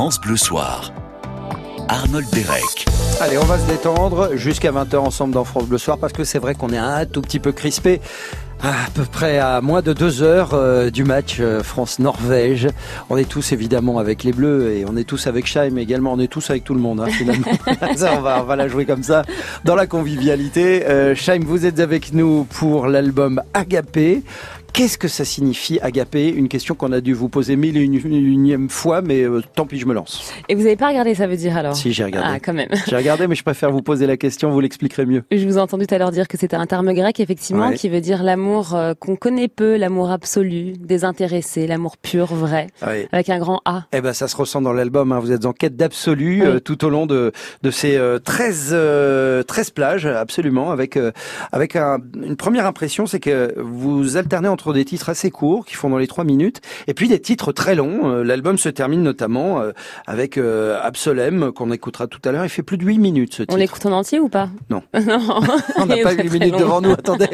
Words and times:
France 0.00 0.18
Bleu 0.18 0.38
Soir. 0.38 0.94
Arnold 1.88 2.26
Derek. 2.32 2.86
Allez, 3.20 3.36
on 3.36 3.44
va 3.44 3.58
se 3.58 3.66
détendre 3.66 4.34
jusqu'à 4.34 4.72
20h 4.72 4.96
ensemble 4.96 5.34
dans 5.34 5.44
France 5.44 5.66
Bleu 5.66 5.76
Soir 5.76 5.98
parce 5.98 6.14
que 6.14 6.24
c'est 6.24 6.38
vrai 6.38 6.54
qu'on 6.54 6.70
est 6.70 6.78
un 6.78 7.04
tout 7.04 7.20
petit 7.20 7.38
peu 7.38 7.52
crispé. 7.52 8.00
À 8.62 8.90
peu 8.94 9.04
près 9.04 9.38
à 9.38 9.60
moins 9.60 9.80
de 9.82 9.92
deux 9.92 10.22
heures 10.22 10.50
euh, 10.52 10.88
du 10.90 11.04
match 11.04 11.36
euh, 11.40 11.62
France-Norvège. 11.62 12.68
On 13.08 13.16
est 13.16 13.28
tous 13.28 13.52
évidemment 13.52 13.98
avec 13.98 14.22
les 14.22 14.32
Bleus 14.32 14.72
et 14.72 14.84
on 14.86 14.96
est 14.96 15.04
tous 15.04 15.26
avec 15.26 15.46
Scheim 15.46 15.78
également. 15.78 16.14
On 16.14 16.18
est 16.18 16.28
tous 16.28 16.48
avec 16.48 16.64
tout 16.64 16.74
le 16.74 16.80
monde 16.80 17.00
hein, 17.00 17.10
finalement. 17.10 17.52
ça, 17.96 18.12
on 18.16 18.20
va, 18.20 18.42
on 18.42 18.44
va 18.44 18.56
la 18.56 18.68
jouer 18.68 18.86
comme 18.86 19.02
ça 19.02 19.22
dans 19.64 19.74
la 19.74 19.86
convivialité. 19.86 20.86
Euh, 20.86 21.14
Scheim, 21.14 21.42
vous 21.44 21.66
êtes 21.66 21.80
avec 21.80 22.14
nous 22.14 22.44
pour 22.44 22.86
l'album 22.86 23.42
Agapé. 23.54 24.22
Qu'est-ce 24.72 24.98
que 24.98 25.08
ça 25.08 25.24
signifie 25.24 25.78
agapé? 25.82 26.28
Une 26.28 26.48
question 26.48 26.74
qu'on 26.74 26.92
a 26.92 27.00
dû 27.00 27.12
vous 27.12 27.28
poser 27.28 27.56
mille 27.56 27.76
et 27.76 27.80
une, 27.80 27.94
unième 27.94 28.70
fois, 28.70 29.02
mais 29.02 29.22
euh, 29.22 29.42
tant 29.54 29.66
pis, 29.66 29.78
je 29.78 29.84
me 29.86 29.92
lance. 29.92 30.32
Et 30.48 30.54
vous 30.54 30.62
n'avez 30.62 30.76
pas 30.76 30.88
regardé, 30.88 31.14
ça 31.14 31.26
veut 31.26 31.36
dire 31.36 31.56
alors? 31.56 31.74
Si, 31.76 31.92
j'ai 31.92 32.04
regardé. 32.04 32.28
Ah, 32.32 32.38
quand 32.40 32.52
même. 32.54 32.68
J'ai 32.88 32.96
regardé, 32.96 33.26
mais 33.26 33.34
je 33.34 33.42
préfère 33.42 33.72
vous 33.72 33.82
poser 33.82 34.06
la 34.06 34.16
question, 34.16 34.50
vous 34.50 34.60
l'expliquerez 34.60 35.06
mieux. 35.06 35.22
Je 35.32 35.44
vous 35.46 35.58
ai 35.58 35.60
entendu 35.60 35.86
tout 35.86 35.94
à 35.94 35.98
l'heure 35.98 36.12
dire 36.12 36.28
que 36.28 36.38
c'était 36.38 36.56
un 36.56 36.66
terme 36.66 36.92
grec, 36.94 37.18
effectivement, 37.20 37.68
Ouais. 37.68 37.74
qui 37.74 37.88
veut 37.88 38.00
dire 38.00 38.22
l'amour 38.22 38.74
euh, 38.74 38.94
qu'on 38.98 39.16
connaît 39.16 39.48
peu, 39.48 39.76
l'amour 39.76 40.10
absolu, 40.10 40.74
désintéressé, 40.78 41.66
l'amour 41.66 41.96
pur, 41.98 42.26
vrai, 42.26 42.68
avec 42.80 43.28
un 43.28 43.38
grand 43.38 43.60
A. 43.64 43.84
Eh 43.92 44.00
ben, 44.00 44.12
ça 44.12 44.28
se 44.28 44.36
ressent 44.36 44.62
dans 44.62 44.72
l'album. 44.72 45.12
hein. 45.12 45.18
Vous 45.18 45.32
êtes 45.32 45.44
en 45.46 45.52
quête 45.52 45.76
d'absolu 45.76 46.42
Oui. 46.42 46.46
euh, 46.46 46.60
tout 46.60 46.84
au 46.84 46.90
long 46.90 47.06
de, 47.06 47.32
de 47.62 47.70
ces 47.70 47.96
euh, 47.96 48.18
13, 48.18 48.70
euh, 48.72 49.42
13 49.42 49.70
plages, 49.70 50.06
absolument. 50.06 50.70
Avec, 50.70 50.98
avec 51.52 51.76
un- 51.76 51.98
une 52.22 52.36
première 52.36 52.66
impression, 52.66 53.06
c'est 53.06 53.20
que 53.20 53.54
vous 53.58 54.16
alternez 54.16 54.48
entre 54.48 54.59
des 54.72 54.84
titres 54.84 55.08
assez 55.08 55.30
courts, 55.30 55.64
qui 55.64 55.74
font 55.74 55.88
dans 55.90 55.98
les 55.98 56.06
3 56.06 56.24
minutes, 56.24 56.60
et 56.86 56.94
puis 56.94 57.08
des 57.08 57.20
titres 57.20 57.52
très 57.52 57.74
longs. 57.74 58.10
Euh, 58.10 58.22
L'album 58.22 58.58
se 58.58 58.68
termine 58.68 59.02
notamment 59.02 59.60
euh, 59.60 59.72
avec 60.06 60.36
euh, 60.38 60.78
Absolem, 60.82 61.52
qu'on 61.52 61.72
écoutera 61.72 62.06
tout 62.06 62.20
à 62.24 62.32
l'heure. 62.32 62.44
Il 62.44 62.48
fait 62.50 62.62
plus 62.62 62.76
de 62.78 62.84
8 62.84 62.98
minutes, 62.98 63.34
ce 63.34 63.42
titre. 63.42 63.54
On 63.54 63.56
l'écoute 63.56 63.84
en 63.86 63.92
entier 63.92 64.20
ou 64.20 64.28
pas? 64.28 64.48
Non. 64.68 64.82
non. 64.94 65.18
On 65.78 65.86
n'a 65.86 65.96
pas 66.02 66.14
très, 66.14 66.22
8 66.24 66.28
très 66.28 66.38
minutes 66.38 66.52
long. 66.52 66.58
devant 66.58 66.80
nous, 66.80 66.92
attendez. 66.92 67.28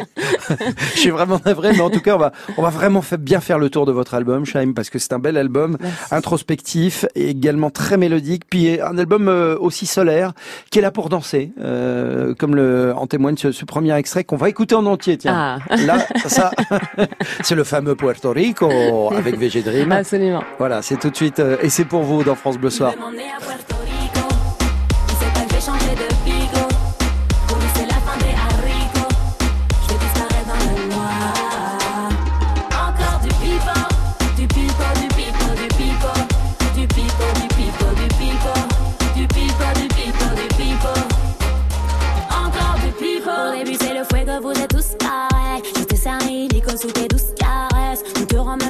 Je 0.95 0.99
suis 1.01 1.11
vraiment 1.11 1.41
navré, 1.45 1.73
mais 1.73 1.81
en 1.81 1.91
tout 1.91 2.01
cas, 2.01 2.15
on 2.15 2.19
va, 2.19 2.33
on 2.57 2.63
va 2.63 2.71
vraiment 2.71 3.03
bien 3.19 3.41
faire 3.41 3.59
le 3.59 3.69
tour 3.71 3.85
de 3.87 3.93
votre 3.93 4.15
album, 4.15 4.45
Shaim, 4.45 4.73
parce 4.75 4.91
que 4.91 4.99
c'est 4.99 5.13
un 5.13 5.19
bel 5.19 5.37
album, 5.37 5.77
Merci. 5.81 6.15
introspectif 6.15 7.05
et 7.15 7.31
également 7.31 7.71
très 7.71 7.97
mélodique, 7.97 8.45
puis 8.49 8.81
un 8.81 8.97
album 8.99 9.29
aussi 9.61 9.87
solaire, 9.87 10.33
qui 10.71 10.79
est 10.79 10.83
là 10.83 10.91
pour 10.91 11.09
danser, 11.09 11.53
euh, 11.61 12.35
comme 12.35 12.55
le, 12.55 12.93
en 12.97 13.07
témoigne 13.07 13.37
ce, 13.37 13.53
ce 13.53 13.65
premier 13.65 13.95
extrait 13.97 14.25
qu'on 14.25 14.37
va 14.37 14.49
écouter 14.49 14.75
en 14.75 14.87
entier, 14.87 15.19
tiens. 15.19 15.59
Ah, 15.69 15.77
Là, 15.77 16.07
ça, 16.27 16.51
c'est 17.43 17.55
le 17.55 17.65
fameux 17.65 17.95
Puerto 17.95 18.31
Rico 18.31 19.13
avec 19.15 19.39
VG 19.39 19.63
Dream. 19.63 19.93
absolument. 19.93 20.43
Voilà, 20.59 20.83
c'est 20.83 20.97
tout 20.97 21.11
de 21.11 21.17
suite, 21.17 21.39
euh, 21.41 21.57
et 21.63 21.71
c'est 21.71 21.85
pour 21.85 22.03
vous 22.03 22.23
dans 22.23 22.35
France 22.35 22.59
Bleu 22.59 22.71
Soir. 22.71 22.95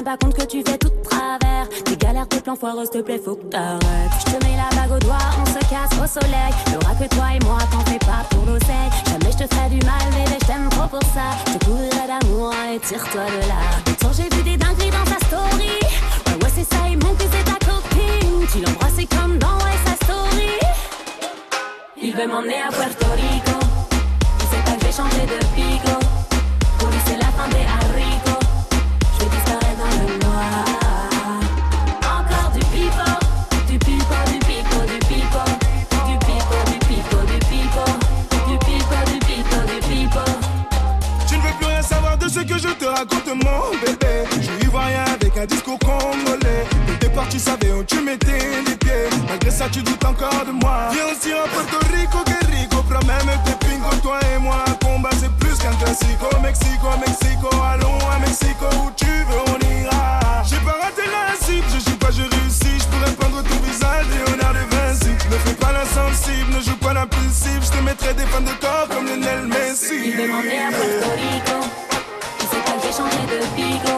Pas 0.07 0.15
compte 0.15 0.35
que 0.35 0.45
tu 0.45 0.63
fais 0.63 0.77
tout 0.77 0.87
de 0.87 1.01
travers. 1.03 1.67
Tes 1.83 1.97
galères, 1.97 2.27
tes 2.29 2.39
plans 2.39 2.55
foireux, 2.55 2.85
s'il 2.85 3.01
te 3.01 3.05
plaît, 3.05 3.19
faut 3.23 3.35
que 3.35 3.43
t'arrêtes. 3.47 4.15
Je 4.19 4.31
te 4.31 4.45
mets 4.45 4.55
la 4.55 4.69
bague 4.73 4.95
au 4.95 4.99
doigt, 4.99 5.27
on 5.41 5.45
se 5.45 5.59
casse 5.67 5.91
au 6.01 6.07
soleil. 6.07 6.51
Y'aura 6.71 6.95
que 6.95 7.13
toi 7.13 7.25
et 7.35 7.43
moi, 7.43 7.57
t'en 7.69 7.83
fais 7.91 7.99
pas 7.99 8.23
pour 8.29 8.45
l'oseille. 8.45 8.89
Jamais 9.05 9.31
je 9.33 9.43
te 9.43 9.53
ferai 9.53 9.69
du 9.69 9.85
mal, 9.85 9.99
bébé, 10.15 10.37
je 10.41 10.47
t'aime 10.47 10.69
trop 10.69 10.87
pour 10.87 11.03
ça. 11.11 11.35
Je 11.51 11.57
couvrirai 11.65 12.07
d'amour, 12.07 12.53
allez, 12.55 12.79
tire-toi 12.79 13.25
de 13.35 13.47
là. 13.51 13.61
Tant 13.99 14.13
j'ai 14.13 14.29
vu 14.33 14.43
des 14.43 14.55
dingueries 14.55 14.91
dans 14.91 15.07
ta 15.11 15.19
story. 15.27 15.75
Ouais, 15.83 16.39
ouais, 16.41 16.51
c'est 16.55 16.73
ça, 16.73 16.87
il 16.89 16.97
manque 17.03 17.17
que 17.17 17.27
c'est 17.33 17.43
ta 17.43 17.59
copine. 17.67 18.47
Tu 18.49 18.59
l'embrasses 18.63 19.07
comme 19.11 19.37
dans 19.37 19.57
ouais, 19.59 19.77
sa 19.87 20.05
story. 20.05 20.55
Il 22.01 22.15
veut 22.15 22.27
m'emmener 22.27 22.61
à 22.65 22.71
Puerto 22.71 23.07
Rico. 23.11 23.59
Il 24.39 24.47
sait 24.47 24.63
pas 24.63 24.71
que 24.71 24.85
j'ai 24.85 24.93
changé 24.93 25.23
de 25.27 25.39
bigot. 25.53 25.99
Pour 26.79 26.87
lui, 26.87 26.99
c'est 27.05 27.17
la 27.17 27.29
fin 27.35 27.49
des 27.49 27.76
discours 45.47 45.79
congolais. 45.79 46.65
Départ, 46.99 47.27
tu 47.29 47.39
savais 47.39 47.71
où 47.71 47.83
tu 47.83 47.99
mettais 48.01 48.39
les 48.67 48.75
pieds. 48.75 49.09
Malgré 49.27 49.51
ça, 49.51 49.65
tu 49.71 49.81
doutes 49.81 50.03
encore 50.05 50.45
de 50.45 50.51
moi. 50.51 50.89
Viens 50.91 51.05
aussi 51.05 51.31
à 51.33 51.47
Puerto 51.47 51.79
Rico, 51.93 52.19
que 52.25 52.45
rico. 52.51 52.83
Promets 52.83 53.39
tes 53.45 53.65
pingo, 53.65 53.89
toi 54.01 54.19
et 54.33 54.39
moi. 54.39 54.63
Combat, 54.83 55.09
c'est 55.19 55.31
plus 55.39 55.57
qu'un 55.57 55.73
classico. 55.83 56.27
Mexico, 56.41 56.87
Mexico, 57.05 57.49
allons 57.63 57.99
à 58.13 58.19
Mexico. 58.19 58.65
Où 58.83 58.91
tu 58.95 59.05
veux, 59.05 59.43
on 59.47 59.59
ira. 59.81 60.43
J'ai 60.49 60.57
pas 60.57 60.77
raté 60.81 61.03
la 61.05 61.35
cible, 61.45 61.67
je 61.73 61.89
joue 61.89 61.97
pas, 61.97 62.11
je 62.11 62.21
réussis. 62.21 62.79
Je 62.79 62.85
pourrais 62.85 63.11
peindre 63.11 63.43
ton 63.43 63.57
visage, 63.65 64.05
Léonard 64.11 64.53
de 64.53 64.63
Vinci. 64.75 65.09
Ne 65.29 65.37
fais 65.45 65.55
pas 65.55 65.71
l'insensible, 65.73 66.55
ne 66.55 66.61
joue 66.61 66.77
pas 66.77 66.93
l'impulsive. 66.93 67.61
Je 67.61 67.77
te 67.77 67.83
mettrai 67.83 68.13
des 68.13 68.25
fans 68.25 68.41
de 68.41 68.55
corps 68.61 68.87
comme 68.89 69.05
Lionel 69.05 69.47
Messi. 69.47 70.13
Il 70.17 70.27
m'emmener 70.29 70.63
à 70.63 70.69
Puerto 70.69 71.11
Rico. 71.15 71.57
Il 72.39 72.47
sait 72.47 72.63
pas 72.63 72.77
changé 72.91 73.23
de 73.27 73.39
bigot. 73.55 73.96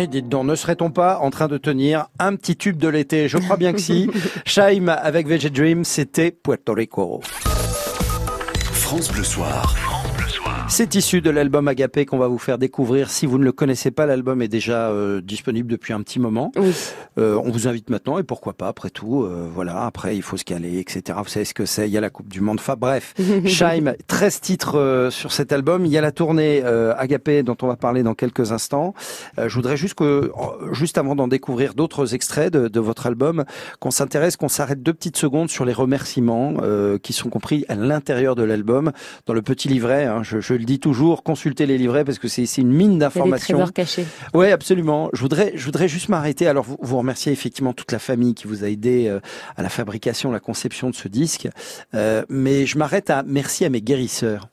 Mais 0.00 0.06
dites 0.06 0.30
donc, 0.30 0.46
ne 0.46 0.54
serait-on 0.54 0.90
pas 0.90 1.18
en 1.18 1.28
train 1.28 1.46
de 1.46 1.58
tenir 1.58 2.06
un 2.18 2.34
petit 2.34 2.56
tube 2.56 2.78
de 2.78 2.88
l'été? 2.88 3.28
Je 3.28 3.36
crois 3.36 3.58
bien 3.58 3.74
que 3.74 3.78
si. 3.78 4.08
Shaim 4.46 4.88
avec 4.88 5.26
VG 5.26 5.50
Dream, 5.50 5.84
c'était 5.84 6.30
Puerto 6.30 6.72
Rico. 6.72 7.20
France 8.72 9.12
Bleu 9.12 9.22
Soir. 9.22 9.99
C'est 10.72 10.94
issu 10.94 11.20
de 11.20 11.30
l'album 11.30 11.66
Agapé 11.68 12.06
qu'on 12.06 12.16
va 12.16 12.28
vous 12.28 12.38
faire 12.38 12.56
découvrir. 12.56 13.10
Si 13.10 13.26
vous 13.26 13.38
ne 13.38 13.44
le 13.44 13.52
connaissez 13.52 13.90
pas, 13.90 14.06
l'album 14.06 14.40
est 14.40 14.48
déjà 14.48 14.88
euh, 14.88 15.20
disponible 15.20 15.68
depuis 15.70 15.92
un 15.92 16.00
petit 16.00 16.18
moment. 16.20 16.52
Oui. 16.56 16.72
Euh, 17.18 17.38
on 17.44 17.50
vous 17.50 17.66
invite 17.68 17.90
maintenant 17.90 18.18
et 18.18 18.22
pourquoi 18.22 18.54
pas 18.54 18.68
après 18.68 18.88
tout. 18.88 19.24
euh, 19.24 19.46
voilà, 19.52 19.84
après 19.84 20.16
il 20.16 20.22
faut 20.22 20.36
se 20.38 20.44
caler, 20.44 20.78
etc. 20.78 21.18
Vous 21.22 21.28
savez 21.28 21.44
ce 21.44 21.52
que 21.54 21.66
c'est. 21.66 21.86
Il 21.88 21.92
y 21.92 21.98
a 21.98 22.00
la 22.00 22.08
Coupe 22.08 22.28
du 22.28 22.40
Monde. 22.40 22.58
Enfin 22.60 22.76
bref, 22.78 23.14
Shaim, 23.46 23.92
13 24.06 24.40
titres 24.40 24.78
euh, 24.78 25.10
sur 25.10 25.32
cet 25.32 25.52
album. 25.52 25.84
Il 25.84 25.92
y 25.92 25.98
a 25.98 26.00
la 26.00 26.12
tournée 26.12 26.62
euh, 26.64 26.94
Agapé 26.96 27.42
dont 27.42 27.56
on 27.62 27.66
va 27.66 27.76
parler 27.76 28.02
dans 28.02 28.14
quelques 28.14 28.52
instants. 28.52 28.94
Euh, 29.38 29.48
je 29.48 29.54
voudrais 29.56 29.76
juste 29.76 29.94
que, 29.94 30.30
juste 30.72 30.96
avant 30.98 31.14
d'en 31.16 31.28
découvrir 31.28 31.74
d'autres 31.74 32.14
extraits 32.14 32.52
de, 32.52 32.68
de 32.68 32.80
votre 32.80 33.06
album, 33.06 33.44
qu'on 33.80 33.90
s'intéresse, 33.90 34.36
qu'on 34.36 34.48
s'arrête 34.48 34.82
deux 34.82 34.94
petites 34.94 35.18
secondes 35.18 35.50
sur 35.50 35.64
les 35.66 35.74
remerciements 35.74 36.54
euh, 36.62 36.96
qui 36.96 37.12
sont 37.12 37.28
compris 37.28 37.64
à 37.68 37.74
l'intérieur 37.74 38.34
de 38.36 38.44
l'album, 38.44 38.92
dans 39.26 39.34
le 39.34 39.42
petit 39.42 39.68
livret. 39.68 40.06
hein. 40.06 40.22
je, 40.22 40.40
je 40.40 40.59
le 40.60 40.64
dis 40.66 40.78
toujours, 40.78 41.22
consultez 41.24 41.66
les 41.66 41.76
livrets 41.78 42.04
parce 42.04 42.18
que 42.18 42.28
c'est 42.28 42.44
une 42.58 42.70
mine 42.72 42.90
a 42.90 42.94
des 42.94 42.98
d'informations. 43.00 43.56
trésors 43.58 43.72
cachés. 43.72 44.06
Oui, 44.34 44.50
absolument. 44.52 45.10
Je 45.12 45.20
voudrais, 45.20 45.52
je 45.56 45.64
voudrais 45.64 45.88
juste 45.88 46.08
m'arrêter. 46.08 46.46
Alors, 46.46 46.64
vous, 46.64 46.76
vous 46.80 46.98
remerciez 46.98 47.32
effectivement 47.32 47.72
toute 47.72 47.90
la 47.92 47.98
famille 47.98 48.34
qui 48.34 48.46
vous 48.46 48.62
a 48.64 48.68
aidé 48.68 49.08
euh, 49.08 49.20
à 49.56 49.62
la 49.62 49.68
fabrication, 49.68 50.30
la 50.30 50.40
conception 50.40 50.90
de 50.90 50.94
ce 50.94 51.08
disque. 51.08 51.48
Euh, 51.94 52.22
mais 52.28 52.66
je 52.66 52.78
m'arrête 52.78 53.10
à 53.10 53.22
merci 53.24 53.64
à 53.64 53.70
mes 53.70 53.80
guérisseurs. 53.82 54.48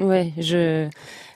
Ouais, 0.00 0.32
je 0.38 0.88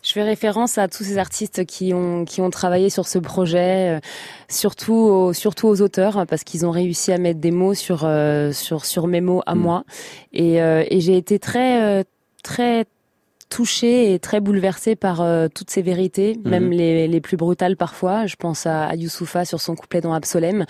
je 0.04 0.12
fais 0.12 0.22
référence 0.22 0.78
à 0.78 0.86
tous 0.86 1.02
ces 1.02 1.18
artistes 1.18 1.64
qui 1.64 1.92
ont 1.92 2.24
qui 2.24 2.40
ont 2.40 2.50
travaillé 2.50 2.90
sur 2.90 3.08
ce 3.08 3.18
projet, 3.18 3.96
euh, 3.96 4.00
surtout 4.48 4.94
aux, 4.94 5.32
surtout 5.32 5.66
aux 5.66 5.80
auteurs 5.82 6.24
parce 6.28 6.44
qu'ils 6.44 6.64
ont 6.64 6.70
réussi 6.70 7.10
à 7.10 7.18
mettre 7.18 7.40
des 7.40 7.50
mots 7.50 7.74
sur 7.74 8.02
euh, 8.04 8.52
sur 8.52 8.84
sur 8.84 9.08
mes 9.08 9.20
mots 9.20 9.42
à 9.46 9.56
Mm. 9.56 9.58
moi 9.58 9.84
et 10.32 10.62
euh, 10.62 10.84
et 10.88 11.00
j'ai 11.00 11.16
été 11.16 11.40
très 11.40 12.04
très 12.44 12.86
touchée 13.52 14.14
et 14.14 14.18
très 14.18 14.40
bouleversée 14.40 14.96
par 14.96 15.20
euh, 15.20 15.46
toutes 15.54 15.68
ces 15.70 15.82
vérités, 15.82 16.38
Mhm. 16.42 16.50
même 16.50 16.70
les, 16.70 17.06
les 17.06 17.20
plus 17.20 17.36
brutales 17.36 17.76
parfois. 17.76 18.24
Je 18.26 18.36
pense 18.36 18.64
à, 18.66 18.84
à 18.86 18.94
Youssoufa 18.94 19.44
sur 19.44 19.60
son 19.60 19.74
couplet 19.76 20.00
dans 20.00 20.14
Absolem. 20.14 20.64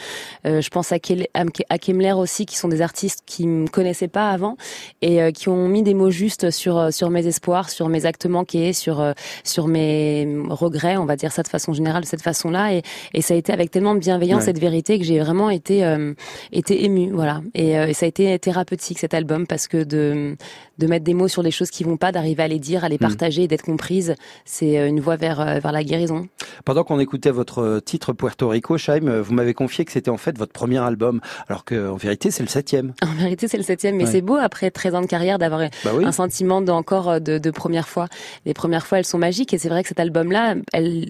Euh, 0.46 0.60
je 0.60 0.68
pense 0.68 0.90
à, 0.90 0.96
Kel- 0.98 1.28
à 1.34 1.44
Ke- 1.44 1.62
à 1.68 1.78
Kemler 1.78 2.12
aussi, 2.12 2.44
qui 2.44 2.56
sont 2.56 2.66
des 2.68 2.82
artistes 2.82 3.20
qui 3.24 3.46
me 3.46 3.68
connaissaient 3.68 4.08
pas 4.08 4.30
avant 4.30 4.56
et 5.00 5.22
euh, 5.22 5.30
qui 5.30 5.48
ont 5.48 5.68
mis 5.68 5.84
des 5.84 5.94
mots 5.94 6.10
justes 6.10 6.50
sur 6.50 6.76
euh, 6.76 6.90
sur 6.90 7.08
mes 7.10 7.24
espoirs, 7.28 7.70
sur 7.70 7.88
mes 7.88 8.04
actes 8.04 8.26
manqués, 8.26 8.72
sur 8.72 9.00
euh, 9.00 9.12
sur 9.44 9.68
mes 9.68 10.26
regrets, 10.50 10.96
on 10.96 11.04
va 11.06 11.14
dire 11.14 11.30
ça 11.30 11.42
de 11.44 11.48
façon 11.48 11.72
générale 11.72 12.02
de 12.02 12.08
cette 12.08 12.22
façon-là. 12.22 12.74
Et, 12.74 12.82
et 13.14 13.22
ça 13.22 13.34
a 13.34 13.36
été 13.36 13.52
avec 13.52 13.70
tellement 13.70 13.94
de 13.94 14.00
bienveillance 14.00 14.40
Ouais. 14.40 14.46
cette 14.46 14.58
vérité 14.58 14.98
que 14.98 15.04
j'ai 15.04 15.20
vraiment 15.20 15.50
été 15.50 15.84
euh, 15.84 16.14
été 16.52 16.84
émue, 16.84 17.10
voilà. 17.12 17.42
Et, 17.54 17.78
euh, 17.78 17.86
et 17.86 17.94
ça 17.94 18.06
a 18.06 18.08
été 18.08 18.36
thérapeutique 18.40 18.98
cet 18.98 19.14
album 19.14 19.46
parce 19.46 19.68
que 19.68 19.84
de 19.84 20.36
de 20.78 20.86
mettre 20.88 21.04
des 21.04 21.14
mots 21.14 21.28
sur 21.28 21.42
les 21.42 21.50
choses 21.52 21.70
qui 21.70 21.84
vont 21.84 21.96
pas, 21.98 22.10
d'arriver 22.12 22.42
à 22.42 22.48
les 22.48 22.58
dire, 22.58 22.71
à 22.84 22.88
les 22.88 22.96
Mm. 22.96 22.98
partager, 22.98 23.46
d'être 23.48 23.62
comprise, 23.62 24.14
c'est 24.44 24.78
euh, 24.78 24.88
une 24.88 25.00
voie 25.00 25.16
vers 25.16 25.40
euh, 25.40 25.58
vers 25.58 25.72
la 25.72 25.84
guérison. 25.84 26.26
Pendant 26.64 26.84
qu'on 26.84 26.98
écoutait 27.00 27.30
votre 27.30 27.58
euh, 27.60 27.80
titre 27.80 28.12
Puerto 28.12 28.48
Rico, 28.48 28.78
Shaim, 28.78 29.06
euh, 29.06 29.22
vous 29.22 29.34
m'avez 29.34 29.54
confié 29.54 29.84
que 29.84 29.92
c'était 29.92 30.10
en 30.10 30.16
fait 30.16 30.36
votre 30.38 30.52
premier 30.52 30.78
album, 30.78 31.20
alors 31.48 31.64
que 31.64 31.88
en 31.90 31.96
vérité 31.96 32.30
c'est 32.30 32.42
le 32.42 32.48
septième. 32.48 32.92
En 33.02 33.14
vérité, 33.14 33.46
c'est 33.48 33.56
le 33.58 33.62
septième, 33.62 33.96
mais 33.96 34.04
Ouais. 34.04 34.10
c'est 34.10 34.20
beau 34.22 34.36
après 34.36 34.70
13 34.70 34.94
ans 34.94 35.00
de 35.02 35.06
carrière 35.06 35.38
d'avoir 35.38 35.60
Bah 35.84 35.90
oui. 35.94 36.04
un 36.04 36.12
sentiment 36.12 36.60
d'encore 36.62 37.20
de, 37.20 37.38
de 37.38 37.50
première 37.50 37.88
fois. 37.88 38.08
Les 38.46 38.54
premières 38.54 38.86
fois, 38.86 38.98
elles 38.98 39.04
sont 39.06 39.18
magiques 39.18 39.52
et 39.54 39.58
c'est 39.58 39.68
vrai 39.68 39.82
que 39.82 39.88
cet 39.88 40.00
album-là, 40.00 40.54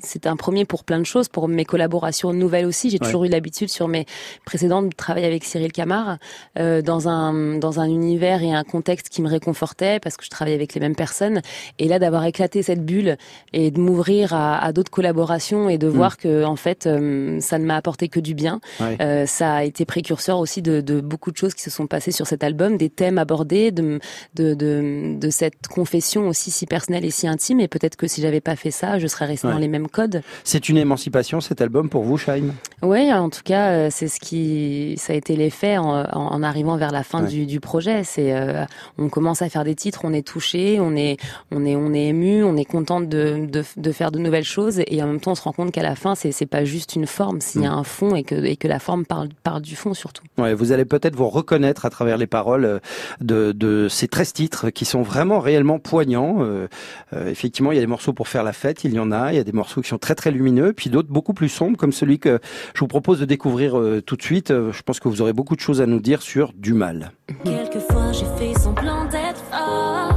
c'est 0.02 0.26
un 0.26 0.36
premier 0.36 0.64
pour 0.64 0.84
plein 0.84 0.98
de 0.98 1.04
choses, 1.06 1.28
pour 1.28 1.48
mes 1.48 1.64
collaborations 1.64 2.32
nouvelles 2.32 2.66
aussi. 2.66 2.90
J'ai 2.90 2.98
Ouais. 3.00 3.06
toujours 3.06 3.24
eu 3.24 3.28
l'habitude 3.28 3.68
sur 3.70 3.88
mes 3.88 4.04
précédentes 4.44 4.88
de 4.90 4.94
travailler 4.94 5.26
avec 5.26 5.44
Cyril 5.44 5.72
Camard 5.72 6.18
euh, 6.58 6.82
dans 6.82 7.08
un 7.08 7.58
dans 7.58 7.80
un 7.80 7.86
univers 7.86 8.42
et 8.42 8.52
un 8.52 8.64
contexte 8.64 9.08
qui 9.08 9.22
me 9.22 9.28
réconfortait 9.28 9.98
parce 10.00 10.16
que 10.16 10.24
je 10.24 10.30
travaillais 10.30 10.56
avec 10.56 10.74
les 10.74 10.80
mêmes 10.80 10.94
personnes. 10.96 11.40
Et 11.78 11.88
là, 11.88 11.98
d'avoir 11.98 12.24
éclaté 12.24 12.62
cette 12.62 12.84
bulle 12.84 13.16
et 13.52 13.70
de 13.70 13.80
m'ouvrir 13.80 14.32
à, 14.34 14.58
à 14.64 14.72
d'autres 14.72 14.90
collaborations 14.90 15.68
et 15.68 15.78
de 15.78 15.86
voir 15.86 16.16
que 16.16 16.44
en 16.44 16.56
fait, 16.56 16.86
euh, 16.86 17.38
ça 17.40 17.58
ne 17.58 17.64
m'a 17.64 17.76
apporté 17.76 18.08
que 18.08 18.20
du 18.20 18.34
bien. 18.34 18.60
Ouais. 18.80 18.96
Euh, 19.00 19.26
ça 19.26 19.54
a 19.54 19.64
été 19.64 19.84
précurseur 19.84 20.38
aussi 20.38 20.62
de, 20.62 20.80
de 20.80 21.00
beaucoup 21.00 21.30
de 21.30 21.36
choses 21.36 21.54
qui 21.54 21.62
se 21.62 21.70
sont 21.70 21.86
passées 21.86 22.12
sur 22.12 22.26
cet 22.26 22.44
album, 22.44 22.76
des 22.76 22.88
thèmes 22.90 23.18
abordés, 23.18 23.70
de, 23.70 24.00
de, 24.34 24.54
de, 24.54 25.16
de 25.18 25.30
cette 25.30 25.66
confession 25.68 26.28
aussi 26.28 26.50
si 26.50 26.66
personnelle 26.66 27.04
et 27.04 27.10
si 27.10 27.26
intime. 27.28 27.60
Et 27.60 27.68
peut-être 27.68 27.96
que 27.96 28.06
si 28.06 28.20
j'avais 28.22 28.40
pas 28.40 28.56
fait 28.56 28.70
ça, 28.70 28.98
je 28.98 29.06
serais 29.06 29.26
restée 29.26 29.46
Ouais. 29.48 29.52
dans 29.54 29.58
les 29.58 29.68
mêmes 29.68 29.88
codes. 29.88 30.22
C'est 30.44 30.68
une 30.68 30.76
émancipation 30.76 31.40
cet 31.40 31.60
album 31.60 31.88
pour 31.88 32.04
vous, 32.04 32.16
Shaim? 32.16 32.52
Oui, 32.82 33.12
en 33.12 33.28
tout 33.28 33.40
cas, 33.44 33.70
euh, 33.70 33.88
c'est 33.90 34.06
ce 34.08 34.20
qui, 34.20 34.94
ça 34.98 35.12
a 35.12 35.16
été 35.16 35.34
l'effet 35.34 35.78
en, 35.78 35.84
en, 35.88 36.06
en 36.12 36.42
arrivant 36.44 36.76
vers 36.76 36.92
la 36.92 37.02
fin 37.02 37.22
Ouais. 37.24 37.28
du, 37.28 37.46
du 37.46 37.58
projet. 37.60 38.04
C'est, 38.04 38.32
euh, 38.32 38.64
on 38.98 39.08
commence 39.08 39.42
à 39.42 39.48
faire 39.48 39.64
des 39.64 39.74
titres, 39.74 40.00
on 40.04 40.12
est 40.12 40.26
touché, 40.26 40.78
on 40.80 40.94
est, 40.96 41.16
on 41.50 41.64
est, 41.64 41.76
on 41.76 41.92
est 41.92 42.06
ému, 42.06 42.44
on 42.44 42.56
est 42.56 42.64
content 42.64 43.00
de, 43.00 43.46
de, 43.46 43.64
de 43.76 43.92
faire 43.92 44.10
de 44.10 44.18
nouvelles 44.18 44.44
choses, 44.44 44.80
et 44.86 45.02
en 45.02 45.06
même 45.06 45.20
temps, 45.20 45.32
on 45.32 45.34
se 45.34 45.42
rend 45.42 45.52
compte 45.52 45.72
qu'à 45.72 45.82
la 45.82 45.96
fin, 45.96 46.14
c'est, 46.14 46.32
c'est 46.32 46.46
pas 46.46 46.64
juste 46.64 46.94
une 46.96 47.06
forme, 47.06 47.40
s'il 47.40 47.62
y 47.62 47.66
a 47.66 47.72
un 47.72 47.84
fond 47.84 48.14
et 48.14 48.22
que, 48.22 48.34
et 48.34 48.56
que 48.56 48.68
la 48.68 48.78
forme 48.78 49.04
parle, 49.04 49.28
parle 49.42 49.62
du 49.62 49.76
fond 49.76 49.94
surtout. 49.94 50.24
Ouais, 50.38 50.54
vous 50.54 50.72
allez 50.72 50.84
peut-être 50.84 51.16
vous 51.16 51.28
reconnaître 51.28 51.84
à 51.84 51.90
travers 51.90 52.16
les 52.16 52.26
paroles 52.26 52.64
euh, 52.64 52.78
de, 53.20 53.52
de 53.52 53.88
ces 53.88 54.08
13 54.08 54.32
titres 54.32 54.70
qui 54.70 54.84
sont 54.84 55.02
vraiment 55.02 55.40
réellement 55.40 55.78
poignants. 55.78 56.38
Euh, 56.40 56.68
euh, 57.12 57.28
effectivement, 57.28 57.72
il 57.72 57.76
y 57.76 57.78
a 57.78 57.80
des 57.82 57.86
morceaux 57.86 58.12
pour 58.12 58.28
faire 58.28 58.42
la 58.42 58.52
fête, 58.52 58.84
il 58.84 58.92
y 58.94 58.98
en 58.98 59.12
a. 59.12 59.32
Il 59.32 59.36
y 59.36 59.40
a 59.40 59.44
des 59.44 59.52
morceaux 59.52 59.80
qui 59.80 59.88
sont 59.88 59.98
très 59.98 60.14
très 60.14 60.30
lumineux, 60.30 60.72
puis 60.72 60.90
d'autres 60.90 61.10
beaucoup 61.10 61.34
plus 61.34 61.48
sombres, 61.48 61.76
comme 61.76 61.92
celui 61.92 62.18
que 62.18 62.40
je 62.74 62.80
vous 62.80 62.88
propose 62.88 63.20
de 63.20 63.24
découvrir 63.24 63.78
euh, 63.78 64.00
tout 64.00 64.16
de 64.16 64.22
suite. 64.22 64.48
Je 64.48 64.82
pense 64.82 65.00
que 65.00 65.08
vous 65.08 65.20
aurez 65.20 65.32
beaucoup 65.32 65.56
de 65.56 65.60
choses 65.60 65.80
à 65.80 65.86
nous 65.86 66.00
dire 66.00 66.22
sur 66.22 66.52
du 66.54 66.74
mal. 66.74 67.12
Quelquefois 67.44 68.12
j'ai 68.12 68.26
fait 68.38 68.58
semblant 68.58 69.04
d'être 69.06 69.42
forte 69.50 70.11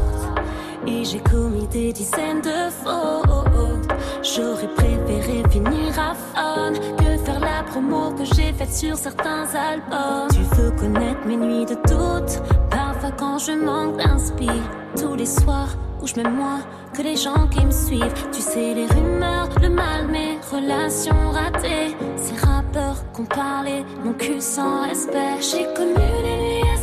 Et 0.88 1.04
j'ai 1.04 1.20
commis 1.20 1.68
des 1.68 1.92
dizaines 1.92 2.42
de 2.42 2.70
fautes. 2.70 3.88
J'aurais 4.24 4.68
préféré 4.68 5.44
finir 5.50 6.00
à 6.00 6.14
fun 6.14 6.74
Que 6.98 7.18
faire 7.24 7.40
la 7.40 7.64
promo 7.64 8.12
que 8.12 8.26
j'ai 8.26 8.52
faite 8.54 8.74
sur 8.74 8.96
certains 8.96 9.46
albums. 9.56 10.30
Tu 10.32 10.42
veux 10.56 10.72
connaître 10.72 11.26
mes 11.26 11.38
nuits 11.38 11.66
de 11.66 11.76
doute? 11.88 12.42
Parfois 12.70 13.12
quand 13.18 13.38
je 13.40 13.52
manque 13.54 13.98
d'inspi 13.98 14.50
Tous 14.98 15.16
les 15.16 15.26
soirs 15.26 15.76
où 16.02 16.08
je 16.08 16.16
m'aime 16.16 16.36
moins 16.36 16.62
que 16.94 17.02
les 17.02 17.16
gens 17.16 17.48
qui 17.48 17.66
me 17.66 17.72
suivent. 17.72 18.14
Tu 18.32 18.42
sais 18.42 18.74
les 18.74 18.86
rumeurs, 18.86 19.50
le 19.62 19.70
mal, 19.70 20.08
mes 20.08 20.38
relations 20.52 21.32
ratées. 21.32 21.96
Ces 22.16 22.36
rappeurs 22.46 23.12
qu'on 23.12 23.26
parlait, 23.26 23.84
mon 24.04 24.14
cul 24.14 24.40
sans 24.40 24.88
respect 24.88 25.42
J'ai 25.42 25.66
connu 25.74 26.06
les 26.24 26.38
nuits 26.38 26.75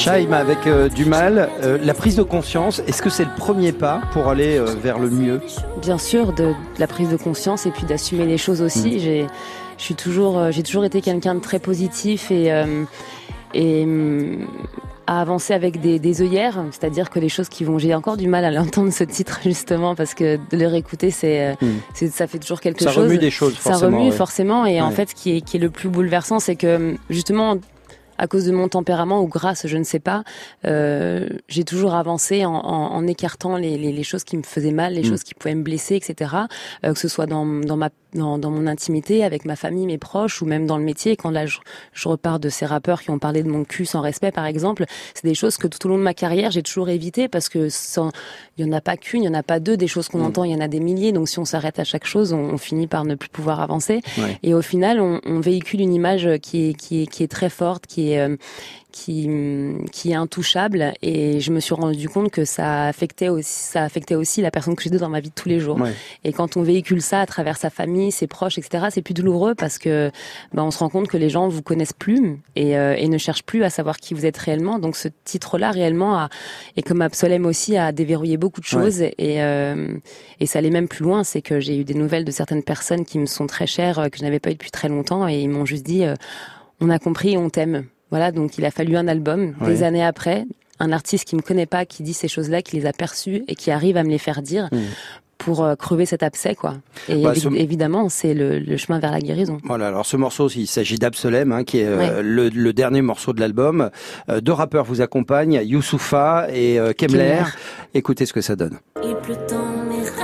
à 0.00 0.04
5 0.04 0.10
heures 0.12 0.22
Shaim 0.28 0.32
avec 0.32 0.66
euh, 0.66 0.88
du 0.88 1.04
mal, 1.04 1.48
euh, 1.62 1.78
la 1.82 1.94
prise 1.94 2.16
de 2.16 2.22
conscience, 2.22 2.80
est-ce 2.86 3.02
que 3.02 3.10
c'est 3.10 3.24
le 3.24 3.34
premier 3.36 3.72
pas 3.72 4.00
pour 4.12 4.28
aller 4.28 4.56
euh, 4.58 4.64
vers 4.82 4.98
le 4.98 5.10
mieux? 5.10 5.40
Bien 5.80 5.98
sûr, 5.98 6.32
de, 6.32 6.44
de 6.46 6.54
la 6.78 6.86
prise 6.86 7.08
de 7.10 7.16
conscience 7.16 7.66
et 7.66 7.70
puis 7.70 7.84
d'assumer 7.84 8.26
les 8.26 8.38
choses 8.38 8.62
aussi. 8.62 8.98
J'ai, 9.00 9.26
je 9.78 9.82
suis 9.82 9.94
toujours, 9.94 10.50
j'ai 10.50 10.62
toujours 10.62 10.84
été 10.84 11.00
quelqu'un 11.00 11.34
de 11.34 11.40
très 11.40 11.58
positif 11.58 12.30
et 12.30 12.52
et 13.52 13.82
hum, 13.82 14.46
à 15.08 15.20
avancer 15.22 15.52
avec 15.54 15.80
des, 15.80 15.98
des 15.98 16.22
œillères, 16.22 16.62
c'est-à-dire 16.70 17.10
que 17.10 17.18
les 17.18 17.28
choses 17.28 17.48
qui 17.48 17.64
vont, 17.64 17.78
j'ai 17.80 17.92
encore 17.96 18.16
du 18.16 18.28
mal 18.28 18.44
à 18.44 18.52
l'entendre 18.52 18.92
ce 18.92 19.02
titre 19.02 19.40
justement 19.44 19.96
parce 19.96 20.14
que 20.14 20.36
de 20.36 20.56
le 20.56 20.68
réécouter, 20.68 21.10
c'est, 21.10 21.56
Mm. 21.60 21.66
c'est 21.94 22.12
ça 22.12 22.28
fait 22.28 22.38
toujours 22.38 22.60
quelque 22.60 22.84
Ça 22.84 22.92
chose. 22.92 23.06
remue 23.06 23.18
des 23.18 23.32
choses, 23.32 23.54
ça 23.58 23.70
forcément. 23.72 23.96
remue 23.98 24.10
ouais. 24.10 24.16
forcément 24.16 24.66
et 24.66 24.80
en 24.80 24.92
fait, 24.92 25.10
ce 25.10 25.14
qui 25.16 25.36
est, 25.36 25.40
qui 25.40 25.56
est 25.56 25.60
le 25.60 25.70
plus 25.70 25.88
bouleversant, 25.88 26.38
c'est 26.38 26.54
que 26.54 26.94
justement 27.10 27.56
à 28.20 28.26
cause 28.26 28.44
de 28.44 28.52
mon 28.52 28.68
tempérament 28.68 29.22
ou 29.22 29.26
grâce, 29.28 29.66
je 29.66 29.76
ne 29.78 29.82
sais 29.84 29.98
pas, 29.98 30.24
euh, 30.66 31.26
j'ai 31.48 31.64
toujours 31.64 31.94
avancé 31.94 32.44
en, 32.44 32.52
en, 32.54 32.92
en 32.94 33.06
écartant 33.06 33.56
les, 33.56 33.78
les, 33.78 33.92
les 33.92 34.02
choses 34.02 34.24
qui 34.24 34.36
me 34.36 34.42
faisaient 34.42 34.72
mal, 34.72 34.92
les 34.94 35.00
Mm. 35.00 35.04
choses 35.04 35.22
qui 35.22 35.34
pouvaient 35.34 35.54
me 35.54 35.62
blesser, 35.62 35.96
etc. 35.96 36.34
Euh, 36.84 36.92
que 36.92 36.98
ce 36.98 37.08
soit 37.08 37.26
dans, 37.26 37.46
dans 37.46 37.76
ma 37.78 37.88
dans, 38.14 38.38
dans 38.38 38.50
mon 38.50 38.66
intimité, 38.66 39.24
avec 39.24 39.44
ma 39.44 39.56
famille, 39.56 39.86
mes 39.86 39.98
proches, 39.98 40.42
ou 40.42 40.46
même 40.46 40.66
dans 40.66 40.78
le 40.78 40.84
métier. 40.84 41.16
Quand 41.16 41.30
là, 41.30 41.46
je, 41.46 41.58
je 41.92 42.08
repars 42.08 42.40
de 42.40 42.48
ces 42.48 42.66
rappeurs 42.66 43.02
qui 43.02 43.10
ont 43.10 43.18
parlé 43.18 43.42
de 43.42 43.48
mon 43.48 43.64
cul 43.64 43.84
sans 43.86 44.00
respect, 44.00 44.32
par 44.32 44.46
exemple, 44.46 44.84
c'est 45.14 45.26
des 45.26 45.34
choses 45.34 45.56
que 45.56 45.66
tout 45.66 45.86
au 45.86 45.90
long 45.90 45.98
de 45.98 46.02
ma 46.02 46.14
carrière, 46.14 46.50
j'ai 46.50 46.62
toujours 46.62 46.88
évité 46.88 47.28
parce 47.28 47.48
que 47.48 47.68
sans, 47.68 48.10
il 48.58 48.66
y 48.66 48.68
en 48.68 48.72
a 48.72 48.80
pas 48.80 48.96
qu'une, 48.96 49.22
il 49.22 49.26
y 49.26 49.28
en 49.28 49.34
a 49.34 49.42
pas 49.42 49.60
deux. 49.60 49.76
Des 49.76 49.88
choses 49.88 50.08
qu'on 50.08 50.18
Mm. 50.18 50.24
entend, 50.26 50.44
il 50.44 50.52
y 50.52 50.54
en 50.54 50.60
a 50.60 50.68
des 50.68 50.80
milliers. 50.80 51.12
Donc 51.12 51.28
si 51.28 51.38
on 51.38 51.44
s'arrête 51.44 51.78
à 51.78 51.84
chaque 51.84 52.04
chose, 52.06 52.32
on, 52.32 52.38
on 52.38 52.58
finit 52.58 52.86
par 52.86 53.04
ne 53.04 53.14
plus 53.14 53.28
pouvoir 53.30 53.60
avancer. 53.60 54.00
Ouais. 54.18 54.38
Et 54.42 54.54
au 54.54 54.62
final, 54.62 55.00
on, 55.00 55.20
on 55.24 55.40
véhicule 55.40 55.80
une 55.80 55.94
image 55.94 56.28
qui 56.42 56.70
est, 56.70 56.74
qui 56.74 57.02
est, 57.02 57.06
qui 57.06 57.22
est 57.22 57.28
très 57.28 57.50
forte, 57.50 57.86
qui 57.86 58.12
est, 58.12 58.20
euh, 58.20 58.36
qui, 58.90 59.28
qui 59.92 60.12
est 60.12 60.14
intouchable. 60.14 60.92
Et 61.02 61.40
je 61.40 61.52
me 61.52 61.60
suis 61.60 61.74
rendu 61.74 62.08
compte 62.08 62.30
que 62.30 62.44
ça 62.44 62.86
affectait 62.86 63.28
aussi, 63.28 63.52
ça 63.52 63.84
affectait 63.84 64.14
aussi 64.14 64.42
la 64.42 64.50
personne 64.50 64.76
que 64.76 64.82
j'étais 64.82 64.98
dans 64.98 65.08
ma 65.08 65.20
vie 65.20 65.30
de 65.30 65.34
tous 65.34 65.48
les 65.48 65.60
jours. 65.60 65.80
Ouais. 65.80 65.92
Et 66.24 66.32
quand 66.32 66.56
on 66.56 66.62
véhicule 66.62 67.02
ça 67.02 67.20
à 67.20 67.26
travers 67.26 67.56
sa 67.56 67.70
famille, 67.70 68.12
ses 68.12 68.26
proches, 68.26 68.58
etc., 68.58 68.86
c'est 68.90 69.02
plus 69.02 69.14
douloureux 69.14 69.54
parce 69.54 69.78
que 69.78 70.10
ben, 70.52 70.62
on 70.62 70.70
se 70.70 70.78
rend 70.78 70.88
compte 70.88 71.08
que 71.08 71.16
les 71.16 71.30
gens 71.30 71.48
vous 71.48 71.62
connaissent 71.62 71.92
plus 71.92 72.38
et, 72.56 72.76
euh, 72.76 72.94
et 72.96 73.08
ne 73.08 73.18
cherchent 73.18 73.44
plus 73.44 73.64
à 73.64 73.70
savoir 73.70 73.98
qui 73.98 74.14
vous 74.14 74.26
êtes 74.26 74.36
réellement. 74.36 74.78
Donc 74.78 74.96
ce 74.96 75.08
titre-là, 75.24 75.70
réellement, 75.70 76.18
a, 76.18 76.28
et 76.76 76.82
comme 76.82 77.02
Absolem 77.02 77.46
aussi, 77.46 77.76
a 77.76 77.92
déverrouillé 77.92 78.36
beaucoup 78.36 78.60
de 78.60 78.66
choses. 78.66 79.02
Et, 79.02 79.42
euh, 79.42 79.88
et 80.40 80.46
ça 80.46 80.58
allait 80.58 80.70
même 80.70 80.88
plus 80.88 81.04
loin, 81.04 81.24
c'est 81.24 81.42
que 81.42 81.60
j'ai 81.60 81.78
eu 81.78 81.84
des 81.84 81.94
nouvelles 81.94 82.24
de 82.24 82.30
certaines 82.30 82.62
personnes 82.62 83.04
qui 83.04 83.18
me 83.18 83.26
sont 83.26 83.46
très 83.46 83.66
chères, 83.66 83.98
euh, 83.98 84.08
que 84.08 84.18
je 84.18 84.22
n'avais 84.22 84.40
pas 84.40 84.50
eu 84.50 84.54
depuis 84.54 84.70
très 84.70 84.88
longtemps, 84.88 85.28
et 85.28 85.40
ils 85.40 85.48
m'ont 85.48 85.64
juste 85.64 85.84
dit, 85.84 86.04
euh, 86.04 86.14
on 86.80 86.90
a 86.90 86.98
compris, 86.98 87.36
on 87.36 87.50
t'aime. 87.50 87.86
Voilà, 88.10 88.32
donc 88.32 88.58
il 88.58 88.64
a 88.64 88.70
fallu 88.70 88.96
un 88.96 89.08
album, 89.08 89.54
Ouais. 89.60 89.66
des 89.68 89.82
années 89.82 90.04
après, 90.04 90.44
un 90.78 90.92
artiste 90.92 91.24
qui 91.28 91.36
me 91.36 91.42
connaît 91.42 91.66
pas, 91.66 91.84
qui 91.86 92.02
dit 92.02 92.14
ces 92.14 92.28
choses-là, 92.28 92.62
qui 92.62 92.76
les 92.76 92.86
a 92.86 92.92
perçues 92.92 93.44
et 93.48 93.54
qui 93.54 93.70
arrive 93.70 93.96
à 93.96 94.02
me 94.04 94.10
les 94.10 94.18
faire 94.18 94.42
dire. 94.42 94.68
Mm. 94.72 94.78
pour 95.38 95.64
euh, 95.64 95.74
crever 95.74 96.04
cet 96.04 96.22
abcès 96.22 96.54
quoi. 96.54 96.74
Et 97.08 97.22
Bah, 97.22 97.32
évi- 97.32 97.40
ce- 97.40 97.48
évidemment, 97.54 98.10
c'est 98.10 98.34
le, 98.34 98.58
le 98.58 98.76
chemin 98.76 98.98
vers 98.98 99.10
la 99.10 99.20
guérison. 99.20 99.56
Voilà, 99.64 99.86
alors 99.88 100.04
ce 100.04 100.18
morceau, 100.18 100.50
il 100.50 100.66
s'agit 100.66 100.96
d'Absolem, 100.98 101.50
hein, 101.52 101.64
qui 101.64 101.78
est 101.78 101.86
euh, 101.86 102.20
le, 102.20 102.50
le 102.50 102.72
dernier 102.74 103.00
morceau 103.00 103.32
de 103.32 103.40
l'album. 103.40 103.88
Euh, 104.28 104.42
deux 104.42 104.52
rappeurs 104.52 104.84
vous 104.84 105.00
accompagnent, 105.00 105.58
Youssoufa 105.64 106.48
et 106.52 106.78
euh, 106.78 106.92
Kemler. 106.92 107.36
Kemler. 107.38 107.42
Écoutez 107.94 108.26
ce 108.26 108.34
que 108.34 108.42
ça 108.42 108.54
donne. 108.54 108.80
Il 109.02 109.14
pleut 109.16 109.34
dans 109.48 109.64
mes 109.88 110.02
rêves. 110.02 110.14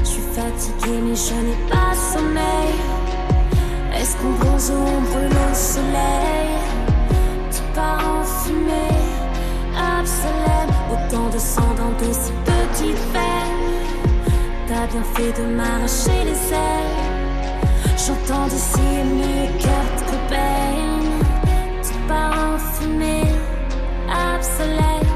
Je 0.00 0.04
suis 0.04 0.20
fatiguée, 0.32 0.98
mais 1.06 1.14
je 1.14 1.34
n'ai 1.34 1.70
pas 1.70 1.94
sommeil. 1.94 2.74
Est-ce 3.96 4.16
qu'on 4.16 4.32
bronze 4.32 4.70
ou 4.70 4.74
on 4.74 5.00
brûle 5.02 5.33
soleil 5.54 6.58
Tu 7.50 7.60
pars 7.74 8.04
en 8.18 8.24
fumée, 8.24 8.98
absolème. 9.76 10.70
Autant 10.92 11.28
de 11.30 11.38
sang 11.38 11.74
dans 11.76 11.92
de 12.04 12.12
si 12.12 12.32
petites 12.44 13.04
veines. 13.12 14.34
T'as 14.66 14.86
bien 14.86 15.04
fait 15.14 15.32
de 15.40 15.46
m'arracher 15.54 16.24
les 16.24 16.52
ailes. 16.52 16.94
J'entends 17.96 18.46
d'ici 18.48 18.80
cartes 19.60 20.04
que 20.10 20.30
baigne. 20.30 21.22
Tu 21.82 21.94
pars 22.08 22.54
en 22.54 22.58
fumée, 22.58 23.30
absolème. 24.10 25.13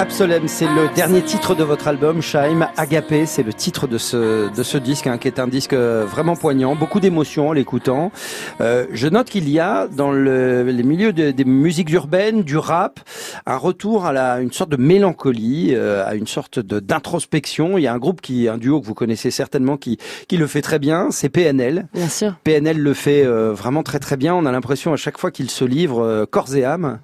Absolem, 0.00 0.46
c'est 0.46 0.66
le 0.68 0.94
dernier 0.94 1.22
titre 1.22 1.56
de 1.56 1.64
votre 1.64 1.88
album, 1.88 2.22
Shaim. 2.22 2.68
Agapé, 2.76 3.26
c'est 3.26 3.42
le 3.42 3.52
titre 3.52 3.88
de 3.88 3.98
ce, 3.98 4.48
de 4.54 4.62
ce 4.62 4.78
disque, 4.78 5.08
hein, 5.08 5.18
qui 5.18 5.26
est 5.26 5.40
un 5.40 5.48
disque 5.48 5.72
euh, 5.72 6.04
vraiment 6.08 6.36
poignant, 6.36 6.76
beaucoup 6.76 7.00
d'émotions 7.00 7.48
en 7.48 7.52
l'écoutant. 7.52 8.12
Euh, 8.60 8.86
je 8.92 9.08
note 9.08 9.28
qu'il 9.28 9.48
y 9.48 9.58
a 9.58 9.88
dans 9.88 10.12
le, 10.12 10.62
les 10.62 10.84
milieux 10.84 11.12
de- 11.12 11.32
des 11.32 11.44
musiques 11.44 11.90
urbaines, 11.90 12.44
du 12.44 12.56
rap, 12.56 13.00
un 13.44 13.56
retour 13.56 14.06
à 14.06 14.12
la, 14.12 14.38
une 14.40 14.52
sorte 14.52 14.70
de 14.70 14.76
mélancolie, 14.76 15.72
euh, 15.74 16.06
à 16.06 16.14
une 16.14 16.28
sorte 16.28 16.60
de- 16.60 16.78
d'introspection. 16.78 17.76
Il 17.76 17.82
y 17.82 17.88
a 17.88 17.92
un 17.92 17.98
groupe 17.98 18.20
qui, 18.20 18.46
un 18.48 18.56
duo 18.56 18.80
que 18.80 18.86
vous 18.86 18.94
connaissez 18.94 19.32
certainement, 19.32 19.76
qui, 19.76 19.98
qui 20.28 20.36
le 20.36 20.46
fait 20.46 20.62
très 20.62 20.78
bien, 20.78 21.08
c'est 21.10 21.28
PNL. 21.28 21.88
Bien 21.92 22.08
sûr. 22.08 22.34
PNL 22.44 22.78
le 22.78 22.94
fait 22.94 23.24
euh, 23.26 23.52
vraiment 23.52 23.82
très 23.82 23.98
très 23.98 24.16
bien. 24.16 24.32
On 24.32 24.46
a 24.46 24.52
l'impression 24.52 24.92
à 24.92 24.96
chaque 24.96 25.18
fois 25.18 25.32
qu'il 25.32 25.50
se 25.50 25.64
livre 25.64 26.24
corps 26.30 26.54
et 26.54 26.64
âme. 26.64 27.00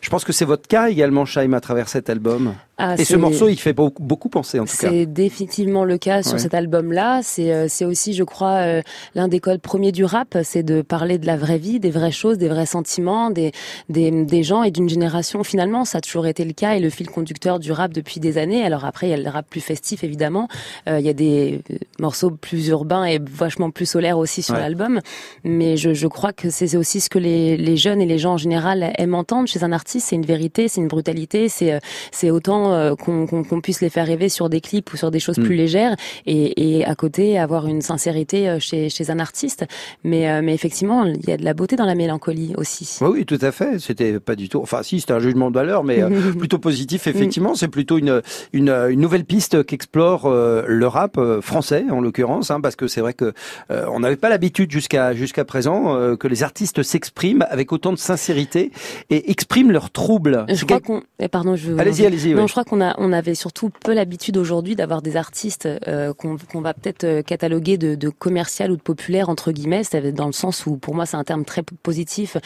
Je 0.00 0.10
pense 0.10 0.24
que 0.24 0.32
c'est 0.32 0.44
votre 0.44 0.68
cas 0.68 0.88
également, 0.90 1.24
Shaim, 1.24 1.52
à 1.52 1.60
travers 1.60 1.75
cet 1.84 2.08
album. 2.08 2.54
Ah, 2.78 2.94
et 2.98 3.04
ce 3.06 3.16
morceau, 3.16 3.48
il 3.48 3.56
fait 3.58 3.72
beaucoup, 3.72 4.02
beaucoup 4.02 4.28
penser 4.28 4.60
en 4.60 4.64
tout 4.66 4.76
cas. 4.76 4.90
C'est 4.90 5.06
définitivement 5.06 5.84
le 5.84 5.96
cas 5.96 6.22
sur 6.22 6.34
Ouais. 6.34 6.38
cet 6.38 6.52
album-là. 6.52 7.20
C'est 7.22 7.50
euh, 7.52 7.66
c'est 7.68 7.86
aussi, 7.86 8.12
je 8.12 8.22
crois, 8.22 8.56
euh, 8.56 8.82
l'un 9.14 9.28
des 9.28 9.40
codes 9.40 9.62
premiers 9.62 9.92
du 9.92 10.04
rap, 10.04 10.36
c'est 10.42 10.62
de 10.62 10.82
parler 10.82 11.16
de 11.16 11.26
la 11.26 11.36
vraie 11.38 11.56
vie, 11.56 11.80
des 11.80 11.90
vraies 11.90 12.10
choses, 12.12 12.36
des 12.36 12.48
vrais 12.48 12.66
sentiments, 12.66 13.30
des 13.30 13.52
des, 13.88 14.10
des 14.24 14.42
gens 14.42 14.62
et 14.62 14.70
d'une 14.70 14.88
génération. 14.90 15.42
Finalement, 15.42 15.86
ça 15.86 15.98
a 15.98 16.00
toujours 16.02 16.26
été 16.26 16.44
le 16.44 16.52
cas 16.52 16.74
et 16.74 16.80
le 16.80 16.90
fil 16.90 17.08
conducteur 17.08 17.58
du 17.60 17.72
rap 17.72 17.92
depuis 17.94 18.20
des 18.20 18.36
années. 18.36 18.62
Alors 18.62 18.84
après, 18.84 19.06
il 19.06 19.10
y 19.10 19.14
a 19.14 19.16
le 19.16 19.28
rap 19.30 19.48
plus 19.48 19.62
festif 19.62 20.04
évidemment. 20.04 20.48
Euh, 20.88 21.00
il 21.00 21.06
y 21.06 21.08
a 21.08 21.14
des 21.14 21.62
euh, 21.70 21.76
morceaux 21.98 22.30
plus 22.30 22.68
urbains 22.68 23.04
et 23.06 23.18
vachement 23.18 23.70
plus 23.70 23.86
solaires 23.86 24.18
aussi 24.18 24.42
sur 24.42 24.54
Ouais. 24.54 24.60
l'album. 24.60 25.00
Mais 25.44 25.76
je, 25.78 25.94
je 25.94 26.06
crois 26.06 26.32
que 26.34 26.50
c'est 26.50 26.76
aussi 26.76 27.00
ce 27.00 27.08
que 27.08 27.18
les, 27.18 27.56
les 27.56 27.76
jeunes 27.78 28.02
et 28.02 28.06
les 28.06 28.18
gens 28.18 28.34
en 28.34 28.38
général 28.38 28.92
aiment 28.98 29.14
entendre 29.14 29.48
chez 29.48 29.64
un 29.64 29.72
artiste. 29.72 30.08
C'est 30.08 30.16
une 30.16 30.26
vérité, 30.26 30.68
c'est 30.68 30.80
une 30.82 30.88
brutalité, 30.88 31.48
c'est 31.48 31.80
c'est 32.12 32.30
autant 32.30 32.65
euh, 32.72 32.94
qu'on 32.94 33.26
qu'on- 33.26 33.44
qu'on 33.44 33.60
puisse 33.60 33.80
les 33.80 33.90
faire 33.90 34.06
rêver 34.06 34.28
sur 34.28 34.48
des 34.48 34.60
clips 34.60 34.92
ou 34.92 34.96
sur 34.96 35.10
des 35.10 35.20
choses 35.20 35.38
Mm. 35.38 35.42
plus 35.44 35.54
légères 35.56 35.96
et, 36.26 36.78
et 36.78 36.84
à 36.84 36.94
côté 36.94 37.38
avoir 37.38 37.66
une 37.66 37.80
sincérité 37.82 38.48
euh, 38.48 38.58
chez, 38.58 38.88
chez 38.88 39.10
un 39.10 39.18
artiste. 39.18 39.64
Mais, 40.04 40.28
euh, 40.28 40.40
mais 40.42 40.54
effectivement, 40.54 41.04
il 41.04 41.28
y 41.28 41.32
a 41.32 41.36
de 41.36 41.44
la 41.44 41.54
beauté 41.54 41.76
dans 41.76 41.84
la 41.86 41.94
mélancolie 41.94 42.54
aussi. 42.56 42.98
Oui, 43.00 43.08
oui, 43.12 43.24
tout 43.26 43.38
à 43.40 43.52
fait. 43.52 43.78
C'était 43.78 44.18
pas 44.20 44.34
du 44.36 44.48
tout. 44.48 44.60
Enfin, 44.60 44.82
si, 44.82 45.00
c'était 45.00 45.12
un 45.12 45.20
jugement 45.20 45.50
de 45.50 45.54
valeur, 45.54 45.84
mais 45.84 46.02
euh, 46.02 46.08
plutôt 46.38 46.58
positif. 46.58 47.06
Effectivement, 47.06 47.54
c'est 47.54 47.68
plutôt 47.68 47.98
une, 47.98 48.22
une 48.52 48.68
une 48.90 49.00
nouvelle 49.00 49.24
piste 49.24 49.64
qu'explore 49.64 50.26
euh, 50.26 50.62
le 50.66 50.86
rap 50.86 51.18
euh, 51.18 51.40
français, 51.40 51.84
en 51.90 52.00
l'occurrence, 52.00 52.50
hein, 52.50 52.60
parce 52.60 52.76
que 52.76 52.86
c'est 52.88 53.00
vrai 53.00 53.14
que 53.14 53.32
euh, 53.70 53.86
on 53.92 54.00
n'avait 54.00 54.16
pas 54.16 54.28
l'habitude 54.28 54.70
jusqu'à 54.70 55.14
jusqu'à 55.14 55.44
présent 55.44 55.94
euh, 55.96 56.16
que 56.16 56.28
les 56.28 56.42
artistes 56.42 56.82
s'expriment 56.82 57.44
avec 57.50 57.72
autant 57.72 57.92
de 57.92 57.98
sincérité 57.98 58.70
et 59.10 59.30
expriment 59.30 59.70
leurs 59.72 59.90
troubles. 59.90 60.44
Je 60.48 60.64
crois 60.64 60.80
qu'on. 60.80 61.02
eh, 61.20 61.28
Pardon, 61.28 61.56
je. 61.56 61.72
Allez-y, 61.76 62.06
allez-y. 62.06 62.30
Je 62.30 62.52
crois 62.62 62.64
qu'on 62.64 62.80
on 62.96 63.12
avait 63.12 63.34
surtout 63.34 63.68
peu 63.68 63.92
l'habitude 63.92 64.38
aujourd'hui 64.38 64.76
d'avoir 64.76 65.02
des 65.02 65.16
artistes 65.16 65.68
euh, 65.86 66.14
qu'on 66.14 66.60
va 66.60 66.72
peut-être 66.72 67.04
euh, 67.04 67.22
cataloguer 67.22 67.76
de, 67.76 67.94
de 67.94 68.08
commercial 68.08 68.70
ou 68.70 68.76
de 68.76 68.82
populaire 68.82 69.28
entre 69.28 69.52
guillemets, 69.52 69.82
dans 70.14 70.26
le 70.26 70.32
sens 70.32 70.64
où 70.64 70.78
pour 70.78 70.94
moi 70.94 71.04
c'est 71.04 71.18
un 71.18 71.24
terme 71.24 71.44
très 71.44 71.62
positif 71.62 72.38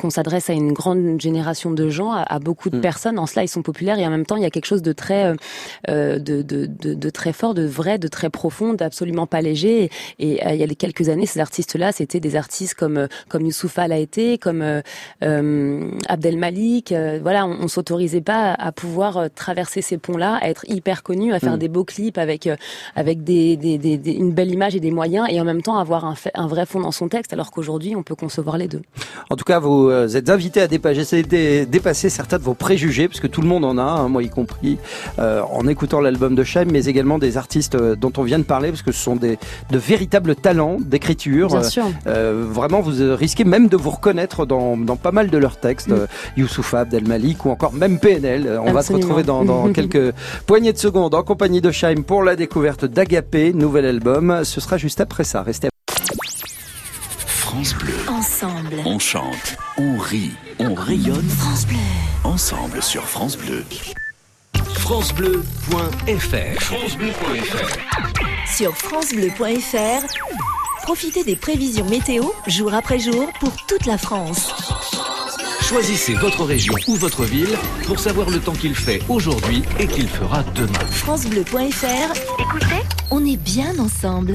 qu'on 0.00 0.10
s'adresse 0.10 0.48
à 0.50 0.54
une 0.54 0.72
grande 0.72 1.20
génération 1.20 1.70
de 1.70 1.88
gens, 1.90 2.10
à, 2.12 2.22
à 2.22 2.38
beaucoup 2.38 2.70
de 2.70 2.78
Mm. 2.78 2.80
personnes. 2.80 3.18
En 3.18 3.26
cela, 3.26 3.42
ils 3.44 3.48
sont 3.48 3.62
populaires 3.62 3.98
et 3.98 4.06
en 4.06 4.10
même 4.10 4.24
temps, 4.26 4.36
il 4.36 4.42
y 4.42 4.46
a 4.46 4.50
quelque 4.50 4.64
chose 4.66 4.82
de 4.82 4.92
très, 4.92 5.26
euh, 5.26 5.34
euh, 5.88 6.18
de, 6.18 6.42
de, 6.42 6.66
de, 6.66 6.94
de 6.94 7.10
très 7.10 7.32
fort, 7.32 7.52
de 7.54 7.66
vrai, 7.66 7.98
de 7.98 8.08
très 8.08 8.30
profond, 8.30 8.72
d'absolument 8.72 9.26
pas 9.26 9.42
léger. 9.42 9.90
Et, 10.18 10.32
et, 10.36 10.46
euh, 10.46 10.52
il 10.54 10.60
y 10.60 10.64
a 10.64 10.68
quelques 10.74 11.08
années, 11.10 11.26
ces 11.26 11.40
artistes-là, 11.40 11.92
c'était 11.92 12.20
des 12.20 12.34
artistes 12.36 12.74
comme 12.74 12.96
euh, 12.96 13.06
comme 13.28 13.44
Youssoufa 13.44 13.86
l'a 13.88 13.98
été, 13.98 14.38
comme 14.38 14.62
euh, 14.62 15.90
Abdel 16.08 16.36
Malik. 16.38 16.94
voilà, 17.22 17.46
on, 17.46 17.56
on 17.64 17.68
s'autorisait 17.68 18.20
pas 18.20 18.54
à 18.54 18.72
pouvoir 18.72 19.28
traverser 19.34 19.82
ces 19.82 19.98
ponts-là, 19.98 20.38
à 20.40 20.48
être 20.48 20.64
hyper 20.68 21.02
connu, 21.02 21.32
à 21.32 21.38
faire 21.40 21.54
Mm. 21.56 21.58
des 21.58 21.68
beaux 21.68 21.84
clips 21.84 22.18
avec 22.18 22.48
avec 22.96 23.22
des, 23.24 23.56
des, 23.56 23.76
des, 23.78 23.98
des- 23.98 24.12
une 24.12 24.32
belle 24.32 24.50
image 24.50 24.74
et 24.76 24.80
des 24.80 24.90
moyens, 24.90 25.26
et 25.30 25.40
en 25.40 25.44
même 25.44 25.62
temps 25.62 25.76
avoir 25.78 26.04
un 26.34 26.46
vrai 26.46 26.64
fond 26.66 26.80
dans 26.80 26.92
son 26.92 27.08
texte. 27.08 27.32
Alors 27.32 27.50
qu'aujourd'hui, 27.50 27.94
on 27.96 28.02
peut 28.02 28.14
concevoir 28.14 28.56
les 28.56 28.68
deux. 28.68 28.82
En 29.30 29.36
tout 29.36 29.44
cas, 29.44 29.58
vous 29.58 29.89
euh, 29.90 30.08
êtes 30.08 30.30
invité 30.30 30.60
à 30.60 30.66
dépasser, 30.66 31.22
dé- 31.22 31.66
dépasser 31.66 32.08
certains 32.08 32.38
de 32.38 32.42
vos 32.42 32.54
préjugés, 32.54 33.08
parce 33.08 33.20
que 33.20 33.26
tout 33.26 33.40
le 33.42 33.48
monde 33.48 33.64
en 33.64 33.78
a, 33.78 33.82
hein, 33.82 34.08
moi 34.08 34.22
y 34.22 34.28
compris, 34.30 34.78
euh, 35.18 35.42
en 35.52 35.66
écoutant 35.66 36.00
l'album 36.00 36.34
de 36.34 36.44
Chaim, 36.44 36.66
mais 36.70 36.84
également 36.86 37.18
des 37.18 37.36
artistes 37.36 37.74
euh, 37.74 37.96
dont 37.96 38.12
on 38.16 38.22
vient 38.22 38.38
de 38.38 38.44
parler, 38.44 38.68
parce 38.70 38.82
que 38.82 38.92
ce 38.92 39.02
sont 39.02 39.16
des, 39.16 39.38
de 39.70 39.78
véritables 39.78 40.34
talents 40.36 40.76
d'écriture. 40.80 41.48
Bien 41.48 41.58
Euh, 41.60 41.62
sûr. 41.62 41.84
Vraiment, 42.52 42.80
vous 42.80 42.92
risquez 43.16 43.44
même 43.44 43.68
de 43.68 43.76
vous 43.76 43.90
reconnaître 43.90 44.46
dans, 44.46 44.76
dans 44.76 44.96
pas 44.96 45.12
mal 45.12 45.30
de 45.30 45.38
leurs 45.38 45.58
textes, 45.58 45.88
Mm. 45.88 45.92
euh, 45.92 46.06
Youssoufa, 46.36 46.80
Abdel 46.80 47.06
Malik 47.06 47.44
ou 47.44 47.50
encore 47.50 47.72
même 47.72 47.98
PNL. 47.98 48.60
On 48.64 48.72
va 48.72 48.82
se 48.82 48.92
retrouver 48.92 49.22
dans, 49.22 49.44
dans 49.44 49.72
quelques 49.72 50.12
poignées 50.46 50.72
de 50.72 50.78
secondes 50.78 51.14
en 51.14 51.22
compagnie 51.22 51.60
de 51.60 51.70
Shaim 51.70 52.02
pour 52.06 52.22
la 52.22 52.36
découverte 52.36 52.84
d'Agapé, 52.84 53.52
nouvel 53.52 53.86
album. 53.86 54.40
Ce 54.44 54.60
sera 54.60 54.76
juste 54.78 55.00
après 55.00 55.24
ça. 55.24 55.42
Restez 55.42 55.68
France 57.50 57.74
Bleu. 57.74 57.94
Ensemble. 58.06 58.76
On 58.84 59.00
chante, 59.00 59.56
on 59.76 59.98
rit, 59.98 60.30
on 60.60 60.72
rayonne 60.72 61.28
France 61.28 61.66
Bleu. 61.66 61.78
ensemble 62.22 62.80
sur 62.80 63.02
France 63.02 63.36
Bleu. 63.36 63.64
francebleu.fr 64.74 66.62
francebleu.fr 66.62 67.76
Sur 68.46 68.76
FranceBleu.fr, 68.76 70.06
profitez 70.84 71.24
des 71.24 71.34
prévisions 71.34 71.86
météo 71.86 72.22
jour 72.46 72.72
après 72.72 73.00
jour 73.00 73.28
pour 73.40 73.50
toute 73.66 73.84
la 73.84 73.98
France. 73.98 74.52
Choisissez 75.60 76.14
votre 76.14 76.44
région 76.44 76.74
ou 76.86 76.94
votre 76.94 77.24
ville 77.24 77.58
pour 77.88 77.98
savoir 77.98 78.30
le 78.30 78.38
temps 78.38 78.52
qu'il 78.52 78.76
fait 78.76 79.02
aujourd'hui 79.08 79.64
et 79.80 79.88
qu'il 79.88 80.08
fera 80.08 80.44
demain. 80.54 80.86
FranceBleu.fr, 80.92 82.12
écoutez, 82.38 82.82
on 83.10 83.26
est 83.26 83.38
bien 83.38 83.76
ensemble. 83.80 84.34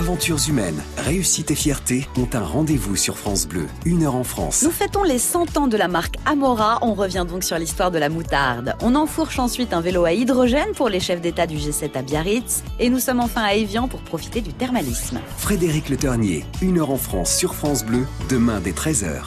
Aventures 0.00 0.48
humaines, 0.48 0.82
réussite 0.96 1.50
et 1.50 1.54
fierté 1.54 2.08
ont 2.16 2.28
un 2.32 2.42
rendez-vous 2.42 2.96
sur 2.96 3.18
France 3.18 3.46
Bleu. 3.46 3.66
Une 3.84 4.04
heure 4.04 4.14
en 4.14 4.24
France. 4.24 4.62
Nous 4.62 4.70
fêtons 4.70 5.02
les 5.02 5.18
100 5.18 5.58
ans 5.58 5.66
de 5.66 5.76
la 5.76 5.88
marque 5.88 6.14
Amora. 6.24 6.78
On 6.80 6.94
revient 6.94 7.26
donc 7.28 7.44
sur 7.44 7.58
l'histoire 7.58 7.90
de 7.90 7.98
la 7.98 8.08
moutarde. 8.08 8.76
On 8.80 8.94
enfourche 8.94 9.38
ensuite 9.38 9.74
un 9.74 9.82
vélo 9.82 10.06
à 10.06 10.14
hydrogène 10.14 10.72
pour 10.74 10.88
les 10.88 11.00
chefs 11.00 11.20
d'État 11.20 11.46
du 11.46 11.58
G7 11.58 11.98
à 11.98 12.00
Biarritz. 12.00 12.62
Et 12.78 12.88
nous 12.88 12.98
sommes 12.98 13.20
enfin 13.20 13.42
à 13.42 13.52
Evian 13.52 13.88
pour 13.88 14.00
profiter 14.00 14.40
du 14.40 14.54
thermalisme. 14.54 15.20
Frédéric 15.36 15.90
Le 15.90 15.98
Ternier, 15.98 16.46
une 16.62 16.78
heure 16.78 16.92
en 16.92 16.96
France 16.96 17.36
sur 17.36 17.54
France 17.54 17.84
Bleu, 17.84 18.06
demain 18.30 18.58
dès 18.60 18.72
13h. 18.72 19.24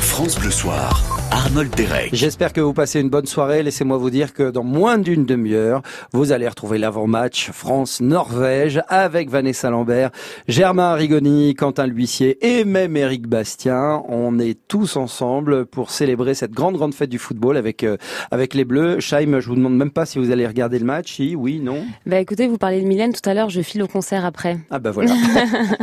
France 0.00 0.38
Bleu 0.38 0.50
Soir, 0.50 1.17
Arnold 1.30 1.74
Derek. 1.76 2.08
J'espère 2.12 2.52
que 2.52 2.60
vous 2.60 2.72
passez 2.72 3.00
une 3.00 3.10
bonne 3.10 3.26
soirée. 3.26 3.62
Laissez-moi 3.62 3.98
vous 3.98 4.10
dire 4.10 4.32
que 4.32 4.50
dans 4.50 4.62
moins 4.62 4.98
d'une 4.98 5.26
demi-heure, 5.26 5.82
vous 6.12 6.32
allez 6.32 6.48
retrouver 6.48 6.78
l'avant-match 6.78 7.50
France-Norvège 7.50 8.80
avec 8.88 9.28
Vanessa 9.28 9.68
Lambert, 9.68 10.10
Germain 10.48 10.94
Rigoni, 10.94 11.54
Quentin 11.54 11.86
L'Huissier 11.86 12.38
et 12.46 12.64
même 12.64 12.96
Eric 12.96 13.26
Bastien. 13.26 14.02
On 14.08 14.38
est 14.38 14.58
tous 14.68 14.96
ensemble 14.96 15.66
pour 15.66 15.90
célébrer 15.90 16.34
cette 16.34 16.52
grande, 16.52 16.76
grande 16.76 16.94
fête 16.94 17.10
du 17.10 17.18
football 17.18 17.56
avec, 17.56 17.84
euh, 17.84 17.96
avec 18.30 18.54
les 18.54 18.64
Bleus. 18.64 19.00
Chaim, 19.00 19.40
je 19.40 19.48
vous 19.48 19.56
demande 19.56 19.76
même 19.76 19.90
pas 19.90 20.06
si 20.06 20.18
vous 20.18 20.30
allez 20.30 20.46
regarder 20.46 20.78
le 20.78 20.86
match. 20.86 21.14
Si, 21.14 21.36
oui, 21.36 21.60
non. 21.60 21.84
Bah 22.06 22.20
écoutez, 22.20 22.46
vous 22.46 22.58
parlez 22.58 22.80
de 22.80 22.86
Mylène 22.86 23.12
tout 23.12 23.28
à 23.28 23.34
l'heure, 23.34 23.50
je 23.50 23.60
file 23.60 23.82
au 23.82 23.88
concert 23.88 24.24
après. 24.24 24.58
Ah 24.70 24.78
ben 24.78 24.90
voilà. 24.90 25.12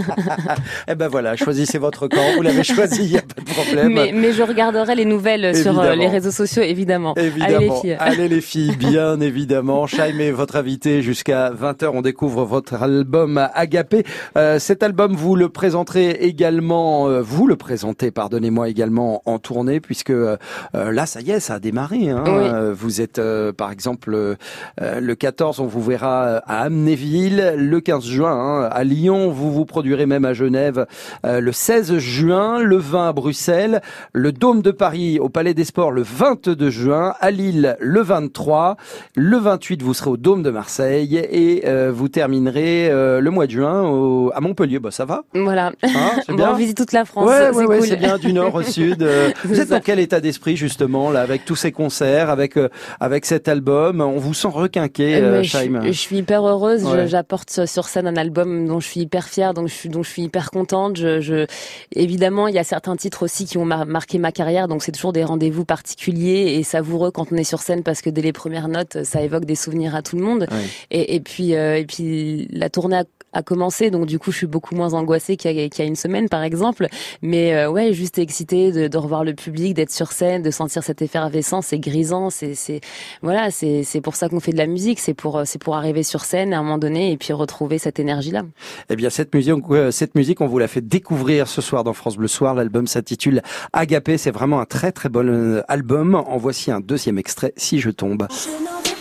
eh 0.88 0.96
ben 0.96 1.08
voilà, 1.08 1.36
choisissez 1.36 1.78
votre 1.78 2.08
camp. 2.08 2.34
Vous 2.36 2.42
l'avez 2.42 2.64
choisi, 2.64 3.04
il 3.04 3.12
n'y 3.12 3.18
a 3.18 3.22
pas 3.22 3.42
de 3.42 3.50
problème. 3.50 3.94
Mais, 3.94 4.12
mais 4.12 4.32
je 4.32 4.42
regarderai 4.42 4.96
les 4.96 5.06
nouvelles 5.06 5.35
sur 5.54 5.80
euh, 5.80 5.84
Évidemment. 5.84 5.96
les 6.02 6.08
réseaux 6.08 6.32
sociaux, 6.32 6.64
évidemment. 6.64 7.14
Évidemment. 7.16 7.56
Allez 7.58 7.60
les 7.68 7.72
filles. 7.82 7.98
Allez, 8.00 8.28
les 8.30 8.42
filles, 8.42 8.76
bien 8.78 9.20
évidemment. 9.22 9.88
Chaim 9.88 10.20
est 10.20 10.32
votre 10.32 10.56
invité 10.56 11.02
jusqu'à 11.02 11.52
20h. 11.52 11.90
On 11.94 12.02
découvre 12.02 12.46
votre 12.46 12.82
album 12.82 13.48
Agapé. 13.54 14.04
Euh, 14.38 14.60
cet 14.60 14.84
album, 14.84 15.14
vous 15.16 15.36
le 15.36 15.50
présenterez 15.50 16.12
également, 16.12 17.08
euh, 17.10 17.22
vous 17.22 17.48
le 17.48 17.56
présentez, 17.56 18.12
pardonnez-moi, 18.12 18.70
également 18.70 19.22
en 19.26 19.40
tournée, 19.40 19.80
puisque 19.80 20.10
euh, 20.12 20.38
là, 20.74 21.06
ça 21.06 21.22
y 21.22 21.32
est, 21.32 21.40
ça 21.40 21.56
a 21.56 21.60
démarré. 21.60 22.10
Hein. 22.10 22.24
Oui. 22.26 22.32
Euh, 22.34 22.74
Vous 22.78 23.02
êtes, 23.02 23.20
euh, 23.20 23.52
par 23.54 23.72
exemple, 23.72 24.14
euh, 24.14 24.36
euh, 24.82 25.00
le 25.00 25.16
14, 25.16 25.60
on 25.60 25.66
vous 25.66 25.82
verra 25.82 26.26
euh, 26.26 26.40
à 26.46 26.62
Amnéville. 26.64 27.54
Le 27.58 27.80
15 27.82 28.06
juin, 28.06 28.32
hein, 28.32 28.70
à 28.72 28.84
Lyon. 28.84 29.30
Vous 29.32 29.52
vous 29.52 29.66
produirez 29.66 30.06
même 30.06 30.26
à 30.26 30.34
Genève 30.34 30.86
euh, 31.26 31.40
le 31.40 31.52
16 31.52 31.98
juin. 31.98 32.60
Le 32.60 32.78
20 32.78 33.10
à 33.10 33.14
Bruxelles. 33.14 33.82
Le 34.14 34.32
Dôme 34.32 34.62
de 34.62 34.72
Paris 34.72 35.20
au 35.26 35.30
Palais 35.30 35.56
des 35.56 35.64
Sports 35.64 35.92
le 35.92 36.04
22 36.04 36.70
juin. 36.70 37.16
À 37.20 37.32
Lille 37.32 37.76
le 37.80 38.02
23. 38.02 38.78
Le 39.16 39.38
28, 39.38 39.82
vous 39.82 39.96
serez 39.96 40.12
au 40.12 40.18
Dôme 40.18 40.44
de 40.44 40.52
Marseille. 40.52 41.16
Et 41.18 41.64
euh, 41.66 41.92
vous 41.92 42.10
terminerez 42.10 42.90
euh, 42.92 43.20
le 43.22 43.32
mois 43.32 43.48
de 43.48 43.52
juin 43.52 43.82
au- 43.82 44.32
à 44.36 44.40
Montpellier. 44.40 44.78
Bah, 44.78 44.92
ça 44.92 45.06
va 45.06 45.24
Voilà. 45.34 45.72
Hein, 45.84 45.90
Bon, 46.28 46.36
bien. 46.36 46.52
on 46.52 46.54
visite 46.56 46.78
toute 46.78 46.92
la 46.92 47.06
France. 47.06 47.28
Ouais, 47.28 47.50
c'est 47.52 47.66
ouais, 47.66 47.80
cool. 47.80 47.96
bien 47.98 48.18
du 48.20 48.34
nord 48.34 48.54
au 48.56 48.62
sud. 48.62 49.02
Euh, 49.16 49.32
vous 49.46 49.60
êtes 49.60 49.70
ça. 49.70 49.76
dans 49.76 49.82
quel 49.82 50.00
état 50.00 50.20
d'esprit 50.20 50.56
justement 50.58 51.10
là 51.12 51.22
avec 51.22 51.46
tous 51.46 51.56
ces 51.56 51.72
concerts, 51.72 52.30
avec 52.30 52.58
euh, 52.58 52.70
avec 53.00 53.26
cet 53.26 53.48
album? 53.48 54.02
On 54.02 54.18
vous 54.18 54.34
sent 54.34 54.48
requinqué, 54.48 55.16
Euh, 55.16 55.42
je, 55.44 55.58
je 55.84 55.92
suis 55.92 56.18
hyper 56.18 56.46
heureuse. 56.48 56.86
J'apporte 57.08 57.66
sur- 57.66 57.86
scène 57.88 58.08
un 58.08 58.16
album 58.16 58.68
dont 58.68 58.80
je 58.80 58.88
suis 58.88 59.02
hyper 59.02 59.26
fière, 59.28 59.54
donc 59.54 59.68
je 59.68 59.74
suis, 59.74 59.90
dont 59.90 60.04
je 60.04 60.10
suis 60.10 60.24
hyper 60.24 60.50
contente. 60.52 60.98
Je, 60.98 61.20
je- 61.22 61.46
évidemment, 61.94 62.48
il 62.48 62.56
y 62.56 62.60
a 62.60 62.64
certains 62.64 62.96
titres 62.96 63.24
aussi 63.24 63.46
qui 63.46 63.58
ont 63.58 63.66
mar- 63.66 63.86
marqué 63.86 64.18
ma 64.18 64.32
carrière, 64.32 64.68
donc 64.68 64.82
c'est 64.84 64.92
toujours 64.92 65.14
des 65.16 65.24
rendez-vous 65.24 65.66
particuliers 65.66 66.56
et 66.58 66.64
savoureux 66.64 67.10
quand 67.10 67.32
on 67.32 67.36
est 67.36 67.46
sur 67.46 67.62
scène 67.62 67.84
parce 67.84 68.02
que 68.02 68.10
dès 68.10 68.22
les 68.22 68.34
premières 68.34 68.68
notes, 68.68 69.04
ça 69.04 69.22
évoque 69.22 69.46
des 69.46 69.56
souvenirs 69.56 69.96
à 69.96 70.02
tout 70.02 70.18
le 70.18 70.24
monde. 70.24 70.46
Et 70.92 71.20
puis, 71.22 71.56
euh, 71.56 71.78
et 71.78 71.86
puis 71.86 72.48
la 72.52 72.70
tournée 72.70 72.98
a, 72.98 73.04
a 73.36 73.44
commencé, 73.44 73.92
donc 73.92 74.06
du 74.08 74.18
coup, 74.18 74.32
je 74.32 74.38
suis 74.38 74.48
beaucoup 74.48 74.74
moins 74.76 74.94
angoissée 74.94 75.38
qu'il 75.38 75.52
y, 75.52 75.64
a- 75.64 75.70
qu'il 75.70 75.84
y 75.84 75.86
a 75.86 75.88
une 75.88 75.96
semaine, 75.96 76.30
par 76.30 76.42
exemple. 76.44 76.88
Mais 77.22 77.54
euh, 77.54 77.70
ouais, 77.70 77.94
juste 77.94 78.18
excitée 78.18 78.72
de, 78.72 78.88
de 78.88 78.98
revoir 78.98 79.24
le 79.24 79.34
public, 79.34 79.74
d'être 79.76 79.92
sur 79.92 80.12
scène, 80.12 80.42
de 80.42 80.52
sentir 80.52 80.84
cette 80.84 81.02
effervescence, 81.02 81.68
c'est 81.68 81.80
grisant, 81.80 82.30
c'est, 82.30 82.56
c'est, 82.56 82.82
voilà, 83.22 83.52
c'est, 83.52 83.84
c'est 83.84 84.02
pour 84.02 84.16
ça 84.16 84.30
qu'on 84.30 84.40
fait 84.40 84.52
de 84.54 84.58
la 84.58 84.68
musique, 84.68 85.00
c'est 85.00 85.14
pour, 85.14 85.42
c'est 85.46 85.60
pour 85.62 85.76
arriver 85.76 86.04
sur 86.04 86.24
scène 86.26 86.54
à 86.54 86.60
un 86.60 86.64
moment 86.64 86.78
donné 86.78 87.12
et 87.12 87.18
puis 87.18 87.34
retrouver 87.34 87.78
cette 87.78 88.00
énergie-là. 88.00 88.44
Eh 88.90 88.96
bien, 88.96 89.10
cette 89.10 89.34
musique, 89.36 89.54
euh, 89.72 89.92
cette 89.92 90.16
musique, 90.16 90.42
on 90.42 90.48
vous 90.48 90.58
l'a 90.60 90.68
fait 90.68 90.82
découvrir 90.82 91.48
ce 91.48 91.62
soir 91.62 91.84
dans 91.84 91.94
France 91.94 92.18
Bleu 92.18 92.28
Soir. 92.28 92.56
L'album 92.56 92.88
s'intitule 92.88 93.42
Agapé. 93.74 94.18
C'est 94.18 94.32
vraiment 94.32 94.60
un 94.62 94.66
très 94.66 94.92
très 94.92 95.10
bon 95.10 95.28
euh, 95.28 95.62
album. 95.68 96.16
En 96.16 96.38
voici 96.38 96.72
un 96.72 96.80
deuxième 96.80 97.18
extrait, 97.18 97.54
Si 97.58 97.80
je 97.80 97.90
tombe. 97.90 98.28
Je 98.32 98.95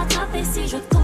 rattraper 0.00 0.42
si 0.44 0.66
je 0.68 0.76
tombe. 0.76 1.00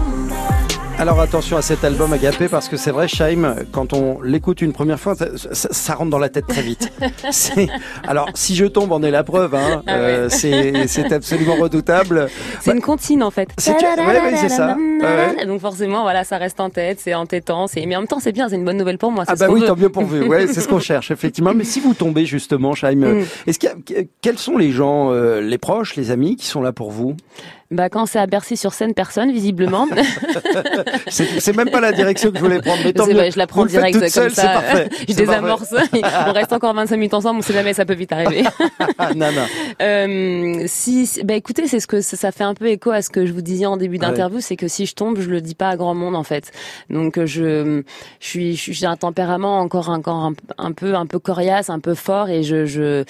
Alors 0.99 1.19
attention 1.19 1.57
à 1.57 1.61
cet 1.61 1.83
album 1.83 2.11
Agapé 2.11 2.47
parce 2.47 2.67
que 2.67 2.75
c'est 2.75 2.89
vrai, 2.89 3.07
Chaim, 3.07 3.55
quand 3.71 3.93
on 3.93 4.19
l'écoute 4.21 4.61
une 4.63 4.73
première 4.73 4.99
fois, 4.99 5.13
ça, 5.13 5.27
ça- 5.53 5.69
ça 5.71 5.93
rentre 5.93 6.09
dans 6.09 6.17
la 6.17 6.29
tête 6.29 6.47
très 6.47 6.63
vite. 6.63 6.91
Alors, 8.07 8.29
si 8.33 8.55
je 8.55 8.65
tombe, 8.65 8.91
en 8.91 9.03
est 9.03 9.11
la 9.11 9.23
preuve. 9.23 9.53
Hein. 9.53 9.83
Ah. 9.85 9.93
Euh, 9.93 10.29
c'est 10.29 10.87
c'est 10.87 11.11
absolument 11.13 11.53
redoutable. 11.55 12.29
C'est 12.61 12.71
une 12.71 12.81
comptine 12.81 13.21
en 13.21 13.29
fait. 13.29 13.47
C'est- 13.59 13.73
ouais, 13.73 13.77
ouais, 13.99 14.37
c'est 14.37 14.49
ça. 14.49 14.75
Ouais. 14.75 15.45
Donc 15.45 15.61
forcément, 15.61 16.01
voilà, 16.01 16.23
ça 16.23 16.37
reste 16.37 16.59
en 16.59 16.71
tête, 16.71 16.99
c'est 16.99 17.13
entêtant, 17.13 17.67
c'est 17.67 17.85
mais 17.85 17.95
en 17.95 17.99
même 17.99 18.07
temps 18.07 18.19
c'est 18.19 18.31
bien, 18.31 18.49
c'est 18.49 18.55
une 18.55 18.65
bonne 18.65 18.77
nouvelle 18.77 18.97
pour 18.97 19.11
moi. 19.11 19.23
c'est 19.25 19.33
Ah 19.33 19.35
bah 19.35 19.47
oui, 19.51 19.61
veut. 19.61 19.67
tant 19.67 19.75
mieux 19.75 19.89
pour 19.89 20.03
vous. 20.03 20.23
Ouais, 20.23 20.47
c'est 20.47 20.61
ce 20.61 20.67
qu'on 20.67 20.79
cherche 20.91 21.11
effectivement. 21.11 21.53
Mais 21.53 21.63
si 21.63 21.79
vous 21.79 21.93
tombez 21.93 22.25
justement, 22.25 22.73
Chaim, 22.73 23.03
euh, 23.03 23.21
Mm. 23.21 23.25
est-ce 23.45 23.59
qu'il 23.59 23.69
y 23.69 23.99
a- 23.99 24.03
quels 24.21 24.39
sont 24.39 24.57
les 24.57 24.71
gens, 24.71 25.11
euh, 25.11 25.41
les 25.41 25.59
proches, 25.59 25.95
les 25.95 26.09
amis 26.09 26.35
qui 26.37 26.47
sont 26.47 26.61
là 26.61 26.71
pour 26.73 26.89
vous? 26.89 27.15
Bah 27.69 27.89
quand 27.89 28.05
c'est 28.05 28.19
à 28.19 28.27
Bercy 28.27 28.55
sur 28.55 28.73
scène, 28.73 28.93
personne 28.93 29.31
visiblement. 29.31 29.87
C'est 31.09 31.55
même 31.55 31.69
pas 31.69 31.81
la 31.81 31.91
direction 31.91 32.31
que 32.31 32.37
je 32.37 32.43
voulais 32.43 32.61
prendre. 32.61 32.79
Mais 32.83 32.93
tant 32.93 33.05
mieux. 33.07 33.13
vrai, 33.13 33.31
je 33.31 33.37
la 33.37 33.47
prends 33.47 33.65
direct 33.65 33.99
comme 33.99 34.07
seule, 34.09 34.31
ça. 34.31 34.41
c'est 34.41 34.47
parfait. 34.53 34.89
je 35.09 35.13
désamorce. 35.13 35.73
on 36.27 36.31
reste 36.31 36.53
encore 36.53 36.73
25 36.73 36.95
minutes 36.95 37.13
ensemble, 37.13 37.39
on 37.39 37.41
sait 37.41 37.53
jamais, 37.53 37.73
ça 37.73 37.85
peut 37.85 37.93
vite 37.93 38.11
arriver. 38.11 38.43
Ah, 38.99 39.13
non, 39.13 39.31
non. 39.31 39.45
Euh, 39.81 40.63
si, 40.65 41.09
bah 41.23 41.35
écoutez, 41.35 41.67
c'est 41.67 41.79
ce 41.79 41.87
que 41.87 42.01
ça, 42.01 42.31
fait 42.31 42.43
un 42.43 42.53
peu 42.55 42.67
écho 42.67 42.89
à 42.91 43.01
ce 43.01 43.09
que 43.09 43.25
je 43.25 43.31
vous 43.33 43.41
disais 43.41 43.65
en 43.65 43.77
début 43.77 43.97
d'interview, 43.97 44.39
c'est 44.39 44.55
que 44.55 44.67
si 44.67 44.85
je 44.85 44.95
tombe, 44.95 45.19
je 45.19 45.29
le 45.29 45.41
dis 45.41 45.53
pas 45.55 45.69
à 45.69 45.75
grand 45.75 45.93
monde 45.93 46.15
en 46.15 46.23
fait. 46.23 46.51
Donc 46.89 47.17
euh, 47.17 47.25
je, 47.25 47.83
je 48.19 48.27
suis, 48.27 48.55
je 48.55 48.61
suis- 48.61 48.73
j'ai 48.73 48.85
un 48.87 48.95
tempérament 48.97 49.59
encore 49.59 49.89
encore 49.89 50.15
un, 50.25 50.33
un 50.57 50.71
peu 50.71 50.95
un 50.95 51.05
peu 51.05 51.19
coriace, 51.19 51.69
un 51.69 51.79
peu 51.79 51.93
fort 51.95 52.29
et 52.29 52.43
je 52.43 52.65
je 52.65 53.03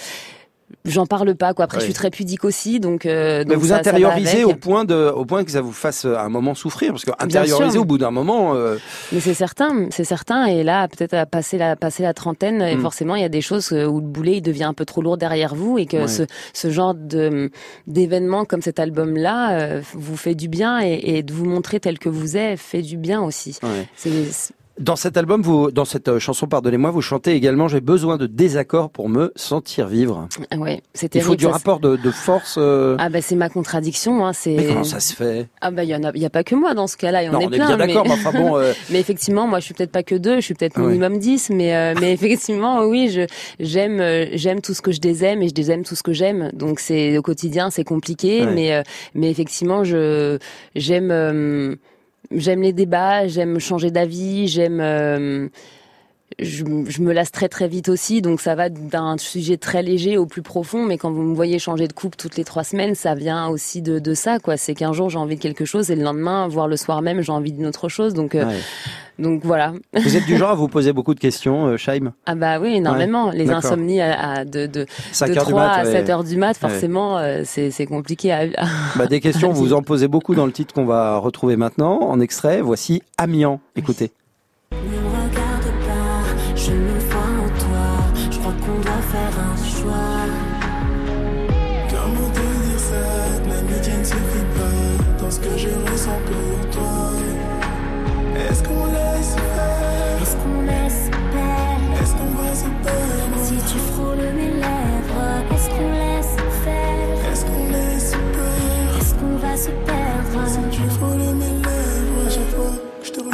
j'en 0.85 1.05
parle 1.05 1.33
pas 1.35 1.53
quoi. 1.53 1.65
Après 1.65 1.77
Ouais. 1.77 1.81
je 1.81 1.85
suis 1.85 1.93
très 1.93 2.09
pudique 2.09 2.43
aussi, 2.45 2.79
donc. 2.79 3.05
euh, 3.05 3.39
Mais 3.39 3.53
donc 3.53 3.57
vous 3.63 3.67
ça- 3.67 3.83
ça 3.83 3.91
va 3.91 3.97
intériorisez 3.97 4.43
au 4.43 4.53
point 4.55 4.85
de, 4.85 5.09
au 5.09 5.25
point 5.25 5.43
que 5.43 5.51
ça 5.51 5.61
vous 5.61 5.71
fasse 5.71 6.05
euh, 6.05 6.15
à 6.15 6.21
un 6.23 6.29
moment 6.29 6.55
souffrir, 6.55 6.91
parce 6.91 7.05
que 7.05 7.11
intérioriser 7.19 7.77
au 7.77 7.85
bout 7.85 7.97
d'un 7.97 8.11
moment, 8.11 8.53
euh, 8.55 8.77
Mais 9.11 9.19
c'est 9.19 9.33
certain, 9.33 9.87
c'est 9.91 10.03
certain. 10.03 10.45
Et 10.45 10.63
là, 10.63 10.87
peut-être 10.87 11.13
à 11.13 11.25
passer 11.25 11.57
la 11.57 11.75
passer 11.75 12.03
la 12.03 12.13
trentaine, 12.13 12.61
et 12.61 12.75
Mm. 12.75 12.81
forcément, 12.81 13.15
il 13.15 13.21
y 13.21 13.25
a 13.25 13.29
des 13.29 13.41
choses 13.41 13.71
euh, 13.71 13.85
où 13.85 13.99
le 13.99 14.07
boulet 14.07 14.37
il 14.37 14.41
devient 14.41 14.63
un 14.65 14.73
peu 14.73 14.85
trop 14.85 15.01
lourd 15.01 15.17
derrière 15.17 15.55
vous 15.55 15.77
et 15.77 15.85
que 15.85 16.07
ce 16.07 16.23
ce 16.53 16.69
genre 16.69 16.93
de 16.95 17.49
d'événement 17.87 18.45
comme 18.45 18.61
cet 18.61 18.79
album-là 18.79 19.51
euh, 19.59 19.81
vous 19.93 20.17
fait 20.17 20.35
du 20.35 20.47
bien 20.47 20.79
et, 20.81 20.99
et 21.17 21.23
de 21.23 21.31
vous 21.33 21.45
montrer 21.45 21.79
tel 21.79 21.99
que 21.99 22.09
vous 22.09 22.35
êtes 22.37 22.59
fait 22.59 22.81
du 22.81 22.97
bien 22.97 23.21
aussi. 23.21 23.57
C'est 23.95 24.09
c'est- 24.31 24.53
Dans 24.79 24.95
cet 24.95 25.17
album, 25.17 25.41
vous, 25.41 25.71
dans 25.71 25.85
cette 25.85 26.07
euh, 26.07 26.19
chanson, 26.19 26.45
pardonnez-moi, 26.45 26.91
vous 26.91 27.01
chantez 27.01 27.31
également 27.33 27.67
J'ai 27.67 27.81
besoin 27.81 28.17
de 28.17 28.27
désaccords 28.27 28.91
pour 28.91 29.09
me 29.09 29.31
sentir 29.35 29.87
vivre. 29.87 30.27
ah 30.51 30.57
ouais, 30.57 30.81
c'est 30.93 31.15
Il 31.15 31.21
faut 31.21 31.35
du 31.35 31.47
rapport 31.47 31.79
de, 31.79 31.95
de 31.95 32.11
force. 32.11 32.57
euh, 32.59 32.95
Ah 32.99 33.09
bah 33.09 33.21
c'est 33.21 33.35
ma 33.35 33.49
contradiction. 33.49 34.23
Hein, 34.23 34.33
c'est 34.33 34.51
Mais 34.55 34.65
comment 34.67 34.83
ça 34.83 34.99
se 34.99 35.15
fait? 35.15 35.47
Ah 35.61 35.71
bah 35.71 35.83
il 35.83 35.89
y 35.89 35.95
en 35.95 36.03
a, 36.03 36.11
il 36.13 36.21
y 36.21 36.25
a 36.25 36.29
pas 36.29 36.43
que 36.43 36.53
moi 36.53 36.75
dans 36.75 36.85
ce 36.85 36.95
cas-là. 36.97 37.23
Il 37.23 37.25
y 37.25 37.29
en 37.29 37.31
Non, 37.33 37.39
a 37.39 37.41
on 37.45 37.51
est 37.51 37.55
plein. 37.55 37.67
bien 37.67 37.77
mais- 37.77 37.87
d'accord, 37.87 38.05
mais 38.05 38.13
enfin 38.13 38.31
bon. 38.31 38.55
euh, 38.59 38.73
Mais 38.91 38.99
effectivement, 38.99 39.47
moi, 39.47 39.59
je 39.59 39.65
suis 39.65 39.73
peut-être 39.73 39.91
pas 39.91 40.03
que 40.03 40.13
deux, 40.13 40.35
je 40.35 40.41
suis 40.41 40.53
peut-être 40.53 40.79
Ouais. 40.79 40.85
minimum 40.87 41.17
dix, 41.17 41.49
mais 41.49 41.75
euh, 41.75 41.95
mais 41.99 42.11
effectivement, 42.13 42.85
oui, 42.85 43.09
je 43.09 43.21
j'aime 43.59 43.99
euh, 43.99 44.27
j'aime 44.33 44.61
tout 44.61 44.75
ce 44.75 44.83
que 44.83 44.91
je 44.91 44.99
désaime 45.01 45.41
et 45.41 45.47
je 45.49 45.53
désaime 45.55 45.83
tout 45.85 45.95
ce 45.95 46.03
que 46.03 46.13
j'aime. 46.13 46.51
Donc 46.53 46.79
c'est 46.79 47.17
au 47.17 47.23
quotidien, 47.23 47.71
c'est 47.71 47.83
compliqué, 47.83 48.41
Ouais. 48.45 48.53
mais 48.53 48.73
euh, 48.75 48.83
mais 49.15 49.31
effectivement, 49.31 49.83
je 49.83 50.37
j'aime 50.75 51.77
j'aime 52.31 52.61
les 52.61 52.73
débats, 52.73 53.27
j'aime 53.27 53.59
changer 53.59 53.91
d'avis, 53.91 54.47
j'aime 54.47 54.79
euh, 54.81 55.47
je, 56.39 56.63
je 56.87 57.01
me 57.01 57.13
lasse 57.13 57.31
très 57.31 57.49
très 57.49 57.67
vite 57.67 57.89
aussi, 57.89 58.21
donc 58.21 58.41
ça 58.41 58.55
va 58.55 58.69
d'un 58.69 59.17
sujet 59.17 59.57
très 59.57 59.81
léger 59.81 60.17
au 60.17 60.25
plus 60.25 60.41
profond. 60.41 60.85
Mais 60.85 60.97
quand 60.97 61.11
vous 61.11 61.23
me 61.23 61.35
voyez 61.35 61.59
changer 61.59 61.87
de 61.87 61.93
coupe 61.93 62.15
toutes 62.15 62.37
les 62.37 62.43
trois 62.43 62.63
semaines, 62.63 62.95
ça 62.95 63.15
vient 63.15 63.47
aussi 63.47 63.81
de, 63.81 63.99
de 63.99 64.13
ça, 64.13 64.39
quoi. 64.39 64.57
C'est 64.57 64.75
qu'un 64.75 64.93
jour 64.93 65.09
j'ai 65.09 65.17
envie 65.17 65.35
de 65.35 65.41
quelque 65.41 65.65
chose 65.65 65.89
et 65.89 65.95
le 65.95 66.03
lendemain, 66.03 66.47
voire 66.47 66.67
le 66.67 66.77
soir 66.77 67.01
même, 67.01 67.21
j'ai 67.21 67.31
envie 67.31 67.51
d'une 67.51 67.65
autre 67.65 67.89
chose. 67.89 68.13
Donc 68.13 68.35
euh, 68.35 68.45
donc 69.19 69.43
voilà. 69.43 69.73
Vous 69.93 70.15
êtes 70.15 70.25
du 70.25 70.37
genre 70.37 70.51
à 70.51 70.55
vous 70.55 70.67
poser 70.67 70.93
beaucoup 70.93 71.15
de 71.15 71.19
questions, 71.19 71.67
euh, 71.67 71.77
Chaim 71.77 72.13
Ah 72.27 72.35
bah 72.35 72.59
oui, 72.59 72.75
énormément. 72.75 73.31
Les 73.31 73.49
insomnies 73.49 74.01
à, 74.01 74.31
à 74.31 74.45
de, 74.45 74.67
de, 74.67 74.85
5 75.11 75.31
de 75.31 75.37
heures 75.37 75.45
du 75.45 75.51
3 75.51 75.61
mat, 75.61 75.73
à 75.79 75.83
ouais. 75.85 75.91
7 75.91 76.09
heures 76.09 76.23
du 76.23 76.37
mat, 76.37 76.55
forcément, 76.55 77.17
euh, 77.17 77.41
c'est 77.45 77.85
compliqué 77.87 78.31
à... 78.31 78.45
Bah, 78.95 79.07
des 79.07 79.19
questions, 79.19 79.51
vous 79.51 79.73
en 79.73 79.81
posez 79.81 80.07
beaucoup 80.07 80.35
dans 80.35 80.45
le 80.45 80.51
titre 80.51 80.73
qu'on 80.73 80.85
va 80.85 81.17
retrouver 81.17 81.55
maintenant, 81.55 81.99
en 82.01 82.19
extrait. 82.19 82.61
Voici 82.61 83.01
Amiens. 83.17 83.59
Écoutez. 83.75 84.11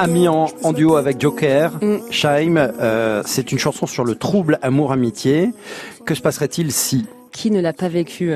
Me 0.08 0.28
en 0.28 0.48
sens 0.48 0.74
duo 0.74 0.96
avec 0.96 1.20
Joker. 1.20 1.72
Chaim, 2.10 2.56
euh, 2.58 3.22
c'est 3.26 3.52
une 3.52 3.60
chanson 3.60 3.88
sur 3.88 4.04
le 4.04 4.16
trouble 4.16 4.60
amour-amitié. 4.62 5.52
Que 6.06 6.16
se 6.16 6.22
passerait-il 6.22 6.72
si 6.72 7.06
Qui 7.34 7.50
ne 7.52 7.60
l'a 7.60 7.74
pas 7.74 7.88
vécu 7.90 8.32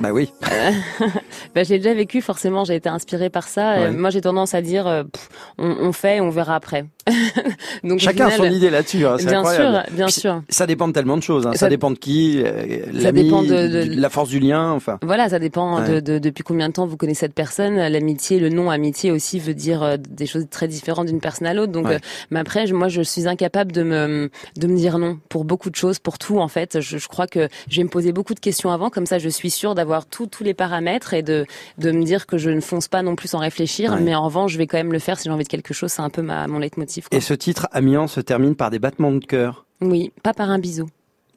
Bah 0.00 0.10
oui. 0.12 0.30
bah, 1.54 1.62
J'ai 1.62 1.78
déjà 1.78 1.94
vécu, 1.94 2.20
forcément, 2.20 2.64
j'ai 2.64 2.74
été 2.74 2.88
inspirée 2.88 3.30
par 3.30 3.46
ça. 3.48 3.74
Ouais. 3.76 3.86
Euh, 3.86 3.92
moi, 3.92 4.10
j'ai 4.10 4.20
tendance 4.20 4.54
à 4.54 4.60
dire, 4.60 4.86
euh, 4.86 5.04
pff, 5.04 5.28
on, 5.58 5.68
on 5.80 5.92
fait, 5.92 6.20
on 6.20 6.30
verra 6.30 6.56
après. 6.56 6.84
Donc, 7.84 8.00
Chacun 8.00 8.26
a 8.26 8.30
final, 8.30 8.50
son 8.50 8.56
idée 8.56 8.70
là-dessus. 8.70 9.06
hein, 9.06 9.16
Bien 9.18 9.38
incroyable. 9.40 9.84
sûr, 9.86 9.94
bien 9.96 10.04
Puis, 10.06 10.14
sûr. 10.14 10.42
Ça 10.48 10.66
dépend 10.66 10.88
de 10.88 10.92
tellement 10.92 11.16
de 11.16 11.22
choses. 11.22 11.46
hein. 11.46 11.52
Ça, 11.52 11.58
Ça- 11.60 11.68
dépend 11.68 11.90
de 11.90 11.96
qui, 11.98 12.42
euh, 12.44 12.86
Ça 12.86 12.92
l'ami, 12.92 13.24
dépend 13.24 13.42
de- 13.42 13.68
de- 13.68 13.82
du- 13.84 14.00
la 14.00 14.10
force 14.10 14.28
du 14.28 14.40
lien. 14.40 14.70
Enfin, 14.72 14.98
Voilà, 15.02 15.28
ça 15.28 15.38
dépend 15.38 15.80
Ouais. 15.80 15.88
de, 15.88 16.00
de- 16.00 16.18
depuis 16.18 16.42
combien 16.42 16.68
de 16.68 16.72
temps 16.74 16.86
vous 16.86 16.96
connaissez 16.96 17.20
cette 17.20 17.34
personne. 17.34 17.76
L'amitié, 17.76 18.40
le 18.40 18.48
nom 18.48 18.70
amitié 18.70 19.12
aussi 19.12 19.38
veut 19.38 19.54
dire 19.54 19.82
euh, 19.82 19.96
des 19.96 20.26
choses 20.26 20.46
très 20.50 20.66
différentes 20.68 21.06
d'une 21.06 21.20
personne 21.20 21.46
à 21.46 21.54
l'autre. 21.54 21.72
Donc, 21.72 21.86
Ouais. 21.86 21.94
euh, 21.96 21.98
mais 22.30 22.40
après, 22.40 22.66
moi, 22.72 22.88
je 22.88 23.02
suis 23.02 23.28
incapable 23.28 23.72
de 23.72 23.82
me 23.84 24.30
de 24.56 24.66
me 24.66 24.76
dire 24.76 24.98
non 24.98 25.18
pour 25.28 25.44
beaucoup 25.44 25.70
de 25.70 25.76
choses, 25.76 25.98
pour 26.00 26.18
tout 26.18 26.38
en 26.40 26.48
fait. 26.48 26.80
Je, 26.80 26.98
je 26.98 27.08
crois 27.08 27.26
que 27.26 27.48
je 27.68 27.76
vais 27.78 27.84
me 27.84 27.88
poser 27.88 28.12
beaucoup 28.12 28.34
de 28.34 28.39
questions 28.40 28.70
avant, 28.70 28.90
comme 28.90 29.06
ça, 29.06 29.18
je 29.18 29.28
suis 29.28 29.50
sûre 29.50 29.74
d'avoir 29.74 30.06
tous 30.06 30.28
les 30.42 30.54
paramètres 30.54 31.14
et 31.14 31.22
de 31.22 31.46
de 31.78 31.90
me 31.92 32.02
dire 32.04 32.26
que 32.26 32.38
je 32.38 32.50
ne 32.50 32.60
fonce 32.60 32.88
pas 32.88 33.02
non 33.02 33.16
plus 33.16 33.28
sans 33.28 33.38
réfléchir. 33.38 33.92
Ouais. 33.92 34.00
Mais 34.00 34.14
en 34.14 34.24
revanche, 34.24 34.52
je 34.52 34.58
vais 34.58 34.66
quand 34.66 34.78
même 34.78 34.92
le 34.92 34.98
faire 34.98 35.18
si 35.18 35.24
j'ai 35.24 35.30
envie 35.30 35.44
de 35.44 35.48
quelque 35.48 35.74
chose. 35.74 35.90
C'est 35.90 36.02
un 36.02 36.10
peu 36.10 36.22
ma 36.22 36.46
mon 36.46 36.58
leitmotiv. 36.58 37.08
quoi. 37.08 37.16
et 37.16 37.20
ce 37.20 37.34
titre 37.34 37.68
Amiens 37.72 38.06
se 38.06 38.20
termine 38.20 38.54
par 38.54 38.70
des 38.70 38.78
battements 38.78 39.12
de 39.12 39.24
cœur. 39.24 39.66
Oui, 39.80 40.12
pas 40.22 40.34
par 40.34 40.50
un 40.50 40.58
bisou. 40.58 40.86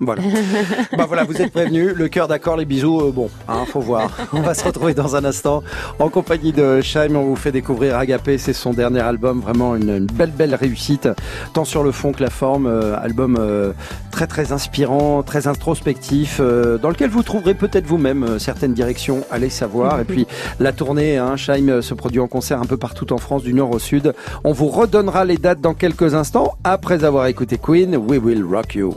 Voilà. 0.06 0.22
bah 0.98 1.06
voilà, 1.08 1.24
vous 1.24 1.42
êtes 1.42 1.52
prévenus. 1.52 1.94
Le 1.96 2.08
cœur 2.08 2.28
d'accord, 2.28 2.58
les 2.58 2.66
bisous, 2.66 3.02
euh, 3.02 3.12
bon, 3.12 3.30
hein, 3.48 3.64
faut 3.68 3.80
voir. 3.80 4.10
On 4.34 4.42
va 4.42 4.54
se 4.54 4.64
retrouver 4.64 4.94
dans 4.94 5.16
un 5.16 5.26
instant 5.26 5.64
en 6.00 6.10
compagnie 6.10 6.52
de 6.52 6.82
Chaim. 6.82 7.16
On 7.16 7.24
vous 7.24 7.36
fait 7.36 7.52
découvrir 7.52 7.98
Agapé, 7.98 8.38
c'est 8.38 8.54
son 8.54 8.74
dernier 8.74 9.02
album, 9.02 9.42
vraiment 9.42 9.76
une, 9.76 9.90
une 9.90 10.06
belle 10.06 10.32
belle 10.32 10.56
réussite, 10.56 11.10
tant 11.54 11.66
sur 11.66 11.84
le 11.84 11.92
fond 11.92 12.12
que 12.12 12.24
la 12.24 12.30
forme. 12.30 12.68
Euh, 12.68 12.96
album 13.02 13.38
euh, 13.40 13.74
très 14.12 14.28
très 14.28 14.52
inspirant, 14.52 15.24
très 15.24 15.48
introspectif, 15.48 16.40
dans 16.40 16.90
lequel 16.90 17.10
vous 17.10 17.24
trouverez 17.24 17.56
peut-être 17.56 17.86
vous-même 17.86 18.38
certaines 18.40 18.74
directions, 18.74 19.26
allez 19.32 19.50
savoir. 19.50 20.00
Et 20.00 20.04
puis 20.04 20.28
la 20.60 20.72
tournée, 20.72 21.18
hein, 21.18 21.36
Chaim 21.36 21.82
se 21.82 21.94
produit 21.94 22.20
en 22.20 22.28
concert 22.28 22.62
un 22.62 22.66
peu 22.66 22.78
partout 22.78 23.12
en 23.12 23.18
France, 23.18 23.44
du 23.44 23.54
nord 23.54 23.72
au 23.72 23.80
sud. 23.80 24.14
On 24.44 24.52
vous 24.52 24.68
redonnera 24.68 25.26
les 25.26 25.38
dates 25.38 25.62
dans 25.62 25.74
quelques 25.74 26.14
instants 26.14 26.56
après 26.64 27.04
avoir 27.04 27.28
écouté 27.28 27.58
Queen. 27.58 27.96
We 27.96 28.20
will 28.20 28.44
rock 28.44 28.76
you. 28.76 28.94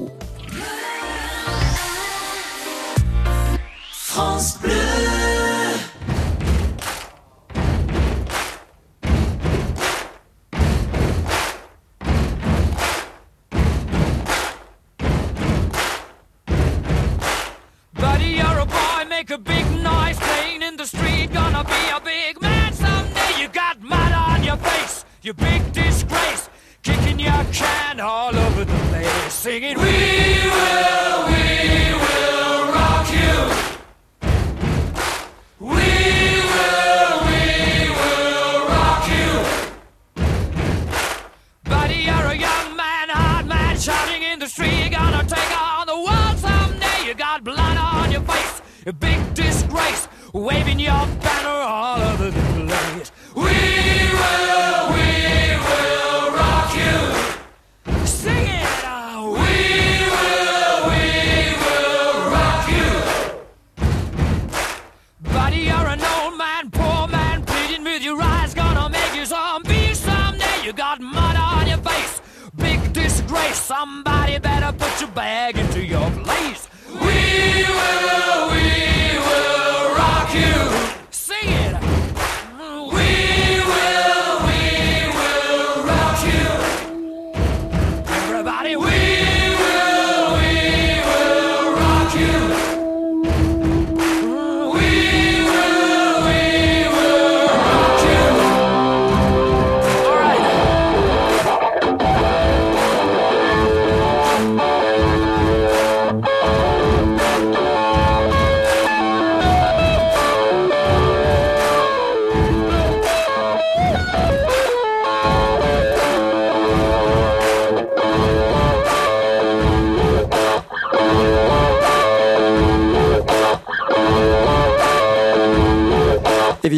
France 4.16 4.56
Bleu. 4.62 4.85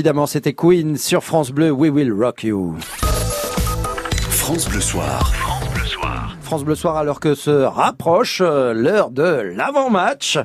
Évidemment, 0.09 0.27
c'était 0.27 0.55
Queen 0.55 0.97
sur 0.97 1.23
France 1.23 1.51
Bleu. 1.51 1.71
We 1.71 1.91
will 1.91 2.11
rock 2.11 2.43
you. 2.43 2.77
France 4.31 4.67
Bleu 4.67 4.81
Soir. 4.81 5.31
France 6.49 6.65
Bleu 6.65 6.77
Soir 6.77 6.97
alors 6.97 7.21
que 7.21 7.35
se 7.35 7.51
rapproche 7.51 8.41
euh, 8.43 8.73
l'heure 8.73 9.11
de 9.11 9.23
l'avant-match 9.23 10.39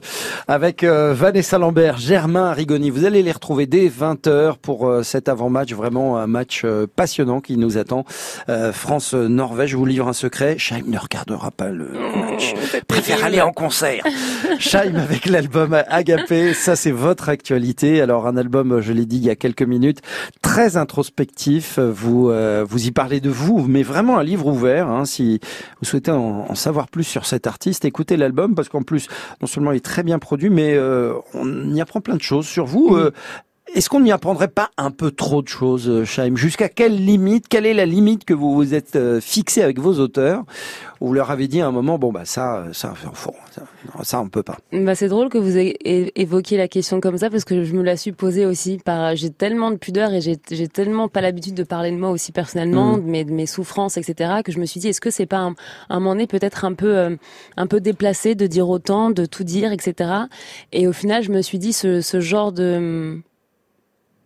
avec 0.50 0.84
euh, 0.84 1.14
Vanessa 1.14 1.58
Lambert, 1.58 1.98
Germain 1.98 2.52
Rigoni. 2.52 2.90
Vous 2.90 3.06
allez 3.06 3.24
les 3.24 3.32
retrouver 3.32 3.68
dès 3.68 3.88
20h 3.88 4.58
pour 4.58 4.86
euh, 4.86 5.02
cet 5.04 5.30
avant-match. 5.30 5.72
Vraiment 5.72 6.18
un 6.18 6.28
match 6.28 6.66
passionnant 6.98 7.40
qui 7.40 7.56
nous 7.56 7.78
attend. 7.78 8.04
France-Norvège, 8.74 9.70
je 9.70 9.78
vous 9.78 9.86
livre 9.86 10.10
un 10.10 10.14
secret. 10.14 10.58
Chaim 10.58 10.82
ne 10.88 10.98
regardera 10.98 11.52
pas 11.52 11.70
le 11.70 11.94
match. 12.34 12.54
Préfère 12.88 13.24
aller 13.24 13.42
en 13.42 13.52
concert. 13.52 14.04
Chaim 14.60 14.96
avec 14.96 15.26
l'album 15.26 15.78
Agapé. 15.88 16.54
Ça, 16.54 16.76
c'est 16.76 16.92
votre 16.92 17.30
actualité. 17.30 18.02
Alors, 18.02 18.28
un 18.28 18.38
album, 18.38 18.82
je 18.82 18.94
l'ai 18.94 19.06
dit 19.06 19.18
il 19.18 19.26
y 19.26 19.30
a 19.30 19.36
quelques 19.36 19.64
minutes, 19.64 20.02
très 20.42 20.78
introspectif. 20.78 21.80
Vous, 21.80 22.30
euh, 22.30 22.66
vous 22.68 22.88
y 22.88 22.92
parlez 22.92 23.20
de 23.20 23.30
vous, 23.30 23.66
mais 23.68 23.84
vraiment 23.84 24.18
un 24.18 24.24
livre 24.24 24.48
ouvert. 24.48 24.88
Hein, 24.90 25.06
si 25.06 25.40
vous 25.80 25.86
souhaitez 25.86 26.12
en, 26.12 26.46
en 26.50 26.56
savoir 26.56 26.88
plus 26.88 27.04
sur 27.04 27.26
cet 27.26 27.48
artiste, 27.48 27.86
écoutez 27.86 28.18
l'album 28.18 28.56
parce 28.56 28.70
qu'en 28.70 28.84
plus, 28.84 29.08
non 29.42 29.48
seulement 29.48 29.72
il 29.72 29.78
est 29.78 29.86
très 29.86 30.04
bien 30.04 30.20
produit, 30.20 30.50
mais 30.50 30.74
euh, 30.76 31.14
on 31.34 31.74
y 31.74 31.82
apprend 31.82 32.02
plein 32.02 32.16
de 32.16 32.22
choses 32.22 32.48
sur 32.48 32.66
vous. 32.66 32.96
Euh, 32.96 33.12
est-ce 33.76 33.90
qu'on 33.90 34.00
n'y 34.02 34.12
apprendrait 34.12 34.48
pas 34.48 34.70
un 34.78 34.92
peu 34.92 35.12
trop 35.12 35.42
de 35.42 35.48
choses, 35.48 35.90
euh, 35.90 36.06
Chaim? 36.06 36.36
Jusqu'à 36.36 36.70
quelle 36.70 36.96
limite 37.04 37.48
Quelle 37.48 37.66
est 37.66 37.74
la 37.74 37.86
limite 37.86 38.26
que 38.26 38.34
vous 38.34 38.54
vous 38.54 38.74
êtes 38.74 38.96
euh, 38.96 39.20
fixé 39.20 39.62
avec 39.62 39.80
vos 39.80 40.00
auteurs? 40.00 40.44
Vous 41.02 41.14
leur 41.14 41.32
avez 41.32 41.48
dit 41.50 41.60
à 41.60 41.68
un 41.68 41.72
moment, 41.72 41.98
bon 42.00 42.12
bah 42.14 42.24
ça, 42.24 42.66
ça, 42.72 42.94
faut- 42.96 43.36
ça, 43.52 43.64
ça 44.04 44.22
on 44.22 44.30
peut 44.30 44.44
pas. 44.44 44.58
Bah, 44.72 44.96
c'est 44.96 45.10
drôle 45.10 45.28
que 45.30 45.38
vous 45.38 45.58
ayez 45.58 46.12
évoqué 46.22 46.56
la 46.56 46.68
question 46.70 47.02
comme 47.02 47.18
ça 47.18 47.30
parce 47.30 47.44
que 47.44 47.64
je 47.64 47.74
me 47.74 47.84
la 47.84 47.98
suis 47.98 48.14
posée 48.14 48.46
aussi 48.46 48.78
par 48.78 49.16
j'ai 49.16 49.30
tellement 49.30 49.70
de 49.72 49.76
pudeur 49.76 50.14
et 50.14 50.22
j'ai 50.22 50.38
j'ai 50.50 50.68
tellement 50.70 51.10
pas 51.10 51.20
l'habitude 51.20 51.56
de 51.56 51.64
parler 51.64 51.92
de 51.92 51.98
moi 51.98 52.10
aussi 52.10 52.32
personnellement, 52.32 52.98
de, 52.98 53.04
mes, 53.04 53.26
de 53.26 53.32
mes 53.34 53.48
souffrances, 53.48 53.98
etc. 53.98 54.36
que 54.46 54.52
je 54.54 54.60
me 54.60 54.66
suis 54.66 54.80
dit 54.80 54.88
est-ce 54.88 55.02
que 55.02 55.10
c'est 55.12 55.26
pas 55.26 55.40
un, 55.40 55.56
un 55.90 56.00
moment 56.00 56.12
donné 56.12 56.28
peut-être 56.28 56.64
un 56.64 56.74
peu 56.74 56.98
euh, 56.98 57.16
un 57.58 57.68
peu 57.68 57.82
déplacé 57.82 58.36
de 58.36 58.48
dire 58.48 58.70
autant, 58.70 59.10
de 59.12 59.26
tout 59.26 59.44
dire, 59.44 59.74
etc. 59.74 60.10
Et 60.72 60.88
au 60.88 60.94
final 60.94 61.22
je 61.24 61.32
me 61.32 61.42
suis 61.42 61.60
dit 61.60 61.74
ce, 61.74 62.00
ce 62.00 62.22
genre 62.22 62.54
de 62.54 63.20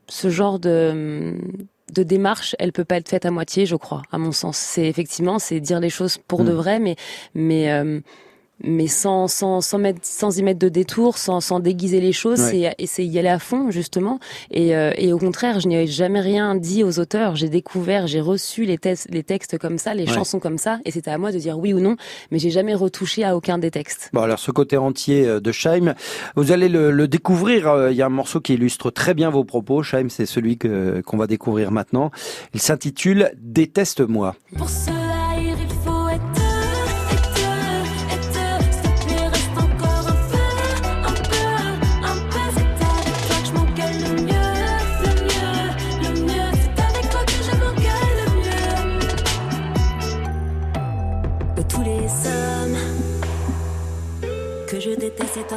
ce 0.09 0.29
genre 0.29 0.59
de 0.59 1.37
de 1.93 2.03
démarche, 2.03 2.53
elle 2.59 2.73
peut 2.73 2.83
pas 2.83 2.97
être 2.97 3.07
faite 3.07 3.25
à 3.25 3.31
moitié, 3.31 3.65
je 3.65 3.75
crois, 3.77 4.01
à 4.11 4.17
mon 4.17 4.33
sens. 4.33 4.57
C'est 4.57 4.85
effectivement, 4.87 5.39
c'est 5.39 5.61
dire 5.61 5.79
les 5.79 5.89
choses 5.89 6.17
pour 6.17 6.43
de 6.43 6.51
Mm. 6.51 6.55
vrai, 6.55 6.79
mais 6.79 6.95
mais 7.33 7.71
euh, 7.71 8.01
mais 8.63 8.87
sans 8.87 9.27
sans 9.27 9.61
sans 9.61 9.77
mettre 9.77 9.99
sans 10.03 10.37
y 10.37 10.43
mettre 10.43 10.59
de 10.59 10.69
détour, 10.69 11.17
sans 11.17 11.41
sans 11.41 11.59
déguiser 11.59 12.01
les 12.01 12.11
choses, 12.13 12.39
Ouais. 12.41 12.51
c'est 12.51 12.75
et 12.83 12.87
c'est 12.87 13.05
y 13.05 13.19
aller 13.19 13.27
à 13.29 13.39
fond 13.39 13.69
justement. 13.71 14.19
Et 14.51 14.75
euh, 14.75 14.91
et 14.97 15.13
au 15.13 15.17
contraire, 15.19 15.59
je 15.59 15.67
n'ai 15.67 15.87
jamais 15.87 16.21
rien 16.21 16.55
dit 16.55 16.83
aux 16.83 16.99
auteurs. 16.99 17.35
J'ai 17.35 17.49
découvert, 17.49 18.07
j'ai 18.07 18.21
reçu 18.21 18.65
les 18.65 18.77
textes 18.77 19.07
les 19.11 19.23
textes 19.23 19.57
comme 19.57 19.77
ça, 19.77 19.93
les 19.93 20.05
Ouais. 20.07 20.13
chansons 20.13 20.39
comme 20.39 20.57
ça, 20.57 20.79
et 20.85 20.91
c'était 20.91 21.11
à 21.11 21.17
moi 21.17 21.31
de 21.31 21.37
dire 21.37 21.57
oui 21.59 21.73
ou 21.73 21.79
non. 21.79 21.95
Mais 22.31 22.39
j'ai 22.39 22.49
jamais 22.49 22.73
retouché 22.75 23.23
à 23.23 23.35
aucun 23.35 23.57
des 23.57 23.71
textes. 23.71 24.09
Bon, 24.13 24.21
alors 24.21 24.39
ce 24.39 24.51
côté 24.51 24.77
entier 24.77 25.25
euh, 25.27 25.39
de 25.39 25.51
Scheim, 25.51 25.93
vous 26.35 26.51
allez 26.51 26.69
le, 26.69 26.91
le 26.91 27.07
découvrir. 27.07 27.67
euh, 27.69 27.91
Il 27.91 27.97
y 27.97 28.01
a 28.01 28.05
un 28.05 28.09
morceau 28.09 28.39
qui 28.41 28.53
illustre 28.55 28.91
très 28.91 29.13
bien 29.13 29.29
vos 29.29 29.43
propos. 29.43 29.83
Scheim, 29.83 30.09
c'est 30.09 30.25
celui 30.25 30.57
que 30.57 31.01
qu'on 31.05 31.17
va 31.17 31.27
découvrir 31.27 31.71
maintenant. 31.71 32.11
Il 32.53 32.59
s'intitule 32.61 33.31
Déteste-moi. 33.39 34.35
Pour 34.57 34.69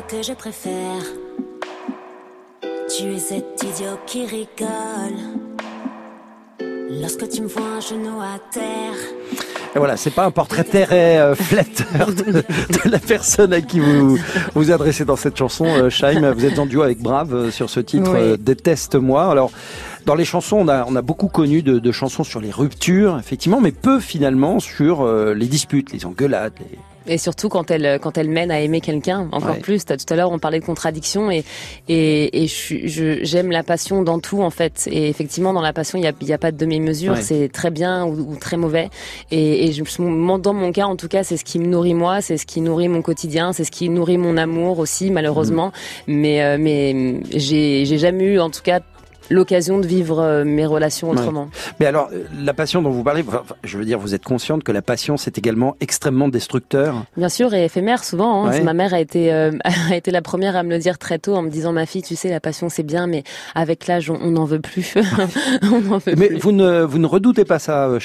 que 0.09 0.23
je 0.23 0.33
préfère. 0.33 1.03
Tu 2.97 3.15
es 3.15 3.19
cet 3.19 3.63
idiot 3.63 3.99
qui 4.07 4.27
rigole. 4.27 5.19
Lorsque 6.91 7.29
tu 7.29 7.43
me 7.43 7.47
vois 7.49 7.63
un 7.77 7.81
genou 7.81 8.21
à 8.21 8.39
terre. 8.53 8.95
Et 9.75 9.79
voilà, 9.79 9.97
c'est 9.97 10.11
pas 10.11 10.25
un 10.25 10.33
portrait 10.33 10.65
très 10.65 11.19
euh, 11.19 11.37
flatteur 11.37 12.09
de, 12.09 12.33
de 12.33 12.91
la 12.91 12.99
personne 12.99 13.53
à 13.53 13.61
qui 13.61 13.79
vous 13.79 14.19
vous 14.55 14.71
adressez 14.73 15.05
dans 15.05 15.15
cette 15.15 15.37
chanson, 15.37 15.67
euh, 15.67 15.91
Shaim. 15.91 16.33
Vous 16.33 16.45
êtes 16.45 16.59
en 16.59 16.67
duo 16.67 16.83
avec 16.83 16.99
Brave 17.01 17.33
euh, 17.35 17.51
sur 17.53 17.71
ce 17.71 17.79
titre 17.79 18.11
Oui. 18.13 18.19
euh, 18.21 18.37
Déteste-moi. 18.37 19.31
Alors, 19.31 19.53
dans 20.07 20.17
les 20.17 20.25
chansons, 20.25 20.57
on 20.57 20.67
a, 20.69 20.85
on 20.89 20.97
a 20.97 21.03
beaucoup 21.03 21.29
connu 21.29 21.63
de, 21.63 21.79
de 21.79 21.93
chansons 21.93 22.25
sur 22.25 22.41
les 22.41 22.51
ruptures, 22.51 23.17
effectivement, 23.21 23.61
mais 23.61 23.71
peu 23.71 24.01
finalement 24.01 24.59
sur 24.59 25.03
euh, 25.03 25.35
les 25.35 25.47
disputes, 25.47 25.93
les 25.93 26.05
engueulades. 26.05 26.55
les- 26.59 26.79
Et 27.07 27.17
surtout 27.19 27.49
quand 27.49 27.71
elle 27.71 27.99
quand 28.01 28.19
elle 28.19 28.29
mène 28.29 28.51
à 28.51 28.61
aimer 28.61 28.81
quelqu'un 28.81 29.29
encore 29.33 29.55
Ouais. 29.55 29.61
plus. 29.61 29.85
T'as- 29.85 29.97
Tout 29.97 30.13
à 30.13 30.17
l'heure 30.17 30.31
on 30.31 30.39
parlait 30.39 30.61
de 30.61 30.65
contradiction 30.65 31.31
et 31.31 31.45
et, 31.89 32.43
et 32.43 32.47
je 32.47 33.19
j'aime 33.23 33.51
la 33.51 33.63
passion 33.63 34.03
dans 34.03 34.19
tout 34.19 34.43
en 34.43 34.51
fait. 34.51 34.87
Et 34.93 35.09
effectivement 35.09 35.53
dans 35.53 35.63
la 35.63 35.73
passion 35.73 35.99
il 35.99 36.05
y 36.05 36.07
a, 36.07 36.13
y 36.21 36.33
a 36.33 36.39
pas 36.39 36.53
de 36.53 36.57
demi-mesure. 36.59 37.15
Ouais. 37.15 37.23
C'est 37.23 37.49
très 37.49 37.71
bien 37.71 38.05
ou, 38.05 38.33
ou 38.33 38.37
très 38.37 38.57
mauvais. 38.57 38.91
Et, 39.31 39.67
et 39.67 39.73
je, 39.73 39.83
dans 40.39 40.55
mon 40.55 40.73
cas 40.73 40.85
en 40.85 40.97
tout 40.97 41.09
cas 41.09 41.25
c'est 41.25 41.37
ce 41.37 41.45
qui 41.45 41.59
me 41.59 41.67
nourrit 41.67 41.95
moi, 41.95 42.21
c'est 42.21 42.37
ce 42.37 42.47
qui 42.47 42.61
nourrit 42.61 42.89
mon 42.89 43.03
quotidien, 43.03 43.53
c'est 43.53 43.65
ce 43.65 43.71
qui 43.71 43.89
nourrit 43.89 44.19
mon 44.19 44.37
amour 44.37 44.79
aussi 44.79 45.11
malheureusement. 45.11 45.73
Mais 46.07 46.43
euh, 46.43 46.59
mais 46.61 47.21
j'ai 47.35 47.87
j'ai 47.87 47.99
jamais 47.99 48.25
eu 48.25 48.41
en 48.41 48.51
tout 48.51 48.63
cas 48.63 48.81
l'occasion 49.31 49.79
de 49.79 49.87
vivre 49.87 50.21
euh, 50.21 50.45
mes 50.45 50.67
relations 50.67 51.11
Ouais. 51.11 51.19
autrement. 51.19 51.49
Mais 51.79 51.87
alors, 51.87 52.11
euh, 52.13 52.25
la 52.43 52.53
passion 52.53 52.83
dont 52.83 52.91
vous 52.91 53.03
parlez, 53.03 53.25
enfin, 53.27 53.43
je 53.65 53.79
veux 53.79 53.85
dire, 53.85 53.99
vous 53.99 54.15
êtes 54.15 54.25
consciente 54.25 54.63
que 54.65 54.73
la 54.73 54.83
passion, 54.83 55.17
c'est 55.17 55.39
également 55.39 55.77
extrêmement 55.81 56.29
destructeur. 56.29 57.05
Bien 57.17 57.29
sûr, 57.29 57.55
et 57.55 57.65
éphémère 57.65 58.05
souvent. 58.05 58.45
Hein. 58.47 58.51
Ouais. 58.51 58.61
Ma 58.63 58.75
mère 58.75 58.93
a 58.93 59.01
été, 59.01 59.33
euh, 59.33 59.53
a 59.91 59.97
été 59.97 60.11
la 60.11 60.23
première 60.23 60.57
à 60.57 60.63
me 60.63 60.71
le 60.71 60.79
dire 60.79 60.99
très 60.99 61.19
tôt 61.19 61.35
en 61.37 61.43
me 61.43 61.51
disant 61.51 61.73
ma 61.73 61.87
fille, 61.87 62.03
tu 62.03 62.17
sais, 62.17 62.29
la 62.29 62.41
passion 62.41 62.69
c'est 62.69 62.83
bien, 62.83 63.07
mais 63.07 63.23
avec 63.55 63.87
l'âge, 63.87 64.11
on 64.11 64.31
n'en 64.31 64.45
veut 64.45 64.61
plus. 64.61 64.95
on 65.73 65.81
n'en 65.81 65.99
veut 65.99 66.15
Mais 66.17 66.29
plus. 66.29 66.39
vous 66.39 66.53
ne, 66.53 66.83
vous 66.83 66.99
ne 66.99 67.07
redoutez 67.07 67.45
pas 67.45 67.59
ça, 67.59 67.87
euh, 67.87 67.99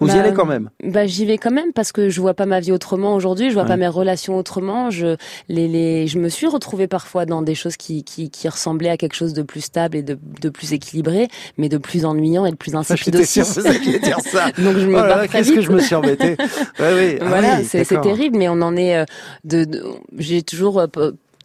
Vous 0.00 0.06
y 0.08 0.12
Bah, 0.14 0.20
allez 0.20 0.32
quand 0.32 0.46
même 0.46 0.70
Bah 0.82 1.06
j'y 1.06 1.26
vais 1.26 1.36
quand 1.38 1.50
même 1.50 1.72
parce 1.74 1.92
que 1.92 2.08
je 2.08 2.20
vois 2.20 2.34
pas 2.34 2.46
ma 2.46 2.58
vie 2.60 2.72
autrement 2.72 3.14
aujourd'hui, 3.14 3.48
je 3.50 3.54
vois 3.54 3.62
Ouais. 3.64 3.68
pas 3.68 3.76
mes 3.76 3.86
relations 3.88 4.36
autrement. 4.36 4.90
Je 4.90 5.16
les, 5.48 5.68
les 5.68 6.06
je 6.06 6.18
me 6.18 6.28
suis 6.28 6.46
retrouvée 6.46 6.86
parfois 6.88 7.26
dans 7.26 7.42
des 7.42 7.54
choses 7.54 7.76
qui, 7.76 8.02
qui 8.02 8.30
qui 8.30 8.48
ressemblaient 8.48 8.88
à 8.90 8.96
quelque 8.96 9.14
chose 9.14 9.34
de 9.34 9.42
plus 9.42 9.60
stable 9.60 9.96
et 9.98 10.02
de, 10.02 10.18
de 10.40 10.48
plus 10.48 10.72
équilibré, 10.72 11.28
mais 11.58 11.68
de 11.68 11.76
plus 11.78 12.04
ennuyant 12.04 12.46
et 12.46 12.50
de 12.50 12.56
plus 12.56 12.74
insipide 12.76 13.04
J'étais 13.04 13.18
aussi. 13.18 13.44
sûr 13.44 13.54
que 13.54 13.60
vous 13.60 13.66
alliez 13.76 13.98
dire 13.98 14.20
ça. 14.20 14.50
Donc 14.58 14.76
je 14.78 14.86
me 14.86 14.96
Oh 14.98 15.02
barre 15.02 15.28
qu'est-ce 15.28 15.52
que 15.52 15.60
je 15.60 15.70
me 15.70 15.80
suis 15.80 15.94
embêté. 15.94 16.36
Ouais, 16.78 16.92
oui. 16.94 17.18
Ah 17.20 17.24
voilà, 17.28 17.56
oui, 17.58 17.64
c'est 17.68 17.84
terrible, 18.00 18.38
mais 18.38 18.48
on 18.48 18.60
en 18.62 18.76
est 18.76 18.96
euh, 18.96 19.04
de. 19.44 19.64
de- 19.64 19.84
J'ai 20.16 20.42
toujours 20.42 20.78
euh, 20.80 20.86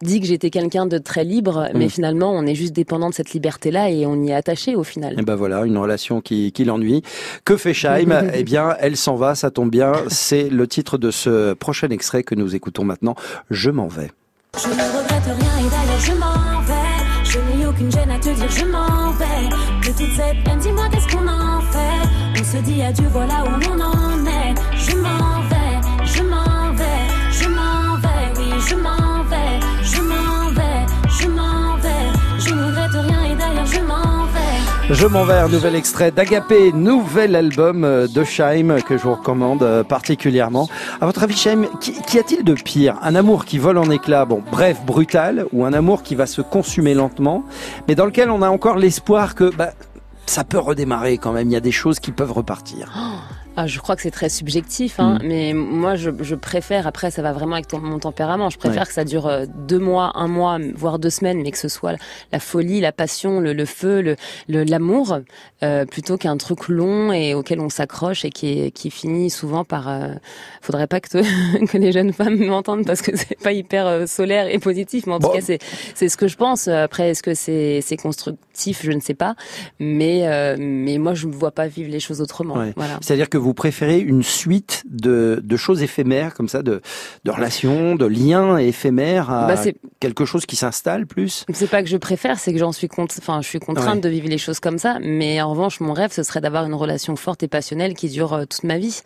dit 0.02 0.20
que 0.20 0.26
j'étais 0.28 0.50
quelqu'un 0.50 0.86
de 0.86 0.98
très 0.98 1.24
libre, 1.24 1.70
mais 1.74 1.86
Mm. 1.86 1.90
finalement, 1.90 2.32
on 2.32 2.46
est 2.46 2.56
juste 2.56 2.74
dépendant 2.74 3.10
de 3.10 3.14
cette 3.14 3.32
liberté-là 3.34 3.90
et 3.90 4.06
on 4.06 4.22
y 4.24 4.30
est 4.30 4.34
attaché 4.34 4.76
au 4.76 4.84
final. 4.84 5.20
Et 5.20 5.24
ben 5.24 5.36
voilà, 5.36 5.64
une 5.66 5.78
relation 5.78 6.22
qui, 6.22 6.52
qui 6.52 6.66
l'ennuie. 6.66 7.02
Que 7.46 7.58
fait 7.58 7.74
Shaim? 7.74 8.10
Eh 8.34 8.44
bien, 8.44 8.76
elle 8.80 8.98
s'en 8.98 9.16
va, 9.16 9.36
ça 9.36 9.52
tombe 9.52 9.70
bien. 9.72 9.94
C'est 10.10 10.50
le 10.50 10.68
titre 10.68 10.98
de 10.98 11.12
ce 11.12 11.54
prochain 11.54 11.90
extrait 11.90 12.24
que 12.24 12.36
nous 12.36 12.56
écoutons 12.56 12.84
maintenant. 12.84 13.16
Je 13.50 13.70
m'en 13.70 13.88
vais. 13.88 14.12
Je 14.58 14.68
ne 14.68 14.74
regrette 14.74 15.26
rien 15.26 15.66
et 15.66 15.70
d'ailleurs 15.70 16.00
je 16.00 16.12
m'en 16.14 16.62
vais. 16.62 17.24
Je 17.24 17.40
n'ai 17.40 17.66
aucune 17.66 17.92
gêne 17.92 18.10
à 18.12 18.20
te 18.20 18.30
dire 18.30 18.50
je 18.50 18.66
m'en 18.66 19.12
vais. 19.12 19.50
De 19.82 19.88
toute 19.98 20.16
cette 20.16 20.44
peine, 20.44 20.60
dis-moi 20.60 20.86
qu'est-ce 20.92 21.08
qu'on 21.16 21.28
en 21.28 21.62
fait? 21.62 22.40
On 22.40 22.44
se 22.44 22.58
dit 22.64 22.82
adieu, 22.82 23.06
voilà 23.12 23.44
où 23.46 23.72
on 23.72 23.80
en 23.82 24.05
Je 34.98 35.08
m'en 35.08 35.26
vais, 35.26 35.34
un 35.34 35.50
nouvel 35.50 35.76
extrait 35.76 36.12
d'Agapé, 36.12 36.72
nouvel 36.72 37.36
album 37.36 37.84
euh, 37.84 38.08
de 38.08 38.24
Shaim 38.24 38.80
que 38.80 38.98
je 38.98 39.04
vous 39.04 39.16
recommande 39.16 39.62
euh, 39.62 39.84
particulièrement. 39.84 40.70
À 41.02 41.06
votre 41.06 41.22
avis, 41.24 41.36
Shaim, 41.36 41.66
qu'y 41.82 42.18
a-t-il 42.18 42.46
de 42.46 42.54
pire? 42.54 42.98
Un 43.02 43.14
amour 43.14 43.44
qui 43.44 43.58
vole 43.58 43.78
en 43.78 43.90
éclats, 43.90 44.24
bon, 44.24 44.42
bref, 44.52 44.78
brutal, 44.86 45.48
ou 45.52 45.66
un 45.66 45.74
amour 45.74 46.02
qui 46.02 46.16
va 46.16 46.26
se 46.26 46.42
consumer 46.42 46.94
lentement, 46.94 47.44
mais 47.90 47.96
dans 47.96 48.06
lequel 48.06 48.30
on 48.30 48.42
a 48.42 48.50
encore 48.50 48.78
l'espoir 48.78 49.36
que 49.36 49.54
bah, 49.54 49.72
ça 50.28 50.46
peut 50.46 50.60
redémarrer 50.60 51.18
quand 51.18 51.34
même. 51.34 51.50
Il 51.50 51.54
y 51.54 51.58
a 51.58 51.62
des 51.62 51.74
choses 51.74 52.00
qui 52.00 52.12
peuvent 52.14 52.32
repartir? 52.32 52.94
Ah, 53.58 53.68
je 53.68 53.80
crois 53.80 53.96
que 53.96 54.02
c'est 54.02 54.12
très 54.12 54.30
subjectif, 54.30 55.00
hein, 55.00 55.18
Mm. 55.22 55.28
mais 55.28 55.54
moi 55.54 55.96
je, 55.96 56.10
je 56.22 56.36
préfère, 56.36 56.88
après 56.88 57.12
ça 57.12 57.22
va 57.22 57.32
vraiment 57.32 57.54
avec 57.54 57.68
ton, 57.68 57.80
mon 57.80 58.00
tempérament, 58.00 58.50
je 58.50 58.58
préfère 58.58 58.82
Ouais. 58.82 58.88
que 58.88 58.94
ça 58.94 59.04
dure 59.06 59.28
euh, 59.28 59.46
deux 59.68 59.80
mois, 59.80 60.12
un 60.16 60.28
mois, 60.28 60.58
voire 60.76 61.00
deux 61.00 61.10
semaines, 61.10 61.42
mais 61.42 61.52
que 61.52 61.58
ce 61.58 61.68
soit 61.70 61.94
la 62.32 62.40
folie, 62.40 62.82
la 62.82 62.92
passion, 62.92 63.40
le, 63.40 63.54
le 63.54 63.66
feu, 63.66 64.02
le 64.02 64.16
le- 64.48 64.64
l'amour, 64.64 65.20
euh, 65.64 65.86
plutôt 65.86 66.18
qu'un 66.18 66.38
truc 66.38 66.68
long 66.68 67.14
et 67.14 67.34
auquel 67.34 67.60
on 67.60 67.70
s'accroche 67.70 68.26
et 68.26 68.30
qui, 68.30 68.60
est- 68.60 68.72
qui 68.72 68.90
finit 68.92 69.30
souvent 69.30 69.64
par... 69.64 69.88
Euh, 69.88 70.10
faudrait 70.62 70.88
pas 70.88 71.00
que, 71.00 71.10
te- 71.10 71.66
que 71.72 71.78
les 71.78 71.92
jeunes 71.92 72.12
femmes 72.14 72.38
m'entendent 72.46 72.86
parce 72.86 73.02
que 73.02 73.16
c'est 73.16 73.40
pas 73.42 73.52
hyper 73.54 73.88
euh, 73.88 74.06
solaire 74.06 74.48
et 74.54 74.60
positif, 74.60 75.06
mais 75.08 75.14
en 75.14 75.20
Bon. 75.20 75.30
tout 75.30 75.36
cas 75.36 75.42
c'est 75.42 75.60
c'est 75.94 76.10
ce 76.10 76.18
que 76.18 76.28
je 76.28 76.36
pense. 76.36 76.68
Après, 76.68 77.12
est-ce 77.12 77.24
que 77.24 77.34
c'est 77.34 77.80
c'est 77.82 77.98
constructif 77.98 78.82
Je 78.84 78.92
ne 78.92 79.00
sais 79.00 79.14
pas, 79.14 79.36
mais 79.80 80.28
euh, 80.28 80.56
mais 80.60 80.98
moi 80.98 81.14
je 81.14 81.28
ne 81.28 81.34
vois 81.34 81.52
pas 81.52 81.68
vivre 81.68 81.90
les 81.92 82.00
choses 82.00 82.20
autrement. 82.22 82.56
Ouais. 82.56 82.74
Voilà. 82.76 82.98
C'est-à-dire 83.02 83.30
que 83.30 83.38
vous 83.38 83.45
préférez 83.54 84.00
une 84.00 84.24
suite 84.24 84.84
de, 84.90 85.42
de 85.44 85.58
choses 85.58 85.84
éphémères, 85.84 86.34
comme 86.34 86.48
ça, 86.50 86.64
de, 86.64 86.82
de 87.24 87.32
relations, 87.32 87.96
de 87.96 88.06
liens 88.06 88.58
éphémères 88.58 89.30
à 89.30 89.48
Bah, 89.48 89.62
quelque 90.00 90.26
chose 90.26 90.46
qui 90.46 90.56
s'installe 90.56 91.06
plus? 91.06 91.46
C'est 91.54 91.70
pas 91.70 91.84
que 91.84 91.90
je 91.90 91.98
préfère, 91.98 92.40
c'est 92.40 92.52
que 92.54 92.60
j'en 92.60 92.72
suis 92.72 92.90
enfin, 92.98 93.42
je 93.42 93.48
suis 93.48 93.60
contrainte 93.60 93.96
Ouais. 93.96 94.02
de 94.02 94.10
vivre 94.10 94.28
les 94.30 94.38
choses 94.38 94.60
comme 94.60 94.78
ça. 94.78 94.98
Mais 95.02 95.42
en 95.42 95.50
revanche, 95.52 95.80
mon 95.80 95.94
rêve, 95.94 96.12
ce 96.12 96.24
serait 96.24 96.42
d'avoir 96.42 96.66
une 96.66 96.74
relation 96.74 97.16
forte 97.16 97.44
et 97.44 97.48
passionnelle 97.48 97.94
qui 97.94 98.10
dure 98.10 98.34
euh, 98.34 98.46
toute 98.46 98.64
ma 98.64 98.78
vie 98.78 99.02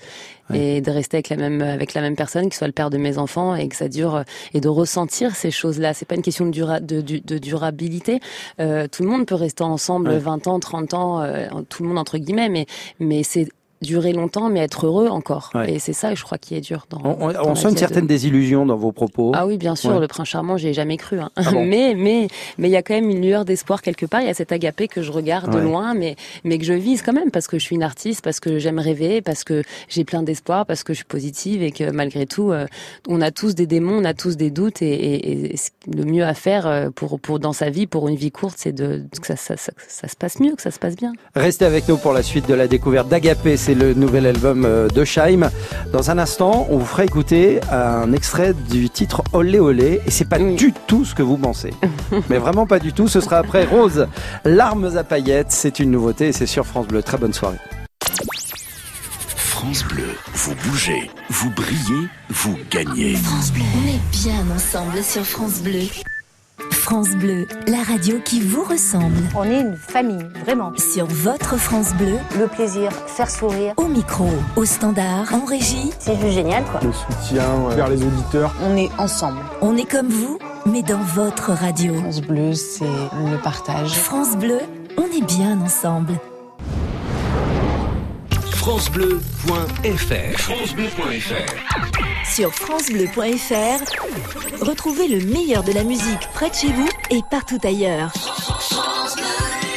et 0.51 0.81
de 0.81 0.89
rester 0.89 1.17
avec 1.17 1.29
la 1.29 1.35
même 1.37 1.61
avec 1.61 1.93
la 1.93 2.01
même 2.01 2.15
personne, 2.15 2.49
qui 2.49 2.57
soit 2.57 2.65
le 2.65 2.73
père 2.73 2.89
de 2.89 2.97
mes 2.97 3.19
enfants 3.19 3.53
et 3.55 3.67
que 3.67 3.75
ça 3.75 3.87
dure 3.87 4.15
euh, 4.15 4.23
et 4.55 4.61
de 4.61 4.67
ressentir 4.67 5.35
ces 5.35 5.51
choses-là. 5.51 5.93
C'est 5.93 6.05
pas 6.07 6.15
une 6.15 6.23
question 6.23 6.45
de, 6.47 6.51
dura- 6.51 6.79
de, 6.79 7.01
du- 7.01 7.21
de 7.21 7.37
durabilité. 7.37 8.19
Euh, 8.59 8.87
tout 8.91 9.03
le 9.03 9.09
monde 9.09 9.27
peut 9.27 9.35
rester 9.35 9.63
ensemble 9.63 10.09
Ouais. 10.09 10.17
20 10.17 10.47
ans, 10.47 10.59
30 10.59 10.93
ans, 10.95 11.21
euh, 11.21 11.47
tout 11.69 11.83
le 11.83 11.89
monde 11.89 11.99
entre 11.99 12.17
guillemets, 12.17 12.49
mais 12.49 12.65
mais 12.99 13.21
c'est 13.23 13.47
durer 13.81 14.11
longtemps, 14.13 14.49
mais 14.49 14.59
être 14.59 14.85
heureux 14.85 15.07
encore. 15.07 15.51
Ouais. 15.55 15.73
Et 15.73 15.79
c'est 15.79 15.93
ça, 15.93 16.13
je 16.15 16.23
crois, 16.23 16.37
qui 16.37 16.55
est 16.55 16.61
dur. 16.61 16.85
Dans, 16.89 16.99
On, 17.03 17.27
on- 17.29 17.31
dans 17.33 17.45
on 17.45 17.49
la 17.49 17.55
sent 17.55 17.69
une 17.69 17.77
certaine 17.77 18.07
désillusion 18.07 18.65
dans 18.65 18.75
vos 18.75 18.91
propos. 18.91 19.31
Ah 19.35 19.45
oui, 19.47 19.57
bien 19.57 19.75
sûr, 19.75 19.91
Ouais. 19.91 19.99
le 19.99 20.07
prince 20.07 20.27
charmant, 20.27 20.57
j'y 20.57 20.67
ai 20.69 20.73
jamais 20.73 20.97
cru. 20.97 21.19
Hein. 21.19 21.29
Ah 21.35 21.51
bon 21.51 21.65
mais 21.65 21.93
mais 21.95 22.27
mais 22.57 22.67
il 22.67 22.71
y 22.71 22.75
a 22.75 22.83
quand 22.83 22.93
même 22.93 23.09
une 23.09 23.21
lueur 23.21 23.45
d'espoir 23.45 23.81
quelque 23.81 24.05
part. 24.05 24.21
Il 24.21 24.27
y 24.27 24.29
a 24.29 24.33
cet 24.33 24.51
agapé 24.51 24.87
que 24.87 25.01
je 25.01 25.11
regarde 25.11 25.51
de 25.53 25.59
loin, 25.59 25.93
mais 25.93 26.15
mais 26.43 26.57
que 26.57 26.65
je 26.65 26.73
vise 26.73 27.01
quand 27.01 27.13
même 27.13 27.31
parce 27.31 27.47
que 27.47 27.57
je 27.57 27.63
suis 27.63 27.75
une 27.75 27.83
artiste, 27.83 28.21
parce 28.23 28.39
que 28.39 28.59
j'aime 28.59 28.79
rêver, 28.79 29.21
parce 29.21 29.43
que 29.43 29.63
j'ai 29.87 30.03
plein 30.03 30.23
d'espoir, 30.23 30.65
parce 30.65 30.83
que 30.83 30.93
je 30.93 30.97
suis 30.97 31.05
positive 31.05 31.63
et 31.63 31.71
que 31.71 31.89
malgré 31.91 32.25
tout, 32.25 32.51
euh, 32.51 32.65
on 33.07 33.21
a 33.21 33.31
tous 33.31 33.55
des 33.55 33.67
démons, 33.67 33.99
on 34.01 34.05
a 34.05 34.13
tous 34.13 34.35
des 34.37 34.49
doutes 34.51 34.81
et, 34.81 34.87
et, 34.93 35.53
et 35.53 35.55
le 35.93 36.03
mieux 36.05 36.23
à 36.25 36.33
faire 36.33 36.67
euh, 36.67 36.89
pour 36.89 37.19
pour 37.19 37.39
dans 37.39 37.53
sa 37.53 37.69
vie, 37.69 37.87
pour 37.87 38.07
une 38.09 38.15
vie 38.15 38.31
courte, 38.31 38.55
c'est 38.57 38.71
de 38.73 39.03
que 39.21 39.27
ça, 39.27 39.35
ça, 39.35 39.55
ça, 39.57 39.71
ça 39.87 40.07
se 40.07 40.15
passe 40.15 40.39
mieux, 40.39 40.55
que 40.55 40.61
ça 40.61 40.71
se 40.71 40.79
passe 40.79 40.95
bien. 40.95 41.13
Restez 41.35 41.65
avec 41.65 41.87
nous 41.87 41.97
pour 41.97 42.13
la 42.13 42.23
suite 42.23 42.47
de 42.47 42.53
la 42.53 42.67
découverte 42.67 43.07
d'Agapé, 43.09 43.57
c'est 43.69 43.75
le 43.75 43.93
nouvel 43.93 44.25
album 44.25 44.65
euh, 44.65 44.87
de 44.87 45.03
Shaim. 45.05 45.51
Dans 45.93 46.09
un 46.09 46.17
instant, 46.17 46.65
on 46.71 46.77
vous 46.79 46.85
fera 46.87 47.05
écouter 47.05 47.59
un 47.71 48.11
extrait 48.13 48.55
du 48.55 48.89
titre 48.89 49.21
Olé 49.31 49.59
Olé, 49.59 50.01
et 50.07 50.09
c'est 50.09 50.25
pas 50.27 50.39
Oui. 50.39 50.55
du 50.55 50.73
tout 50.87 51.05
ce 51.05 51.13
que 51.13 51.21
vous 51.21 51.37
pensez. 51.37 51.71
Mais 52.31 52.39
vraiment 52.39 52.65
pas 52.65 52.79
du 52.79 52.93
tout, 52.93 53.07
ce 53.07 53.21
sera 53.21 53.37
après 53.37 53.65
Rose, 53.65 54.07
Larmes 54.43 54.97
à 54.97 55.03
paillettes, 55.03 55.51
c'est 55.51 55.77
une 55.79 55.91
nouveauté 55.91 56.29
et 56.29 56.31
c'est 56.31 56.47
sur 56.47 56.65
France 56.65 56.87
Bleu. 56.87 57.03
Très 57.03 57.19
bonne 57.19 57.31
soirée. 57.33 57.57
France 59.35 59.83
Bleu, 59.83 60.09
vous 60.33 60.55
bougez, 60.67 61.11
vous 61.29 61.51
brillez, 61.51 62.07
vous 62.29 62.57
gagnez. 62.71 63.13
France 63.17 63.51
Bleu. 63.51 63.61
On 63.83 63.87
est 63.87 64.11
bien 64.23 64.55
ensemble 64.55 65.03
sur 65.03 65.23
France 65.23 65.59
Bleu. 65.61 65.81
France 66.71 67.09
Bleu, 67.11 67.47
la 67.67 67.83
radio 67.83 68.17
qui 68.23 68.41
vous 68.41 68.63
ressemble. 68.63 69.15
On 69.35 69.43
est 69.43 69.61
une 69.61 69.75
famille, 69.75 70.25
vraiment. 70.43 70.71
Sur 70.77 71.05
votre 71.05 71.57
France 71.57 71.93
Bleu, 71.95 72.17
Le 72.37 72.47
plaisir, 72.47 72.91
faire 73.07 73.29
sourire, 73.29 73.73
au 73.77 73.85
micro, 73.87 74.27
au 74.55 74.65
standard, 74.65 75.33
en 75.33 75.45
régie, 75.45 75.91
c'est 75.99 76.15
juste 76.19 76.33
génial, 76.33 76.63
quoi. 76.65 76.79
le 76.83 76.91
soutien 76.91 77.43
vers 77.75 77.87
les 77.89 78.01
auditeurs. 78.03 78.53
On 78.63 78.75
est 78.75 78.89
ensemble. 78.97 79.39
on 79.61 79.77
est 79.77 79.89
comme 79.89 80.07
vous, 80.09 80.39
mais 80.65 80.81
dans 80.81 80.99
votre 80.99 81.51
radio. 81.51 81.93
France 81.95 82.21
Bleu, 82.21 82.53
c'est 82.53 82.85
le 82.85 83.37
partage. 83.41 83.91
France 83.91 84.35
Bleu, 84.37 84.59
on 84.97 85.03
est 85.03 85.25
bien 85.25 85.59
ensemble. 85.61 86.13
FranceBleu.fr 88.69 90.37
FranceBleu.fr 90.37 91.55
Sur 92.23 92.53
francebleu.fr, 92.53 94.63
retrouvez 94.63 95.07
le 95.07 95.25
meilleur 95.25 95.63
de 95.63 95.71
la 95.71 95.83
musique 95.83 96.29
près 96.35 96.51
de 96.51 96.53
chez 96.53 96.71
vous 96.71 96.87
et 97.09 97.21
partout 97.31 97.57
ailleurs. 97.63 98.13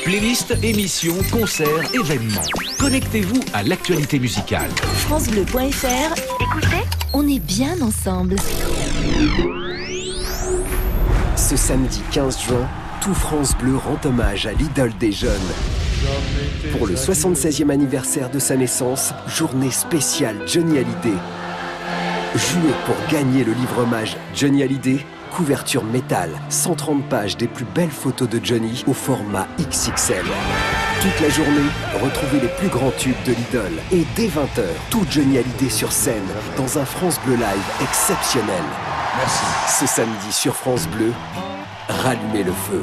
Playlist, 0.05 0.55
émissions, 0.63 1.17
concerts, 1.33 1.95
événements. 1.95 2.43
Connectez-vous 2.79 3.41
à 3.55 3.63
l'actualité 3.63 4.19
musicale. 4.19 4.69
francebleu.fr, 5.07 6.13
écoutez, 6.41 6.83
on 7.15 7.27
est 7.27 7.41
bien 7.41 7.81
ensemble. 7.81 8.37
Ce 11.37 11.57
samedi 11.57 12.03
15 12.13 12.43
juin, 12.43 12.69
tout 13.01 13.15
France 13.15 13.57
Bleu 13.57 13.75
rend 13.75 13.99
hommage 14.05 14.47
à 14.47 14.53
l'idole 14.53 14.93
des 14.99 15.13
jeunes. 15.13 15.41
Pour 16.73 16.87
le 16.87 16.95
76e 16.95 17.71
anniversaire 17.71 18.31
de 18.31 18.39
sa 18.39 18.57
naissance, 18.57 19.13
journée 19.27 19.71
spéciale 19.71 20.37
Johnny 20.47 20.79
Hallyday. 20.79 21.19
Jouez 22.35 22.73
pour 22.87 22.97
gagner 23.11 23.45
le 23.45 23.53
livre 23.53 23.83
hommage 23.83 24.17
Johnny 24.35 24.63
Hallyday, 24.63 25.05
couverture 25.37 25.85
métal, 25.85 26.31
130 26.49 27.09
pages 27.09 27.37
des 27.37 27.49
plus 27.49 27.65
belles 27.65 27.91
photos 27.91 28.29
de 28.29 28.41
Johnny 28.43 28.85
au 28.87 28.95
format 28.95 29.47
XXL. 29.59 30.25
Toute 31.03 31.21
la 31.21 31.29
journée, 31.29 31.69
retrouvez 32.03 32.41
les 32.41 32.55
plus 32.59 32.69
grands 32.69 32.93
tubes 32.93 33.23
de 33.27 33.33
l'idole. 33.33 33.73
Et 33.93 34.07
dès 34.17 34.29
20h, 34.29 34.65
tout 34.91 35.05
Johnny 35.11 35.39
Hallyday 35.39 35.71
sur 35.71 35.93
scène, 35.93 36.23
dans 36.57 36.79
un 36.79 36.85
France 36.85 37.21
Bleu 37.27 37.35
Live 37.35 37.83
exceptionnel. 37.83 38.63
Merci. 39.19 39.81
Ce 39.81 39.87
samedi 39.87 40.33
sur 40.33 40.55
France 40.55 40.87
Bleu, 40.89 41.13
rallumez 41.89 42.45
le 42.45 42.53
feu. 42.53 42.83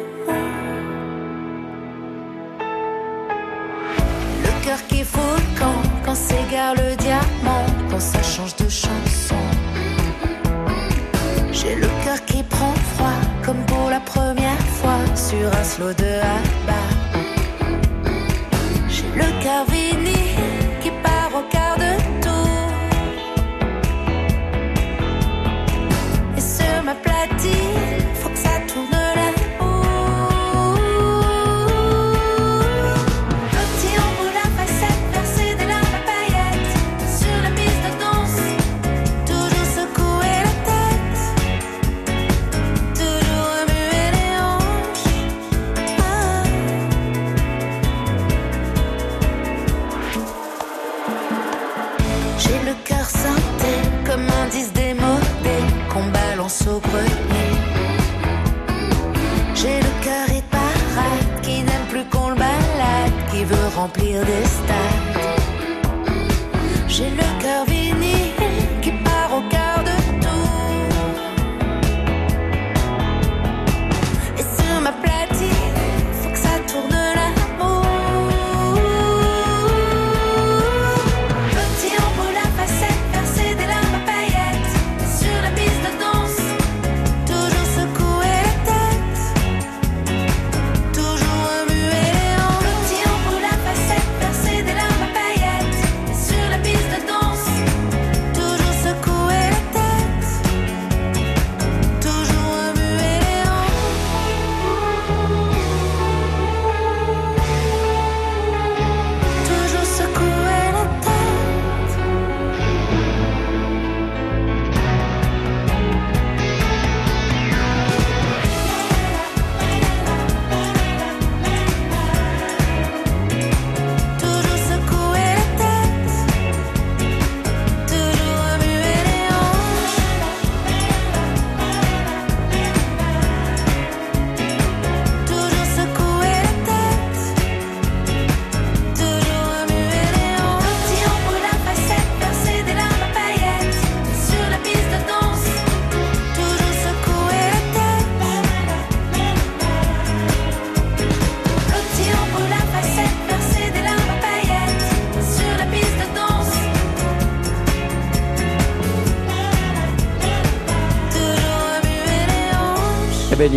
J'ai 11.51 11.75
le 11.75 11.87
cœur 12.03 12.25
qui 12.25 12.41
prend 12.43 12.73
froid 12.95 13.19
comme 13.45 13.63
pour 13.67 13.89
la 13.89 13.99
première 13.99 14.59
fois 14.77 14.97
sur 15.15 15.47
un 15.55 15.63
slow 15.63 15.93
de 15.93 16.05
Abba. 16.05 16.50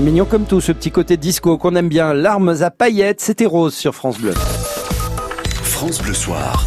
Mignon 0.04 0.26
comme 0.26 0.44
tout, 0.44 0.60
ce 0.60 0.70
petit 0.70 0.90
côté 0.90 1.16
disco 1.16 1.56
qu'on 1.56 1.74
aime 1.76 1.88
bien. 1.88 2.12
Larmes 2.12 2.54
à 2.60 2.70
paillettes, 2.70 3.22
c'était 3.22 3.46
Rose 3.46 3.74
sur 3.74 3.94
France 3.94 4.18
Bleu. 4.18 4.34
France 5.62 6.02
Bleu 6.02 6.12
Soir, 6.12 6.66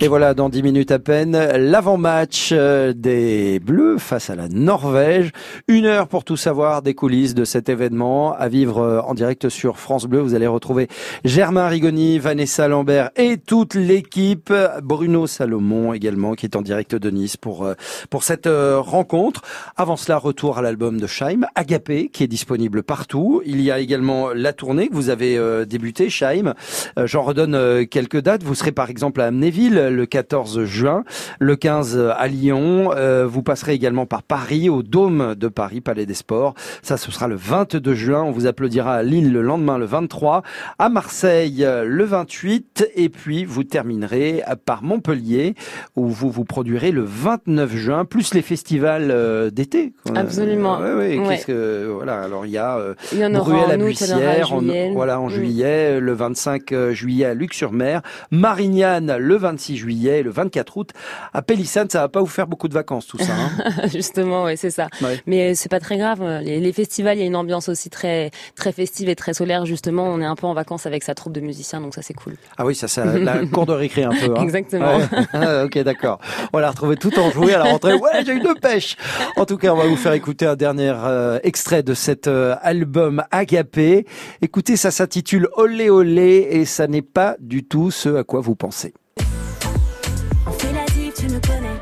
Et 0.00 0.08
voilà, 0.08 0.34
dans 0.34 0.48
10 0.48 0.62
minutes 0.62 0.90
à 0.90 0.98
peine, 0.98 1.32
l'avant-match 1.32 2.50
euh, 2.52 2.92
des 2.92 3.60
Bleus 3.60 3.98
face 3.98 4.30
à 4.30 4.34
la 4.34 4.48
Norvège. 4.48 5.30
Une 5.68 5.86
heure 5.86 6.08
pour 6.08 6.24
tout 6.24 6.36
savoir 6.36 6.82
des 6.82 6.94
coulisses 6.94 7.34
de 7.34 7.44
cet 7.44 7.68
événement 7.68 8.34
à 8.34 8.48
vivre 8.48 8.78
euh, 8.78 9.00
en 9.00 9.14
direct 9.14 9.48
sur 9.48 9.78
France 9.78 10.06
Bleu. 10.06 10.20
Vous 10.20 10.34
allez 10.34 10.46
retrouver 10.46 10.88
Germain 11.24 11.68
Rigoni, 11.68 12.18
Vanessa 12.18 12.66
Lambert 12.66 13.10
et 13.16 13.36
toute 13.38 13.74
l'équipe. 13.74 14.52
Bruno 14.82 15.26
Salomon 15.26 15.92
également 15.92 16.34
qui 16.34 16.44
est 16.46 16.56
en 16.56 16.62
direct 16.62 16.94
de 16.94 17.10
Nice 17.10 17.36
pour, 17.36 17.64
euh, 17.64 17.74
pour 18.10 18.24
cette 18.24 18.48
rencontre. 18.48 19.42
Avant 19.76 19.96
cela, 19.96 20.18
retour 20.18 20.58
à 20.58 20.62
l'album 20.62 20.98
de 20.98 21.06
Scheim, 21.06 21.46
Agapé, 21.54 22.08
qui 22.08 22.24
est 22.24 22.28
disponible 22.28 22.82
partout. 22.82 23.40
Il 23.46 23.60
y 23.60 23.70
a 23.70 23.78
également 23.78 24.30
la 24.34 24.52
tournée 24.52 24.88
que 24.88 24.94
vous 24.94 25.10
avez 25.10 25.38
débutée, 25.66 26.10
Scheim. 26.10 26.54
J'en 26.96 27.22
redonne 27.22 27.86
quelques 27.86 28.20
dates. 28.20 28.42
Vous 28.42 28.54
serez 28.54 28.72
par 28.72 28.90
exemple 28.90 29.11
à 29.20 29.26
Amnéville 29.26 29.88
le 29.90 30.06
14 30.06 30.64
juin, 30.64 31.04
le 31.38 31.56
15 31.56 32.12
à 32.16 32.26
Lyon. 32.28 32.92
Euh, 32.96 33.26
vous 33.26 33.42
passerez 33.42 33.72
également 33.74 34.06
par 34.06 34.22
Paris, 34.22 34.68
au 34.68 34.82
Dôme 34.82 35.34
de 35.34 35.48
Paris, 35.48 35.80
Palais 35.80 36.06
des 36.06 36.14
Sports. 36.14 36.54
Ça, 36.82 36.96
ce 36.96 37.10
sera 37.10 37.28
le 37.28 37.36
22 37.36 37.94
juin. 37.94 38.22
On 38.22 38.30
vous 38.30 38.46
applaudira 38.46 38.94
à 38.94 39.02
Lille 39.02 39.32
le 39.32 39.42
lendemain, 39.42 39.78
le 39.78 39.84
23. 39.84 40.42
À 40.78 40.88
Marseille, 40.88 41.64
euh, 41.64 41.84
le 41.84 42.04
28. 42.04 42.88
Et 42.94 43.08
puis, 43.08 43.44
vous 43.44 43.64
terminerez 43.64 44.42
euh, 44.48 44.54
par 44.64 44.82
Montpellier, 44.82 45.54
où 45.96 46.08
vous 46.08 46.30
vous 46.30 46.44
produirez 46.44 46.90
le 46.90 47.02
29 47.04 47.74
juin, 47.74 48.04
plus 48.04 48.34
les 48.34 48.42
festivals 48.42 49.10
euh, 49.10 49.50
d'été. 49.50 49.92
Absolument. 50.14 50.78
Ouais, 50.78 50.92
ouais, 50.94 51.18
Ouais. 51.18 51.28
Qu'est-ce 51.28 51.46
que, 51.46 51.90
voilà. 51.92 52.22
Alors, 52.22 52.46
il 52.46 52.52
y 52.52 52.58
a 52.58 52.78
euh, 52.78 52.94
Il 53.12 53.18
y 53.18 53.24
en 53.24 53.34
aura 53.34 53.54
en 53.54 53.80
août, 53.80 54.02
en 54.10 54.56
en 54.56 54.92
voilà, 54.92 55.20
en 55.20 55.28
juillet, 55.28 56.00
le 56.00 56.12
25 56.12 56.90
juillet 56.92 57.26
à 57.26 57.34
Luc-sur-Mer, 57.34 58.02
Marignane 58.30 59.01
Le 59.06 59.36
26 59.36 59.76
juillet 59.76 60.20
et 60.20 60.22
le 60.22 60.30
24 60.30 60.76
août 60.76 60.90
à 61.32 61.42
Pélissane. 61.42 61.88
Ça 61.90 62.00
va 62.00 62.08
pas 62.08 62.20
vous 62.20 62.26
faire 62.26 62.46
beaucoup 62.46 62.68
de 62.68 62.74
vacances 62.74 63.06
tout 63.06 63.18
ça. 63.18 63.32
Hein? 63.32 63.88
Justement, 63.92 64.44
ouais, 64.44 64.56
c'est 64.56 64.70
ça. 64.70 64.88
Ouais. 65.02 65.20
Mais 65.26 65.54
c'est 65.54 65.68
pas 65.68 65.80
très 65.80 65.98
grave. 65.98 66.22
Les, 66.42 66.60
les 66.60 66.72
festivals, 66.72 67.16
il 67.16 67.20
y 67.20 67.24
a 67.24 67.26
une 67.26 67.36
ambiance 67.36 67.68
aussi 67.68 67.90
très 67.90 68.30
très 68.56 68.72
festive 68.72 69.08
et 69.08 69.16
très 69.16 69.34
solaire. 69.34 69.66
Justement, 69.66 70.04
on 70.04 70.20
est 70.20 70.24
un 70.24 70.36
peu 70.36 70.46
en 70.46 70.54
vacances 70.54 70.86
avec 70.86 71.02
sa 71.02 71.14
troupe 71.14 71.32
de 71.32 71.40
musiciens, 71.40 71.80
donc 71.80 71.94
ça 71.94 72.02
c'est 72.02 72.14
cool. 72.14 72.34
ah 72.56 72.64
oui, 72.64 72.74
ça, 72.74 72.88
ça 72.88 73.04
la 73.18 73.44
cour 73.46 73.66
de 73.66 73.72
récré 73.72 74.04
un 74.04 74.10
peu. 74.10 74.34
Hein. 74.36 74.42
Exactement. 74.42 74.96
Ouais. 74.96 75.62
Ok, 75.64 75.78
d'accord. 75.78 76.18
On 76.52 76.58
l'a 76.58 76.70
retrouvé 76.70 76.96
tout 76.96 77.16
en 77.18 77.30
joué 77.30 77.54
à 77.54 77.58
la 77.58 77.64
rentrée. 77.64 77.94
Ouais, 77.94 78.24
j'ai 78.24 78.32
eu 78.34 78.40
de 78.40 78.58
pêche. 78.58 78.96
En 79.36 79.44
tout 79.44 79.56
cas, 79.56 79.72
on 79.72 79.76
va 79.76 79.86
vous 79.86 79.96
faire 79.96 80.12
écouter 80.12 80.46
un 80.46 80.56
dernier 80.56 80.92
euh, 80.96 81.38
extrait 81.42 81.82
de 81.82 81.94
cet 81.94 82.26
euh, 82.26 82.56
album 82.62 83.22
Agapé. 83.30 84.06
Écoutez, 84.40 84.76
ça 84.76 84.90
s'intitule 84.90 85.48
Olé 85.54 85.90
Olé 85.90 86.48
et 86.50 86.64
ça 86.64 86.86
n'est 86.86 87.02
pas 87.02 87.36
du 87.40 87.64
tout 87.64 87.90
ce 87.90 88.16
à 88.16 88.24
quoi 88.24 88.40
vous 88.40 88.54
pensez. 88.54 88.91
Tu 91.22 91.28
me 91.28 91.40
connais. 91.40 91.78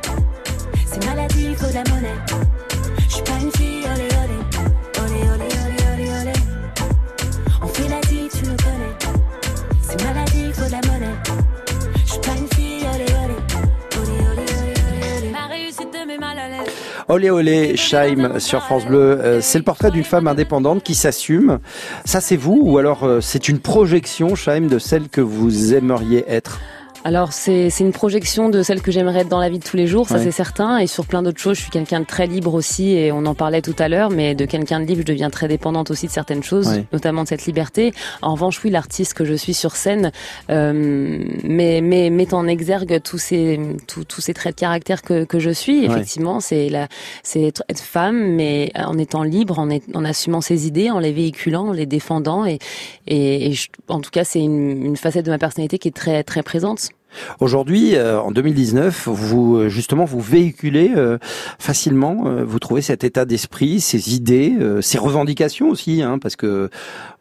C'est 0.85 1.05
maladie, 1.07 1.55
faut 1.57 1.69
de 1.69 1.75
la 1.75 1.85
monnaie. 1.85 2.19
Je 3.09 3.15
suis 3.15 3.23
pas 3.23 3.39
une 3.41 3.51
fille, 3.53 3.85
olé 3.85 4.09
olé. 4.23 4.39
Olé 5.01 5.21
olé 5.33 5.49
olé 5.65 5.81
olé 5.95 6.11
olé. 6.21 6.33
On 7.63 7.67
fait 7.67 7.89
la 7.89 8.01
dive, 8.03 8.31
tu 8.31 8.51
me 8.51 8.57
connais. 8.57 8.95
C'est 9.81 10.05
maladie, 10.05 10.53
faut 10.53 10.67
de 10.67 10.73
la 10.73 10.81
monnaie. 10.93 11.17
Je 12.05 12.11
suis 12.13 12.21
pas 12.21 12.33
une 12.39 12.49
fille, 12.55 12.85
olé 12.95 13.05
olé. 13.05 13.37
Olé 13.97 14.13
olé 14.31 14.43
olé 14.43 14.73
olé 14.93 15.19
olé. 15.19 15.31
Ma 15.31 15.47
réussite 15.47 15.91
te 15.91 16.07
met 16.07 16.19
mal 16.19 16.39
à 16.39 16.49
l'aise. 16.49 16.75
Olé 17.09 17.31
Olé, 17.31 17.77
Scheim 17.77 18.39
sur 18.39 18.63
France 18.63 18.85
Bleu. 18.85 19.21
Euh, 19.21 19.41
c'est 19.41 19.59
le 19.59 19.65
portrait 19.65 19.91
d'une 19.91 20.05
femme 20.05 20.27
indépendante 20.27 20.83
qui 20.83 20.95
s'assume. 20.95 21.61
Ça, 22.05 22.21
c'est 22.21 22.37
vous 22.37 22.61
ou 22.63 22.77
alors 22.77 23.05
euh, 23.05 23.21
c'est 23.23 23.49
une 23.49 23.59
projection, 23.59 24.35
Scheim, 24.35 24.69
de 24.69 24.79
celle 24.79 25.09
que 25.09 25.23
vous 25.23 25.73
aimeriez 25.73 26.25
être? 26.29 26.61
Alors 27.03 27.33
c'est 27.33 27.71
c'est 27.71 27.83
une 27.83 27.93
projection 27.93 28.51
de 28.51 28.63
celle 28.63 28.83
que 28.83 28.93
j'aimerais 28.93 29.21
être 29.21 29.29
dans 29.29 29.41
la 29.41 29.49
vie 29.49 29.59
de 29.59 29.65
tous 29.65 29.77
les 29.79 29.87
jours, 29.87 30.07
ça 30.07 30.17
Ouais. 30.17 30.23
c'est 30.25 30.31
certain. 30.31 30.77
Et 30.77 30.87
sur 30.87 31.07
plein 31.07 31.23
d'autres 31.23 31.41
choses, 31.41 31.57
je 31.57 31.63
suis 31.63 31.71
quelqu'un 31.71 32.01
de 32.01 32.05
très 32.05 32.27
libre 32.27 32.53
aussi, 32.53 32.91
et 32.93 33.11
on 33.11 33.25
en 33.25 33.35
parlait 33.35 33.63
tout 33.63 33.75
à 33.79 33.89
l'heure. 33.89 34.11
Mais 34.11 34.35
de 34.35 34.45
quelqu'un 34.45 34.81
de 34.81 34.85
libre, 34.85 35.01
je 35.01 35.07
deviens 35.07 35.31
très 35.31 35.49
dépendante 35.49 35.91
aussi 35.91 36.07
de 36.09 36.13
certaines 36.13 36.43
choses, 36.43 36.69
Ouais. 36.69 36.85
notamment 36.93 37.23
de 37.23 37.29
cette 37.29 37.47
liberté. 37.47 37.93
En 38.21 38.33
revanche, 38.35 38.61
oui, 38.63 38.71
l'artiste 38.71 39.15
que 39.15 39.25
je 39.25 39.33
suis 39.33 39.55
sur 39.55 39.77
scène, 39.77 40.13
euh, 40.51 41.25
mais, 41.43 41.81
mais 41.81 42.11
met 42.11 42.35
en 42.35 42.47
exergue 42.47 43.01
tous 43.03 43.17
ces 43.19 43.59
tous, 43.87 44.05
tous 44.05 44.21
ces 44.21 44.35
traits 44.35 44.57
de 44.57 44.61
caractère 44.61 45.01
que, 45.01 45.25
que 45.25 45.39
je 45.39 45.51
suis. 45.51 45.81
Ouais. 45.81 45.87
Effectivement, 45.87 46.41
c'est 46.41 46.69
la 46.69 46.87
c'est 47.23 47.43
être, 47.45 47.65
être 47.71 47.81
femme, 47.81 48.35
mais 48.35 48.73
en 48.75 48.99
étant 48.99 49.23
libre, 49.23 49.59
en, 49.59 49.71
est- 49.71 49.85
en 49.97 50.05
assumant 50.05 50.43
ses 50.43 50.67
idées, 50.67 50.91
en 50.91 50.99
les 50.99 51.13
véhiculant, 51.13 51.69
en 51.69 51.73
les 51.73 51.87
défendant. 51.87 52.45
Et, 52.45 52.59
et, 53.07 53.47
et 53.49 53.53
je- 53.55 53.69
en 53.89 54.01
tout 54.01 54.11
cas, 54.11 54.25
c'est 54.25 54.41
une, 54.41 54.85
une 54.85 54.97
facette 54.99 55.25
de 55.25 55.31
ma 55.31 55.39
personnalité 55.39 55.79
qui 55.79 55.89
est 55.89 55.97
très 55.97 56.23
très 56.25 56.43
présente. 56.43 56.90
Aujourd'hui, 57.41 57.95
euh, 57.97 58.21
en 58.21 58.31
2019, 58.31 59.09
vous 59.09 59.57
euh, 59.57 59.69
justement 59.69 60.05
vous 60.05 60.21
véhiculez 60.21 60.93
euh, 60.97 61.19
facilement, 61.59 62.25
euh, 62.27 62.45
vous 62.45 62.59
trouvez 62.59 62.83
cet 62.83 63.05
état 63.05 63.25
d'esprit, 63.25 63.81
ces 63.81 64.15
idées, 64.15 64.55
euh, 64.61 64.81
ces 64.81 64.99
revendications 64.99 65.69
aussi, 65.71 66.03
hein, 66.03 66.19
parce 66.19 66.37
que 66.37 66.71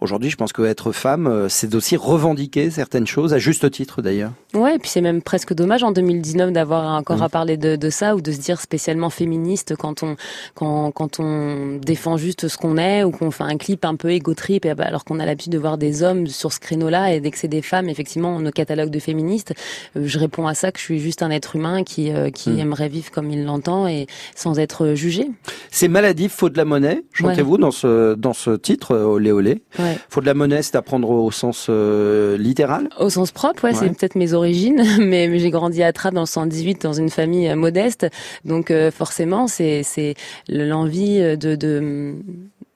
aujourd'hui, 0.02 0.30
je 0.30 0.36
pense 0.36 0.54
que 0.54 0.62
être 0.64 0.92
femme, 0.92 1.28
euh, 1.28 1.50
c'est 1.50 1.76
aussi 1.76 1.96
revendiquer 1.96 2.70
certaines 2.70 3.08
choses, 3.08 3.34
à 3.34 3.40
juste 3.40 3.70
titre 3.72 4.02
d'ailleurs. 4.02 4.32
Ouais, 4.54 4.76
et 4.76 4.80
puis 4.80 4.90
c'est 4.90 5.02
même 5.02 5.22
presque 5.22 5.54
dommage 5.54 5.84
en 5.84 5.92
2019 5.92 6.52
d'avoir 6.52 6.96
encore 6.96 7.20
Mm. 7.20 7.24
à 7.24 7.30
parler 7.30 7.58
de, 7.58 7.76
de 7.76 7.90
ça 7.90 8.16
ou 8.16 8.22
de 8.22 8.32
se 8.32 8.40
dire 8.40 8.62
spécialement 8.62 9.10
féministe 9.10 9.76
quand 9.76 10.04
on 10.04 10.16
quand 10.56 10.92
quand 10.92 11.20
on 11.20 11.78
défend 11.82 12.18
juste 12.18 12.48
ce 12.48 12.58
qu'on 12.58 12.78
est 12.78 13.04
ou 13.04 13.12
qu'on 13.12 13.32
fait 13.32 13.44
un 13.44 13.58
clip 13.58 13.86
un 13.86 13.96
peu 13.96 14.12
égo 14.12 14.34
trip 14.34 14.68
bah, 14.68 14.86
alors 14.86 15.06
qu'on 15.06 15.20
a 15.20 15.26
l'habitude 15.26 15.52
de 15.52 15.58
voir 15.58 15.78
des 15.78 16.04
hommes 16.04 16.28
sur 16.28 16.54
ce 16.54 16.60
créneau-là 16.60 17.14
et 17.14 17.20
dès 17.20 17.32
que 17.32 17.38
c'est 17.38 17.48
des 17.48 17.62
femmes 17.62 17.90
effectivement 17.90 18.40
nos 18.40 18.52
catalogues 18.52 18.90
de 18.90 19.00
féministes, 19.00 19.54
je 19.96 20.20
réponds 20.20 20.48
à 20.48 20.54
ça 20.54 20.72
que 20.72 20.80
je 20.80 20.84
suis 20.84 21.00
juste 21.00 21.24
un 21.24 21.30
être 21.32 21.56
humain 21.56 21.84
qui 21.84 22.12
euh, 22.12 22.30
qui 22.30 22.50
Mm. 22.52 22.60
aimerait 22.60 22.90
vivre 22.90 23.12
comme 23.12 23.30
il 23.32 23.44
l'entend 23.46 23.88
et 23.88 24.08
sans 24.36 24.60
être 24.60 24.94
jugé. 24.96 25.30
C'est 25.72 25.88
maladif, 25.88 26.32
faut 26.34 26.50
de 26.50 26.58
la 26.58 26.66
monnaie, 26.66 27.04
chantez-vous 27.14 27.58
dans 27.58 27.72
ce 27.72 28.16
dans 28.16 28.34
ce 28.34 28.52
titre, 28.56 28.92
euh, 28.94 29.04
olé 29.06 29.32
olé. 29.32 29.62
Ouais. 29.78 29.98
Faut 30.10 30.22
de 30.22 30.26
la 30.26 30.34
monnaie, 30.34 30.62
c'est 30.62 30.76
à 30.76 30.82
prendre 30.82 31.10
au 31.10 31.32
sens 31.32 31.68
euh, 31.70 32.38
littéral? 32.38 32.90
Au 33.00 33.10
sens 33.10 33.32
propre, 33.32 33.64
ouais, 33.66 33.72
Ouais. 33.72 33.78
c'est 33.80 33.90
peut-être 33.90 34.16
mes 34.16 34.34
origines, 34.34 34.84
mais, 35.00 35.28
mais 35.28 35.40
j'ai 35.40 35.50
grandi 35.52 35.84
à 35.84 35.94
Trappes 35.94 36.14
dans 36.14 36.22
le 36.22 36.26
118, 36.28 36.82
dans 36.84 36.94
une 36.94 37.10
famille 37.10 37.48
euh, 37.50 37.56
modeste, 37.56 38.08
donc 38.46 38.72
euh, 38.72 38.92
forcément 38.92 39.48
c'est 39.48 39.84
c'est 39.84 40.16
l'envie 40.48 41.20
euh, 41.22 41.36
de 41.36 41.56
de 41.56 42.16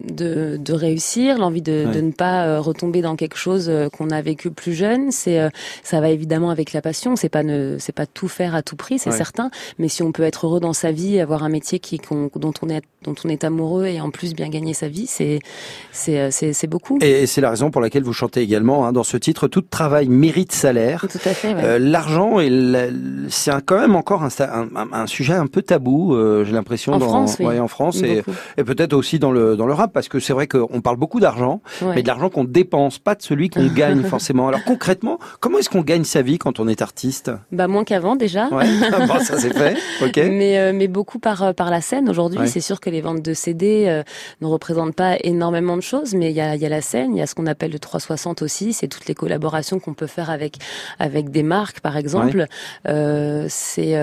de, 0.04 0.58
de 0.58 0.74
réussir, 0.74 1.38
l'envie 1.38 1.62
de, 1.62 1.86
Ouais. 1.86 1.93
de 1.95 2.01
ne 2.01 2.12
pas 2.12 2.45
euh, 2.45 2.60
retomber 2.60 3.01
dans 3.01 3.16
quelque 3.16 3.38
chose 3.38 3.68
euh, 3.70 3.89
qu'on 3.89 4.10
a 4.10 4.22
vécu 4.22 4.51
plus 4.51 4.74
jeune. 4.74 5.12
C'est 5.12 5.39
euh, 5.39 5.49
ça 5.84 6.01
va 6.01 6.10
évidemment 6.10 6.49
avec 6.49 6.74
la 6.74 6.82
passion. 6.82 7.16
C'est 7.16 7.30
pas 7.30 7.43
ne 7.43 7.78
c'est 7.80 7.93
pas 7.95 8.06
tout 8.06 8.28
faire 8.28 8.56
à 8.56 8.62
tout 8.62 8.76
prix, 8.76 8.99
c'est 8.99 9.10
Ouais. 9.12 9.18
certain. 9.18 9.49
Mais 9.80 9.88
si 9.88 10.04
on 10.04 10.12
peut 10.12 10.24
être 10.24 10.45
heureux 10.45 10.60
dans 10.60 10.74
sa 10.74 10.91
vie, 10.91 11.20
avoir 11.20 11.43
un 11.43 11.49
métier 11.49 11.80
qui 11.80 11.99
qu'on- 11.99 12.30
dont 12.36 12.54
on 12.62 12.70
est 12.70 12.82
dont 13.04 13.16
on 13.26 13.30
est 13.30 13.43
amoureux 13.43 13.86
et 13.88 13.99
en 13.99 14.12
plus 14.12 14.34
bien 14.34 14.47
gagner 14.49 14.74
sa 14.74 14.88
vie, 14.88 15.08
c'est 15.08 15.39
c'est 15.91 16.32
c'est 16.32 16.54
c'est 16.54 16.68
beaucoup. 16.68 16.99
Et 17.01 17.26
c'est 17.28 17.41
la 17.41 17.49
raison 17.49 17.70
pour 17.72 17.82
laquelle 17.82 18.04
vous 18.04 18.14
chantez 18.14 18.41
également 18.41 18.86
hein, 18.86 18.93
dans 18.93 19.04
ce 19.04 19.18
titre 19.18 19.47
tout 19.47 19.62
travail 19.62 20.08
mérite 20.08 20.51
salaire. 20.54 21.06
Tout 21.10 21.18
à 21.26 21.34
fait. 21.34 21.54
ouais. 21.54 21.62
Euh, 21.64 21.80
L'argent, 21.80 22.39
et 22.39 22.49
la- 22.49 22.88
c'est 23.30 23.51
quand 23.66 23.80
même 23.80 23.95
encore 23.95 24.24
un, 24.24 24.30
un, 24.93 25.08
sujet 25.08 25.34
un 25.34 25.47
peu 25.47 25.62
tabou, 25.62 26.16
euh, 26.16 26.43
j'ai 26.45 26.54
l'impression, 26.54 26.93
En 26.93 26.97
dans, 26.99 27.08
France, 27.10 27.38
oui. 27.39 27.60
en 27.60 27.68
France 27.68 28.01
et, 28.01 28.24
et 28.58 28.64
peut-être 28.64 28.93
aussi 28.93 29.20
dans 29.20 29.32
le 29.32 29.56
dans 29.56 29.66
le 29.66 29.74
rap, 29.74 29.93
parce 29.94 30.08
que 30.10 30.20
c'est 30.20 30.34
vrai 30.34 30.48
qu'on 30.48 30.82
parle 30.82 30.98
beaucoup 30.98 31.20
d'argent, 31.20 31.62
Ouais. 31.82 31.96
mais 31.96 32.02
de 32.04 32.08
l'argent 32.08 32.30
qu'on 32.30 32.44
dépense, 32.44 33.00
pas 33.00 33.16
de 33.16 33.22
celui 33.22 33.50
qu'on 33.50 33.68
gagne 33.74 34.04
forcément. 34.04 34.48
Alors 34.48 34.64
concrètement, 34.64 35.20
comment 35.39 35.60
est-ce 35.60 35.70
qu'on 35.70 35.82
gagne 35.82 36.04
sa 36.04 36.22
vie 36.22 36.38
quand 36.38 36.60
on 36.60 36.68
est 36.68 36.82
artiste? 36.82 37.32
Bah 37.52 37.68
moins 37.68 37.84
qu'avant 37.84 38.16
déjà. 38.16 38.48
Ouais, 38.50 38.66
bon, 39.08 39.20
ça 39.20 39.38
c'est 39.39 39.54
fait, 39.54 39.78
ok. 40.04 40.18
Mais 40.18 40.58
euh, 40.60 40.74
mais 40.74 40.88
beaucoup 40.88 41.20
par 41.20 41.44
euh, 41.44 41.54
par 41.54 41.70
la 41.70 41.82
scène 41.82 42.10
aujourd'hui. 42.10 42.39
Ouais. 42.39 42.48
C'est 42.48 42.60
sûr 42.62 42.80
que 42.80 42.89
les 42.89 43.02
ventes 43.02 43.22
de 43.22 43.34
CD 43.34 43.86
euh, 43.88 44.04
ne 44.41 44.48
représentent 44.48 44.96
pas 44.96 45.18
énormément 45.24 45.76
de 45.78 45.82
choses, 45.82 46.14
mais 46.16 46.30
il 46.32 46.36
y 46.36 46.41
a 46.41 46.56
il 46.56 46.62
y 46.62 46.66
a 46.66 46.70
la 46.70 46.82
scène, 46.82 47.16
il 47.16 47.20
y 47.20 47.22
a 47.22 47.28
ce 47.28 47.36
qu'on 47.36 47.46
appelle 47.46 47.72
le 47.72 47.80
360 47.80 48.41
aussi. 48.41 48.74
C'est 48.74 48.88
toutes 48.88 49.08
les 49.08 49.14
collaborations 49.16 49.80
qu'on 49.80 49.94
peut 49.94 50.08
faire 50.08 50.30
avec 50.30 50.58
avec 51.00 51.30
des 51.30 51.44
marques 51.44 51.80
par 51.80 51.98
exemple. 51.98 52.48
Euh, 52.88 53.46
c'est 53.50 53.94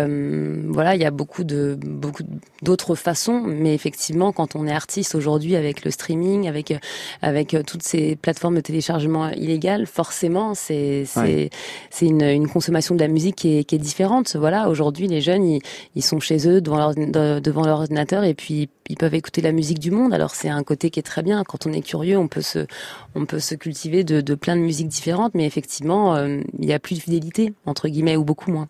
voilà, 0.68 0.95
il 0.95 1.01
y 1.03 1.05
a 1.05 1.11
beaucoup 1.11 1.45
de 1.45 1.76
beaucoup 1.80 2.22
d'autres 2.62 2.95
façons, 2.95 3.43
mais 3.45 3.74
effectivement 3.74 4.32
quand 4.32 4.55
on 4.57 4.66
est 4.66 4.72
artiste 4.72 5.14
aujourd'hui 5.14 5.57
avec 5.57 5.80
le 5.85 5.91
streaming, 5.91 6.49
avec 6.49 6.74
avec 7.22 7.55
euh, 7.55 7.62
toutes 7.62 7.83
ces 7.83 8.16
plateformes 8.16 8.57
de 8.57 8.61
téléchargement 8.61 9.28
illégales, 9.31 9.87
forcément 9.87 10.55
c'est 10.55 11.05
c'est 11.07 11.20
Ouais. 11.20 11.51
c'est 11.91 12.07
une, 12.07 12.22
une 12.22 12.49
consommation 12.49 12.95
de 12.95 13.01
la 13.01 13.09
musique 13.09 13.37
qui 13.37 13.59
est, 13.59 13.64
qui 13.64 13.74
est 13.74 13.78
différente. 13.78 14.37
Voilà, 14.37 14.68
aujourd'hui, 14.68 15.07
les 15.09 15.20
jeunes, 15.20 15.45
ils, 15.45 15.61
ils 15.95 16.03
sont 16.03 16.20
chez 16.20 16.49
eux 16.49 16.61
devant 16.61 16.78
leur, 16.78 16.95
de- 16.95 17.41
devant 17.41 17.64
leur 17.64 17.81
ordinateur 17.81 18.24
et 18.24 18.35
puis 18.35 18.68
ils 18.89 18.97
peuvent 18.97 19.14
écouter 19.14 19.41
la 19.41 19.53
musique 19.53 19.78
du 19.78 19.91
monde. 19.91 20.12
Alors 20.14 20.35
c'est 20.35 20.49
un 20.49 20.62
côté 20.64 20.91
qui 20.91 20.99
est 20.99 21.05
très 21.05 21.22
bien. 21.22 21.43
Quand 21.45 21.66
on 21.66 21.72
est 21.72 21.81
curieux, 21.83 22.18
on 22.18 22.28
peut 22.28 22.43
se, 22.43 22.66
on 23.14 23.26
peut 23.26 23.39
se 23.41 23.55
cultiver 23.55 24.03
de, 24.05 24.20
de 24.20 24.35
plein 24.35 24.57
de 24.57 24.61
musiques 24.62 24.89
différentes, 24.89 25.35
mais 25.35 25.47
effectivement, 25.47 26.16
euh, 26.16 26.41
il 26.59 26.68
y 26.68 26.72
a 26.72 26.78
plus 26.78 26.97
de 26.97 27.01
fidélité 27.01 27.53
entre 27.66 27.89
guillemets 27.89 28.16
ou 28.16 28.24
beaucoup 28.24 28.51
moins. 28.51 28.68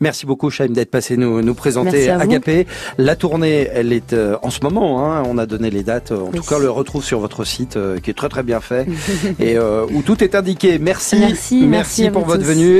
Merci 0.00 0.24
beaucoup, 0.26 0.50
Chaim, 0.50 0.68
d'être 0.68 0.90
passé 0.90 1.16
nous, 1.16 1.42
nous 1.42 1.54
présenter. 1.54 2.08
Agapé. 2.10 2.66
La 2.96 3.16
tournée, 3.16 3.68
elle 3.72 3.92
est 3.92 4.12
euh, 4.12 4.36
en 4.42 4.50
ce 4.50 4.60
moment. 4.62 5.04
Hein, 5.12 5.22
on 5.26 5.36
a 5.38 5.46
donné 5.46 5.70
les 5.70 5.82
dates. 5.82 6.12
En 6.12 6.30
Oui. 6.32 6.38
tout 6.38 6.44
cas, 6.44 6.56
on 6.56 6.60
le 6.60 6.70
retrouve 6.70 7.04
sur 7.04 7.18
votre 7.20 7.44
site, 7.44 7.76
euh, 7.76 7.98
qui 7.98 8.10
est 8.10 8.14
très 8.14 8.28
très 8.28 8.42
bien 8.42 8.60
fait 8.60 8.86
et 9.40 9.56
euh, 9.56 9.84
où 9.92 10.02
tout 10.02 10.22
est 10.22 10.34
indiqué. 10.34 10.78
Merci, 10.78 11.16
Merci, 11.18 11.66
merci 11.66 12.10
pour 12.10 12.24
votre 12.24 12.42
tous. 12.42 12.48
venue. 12.48 12.76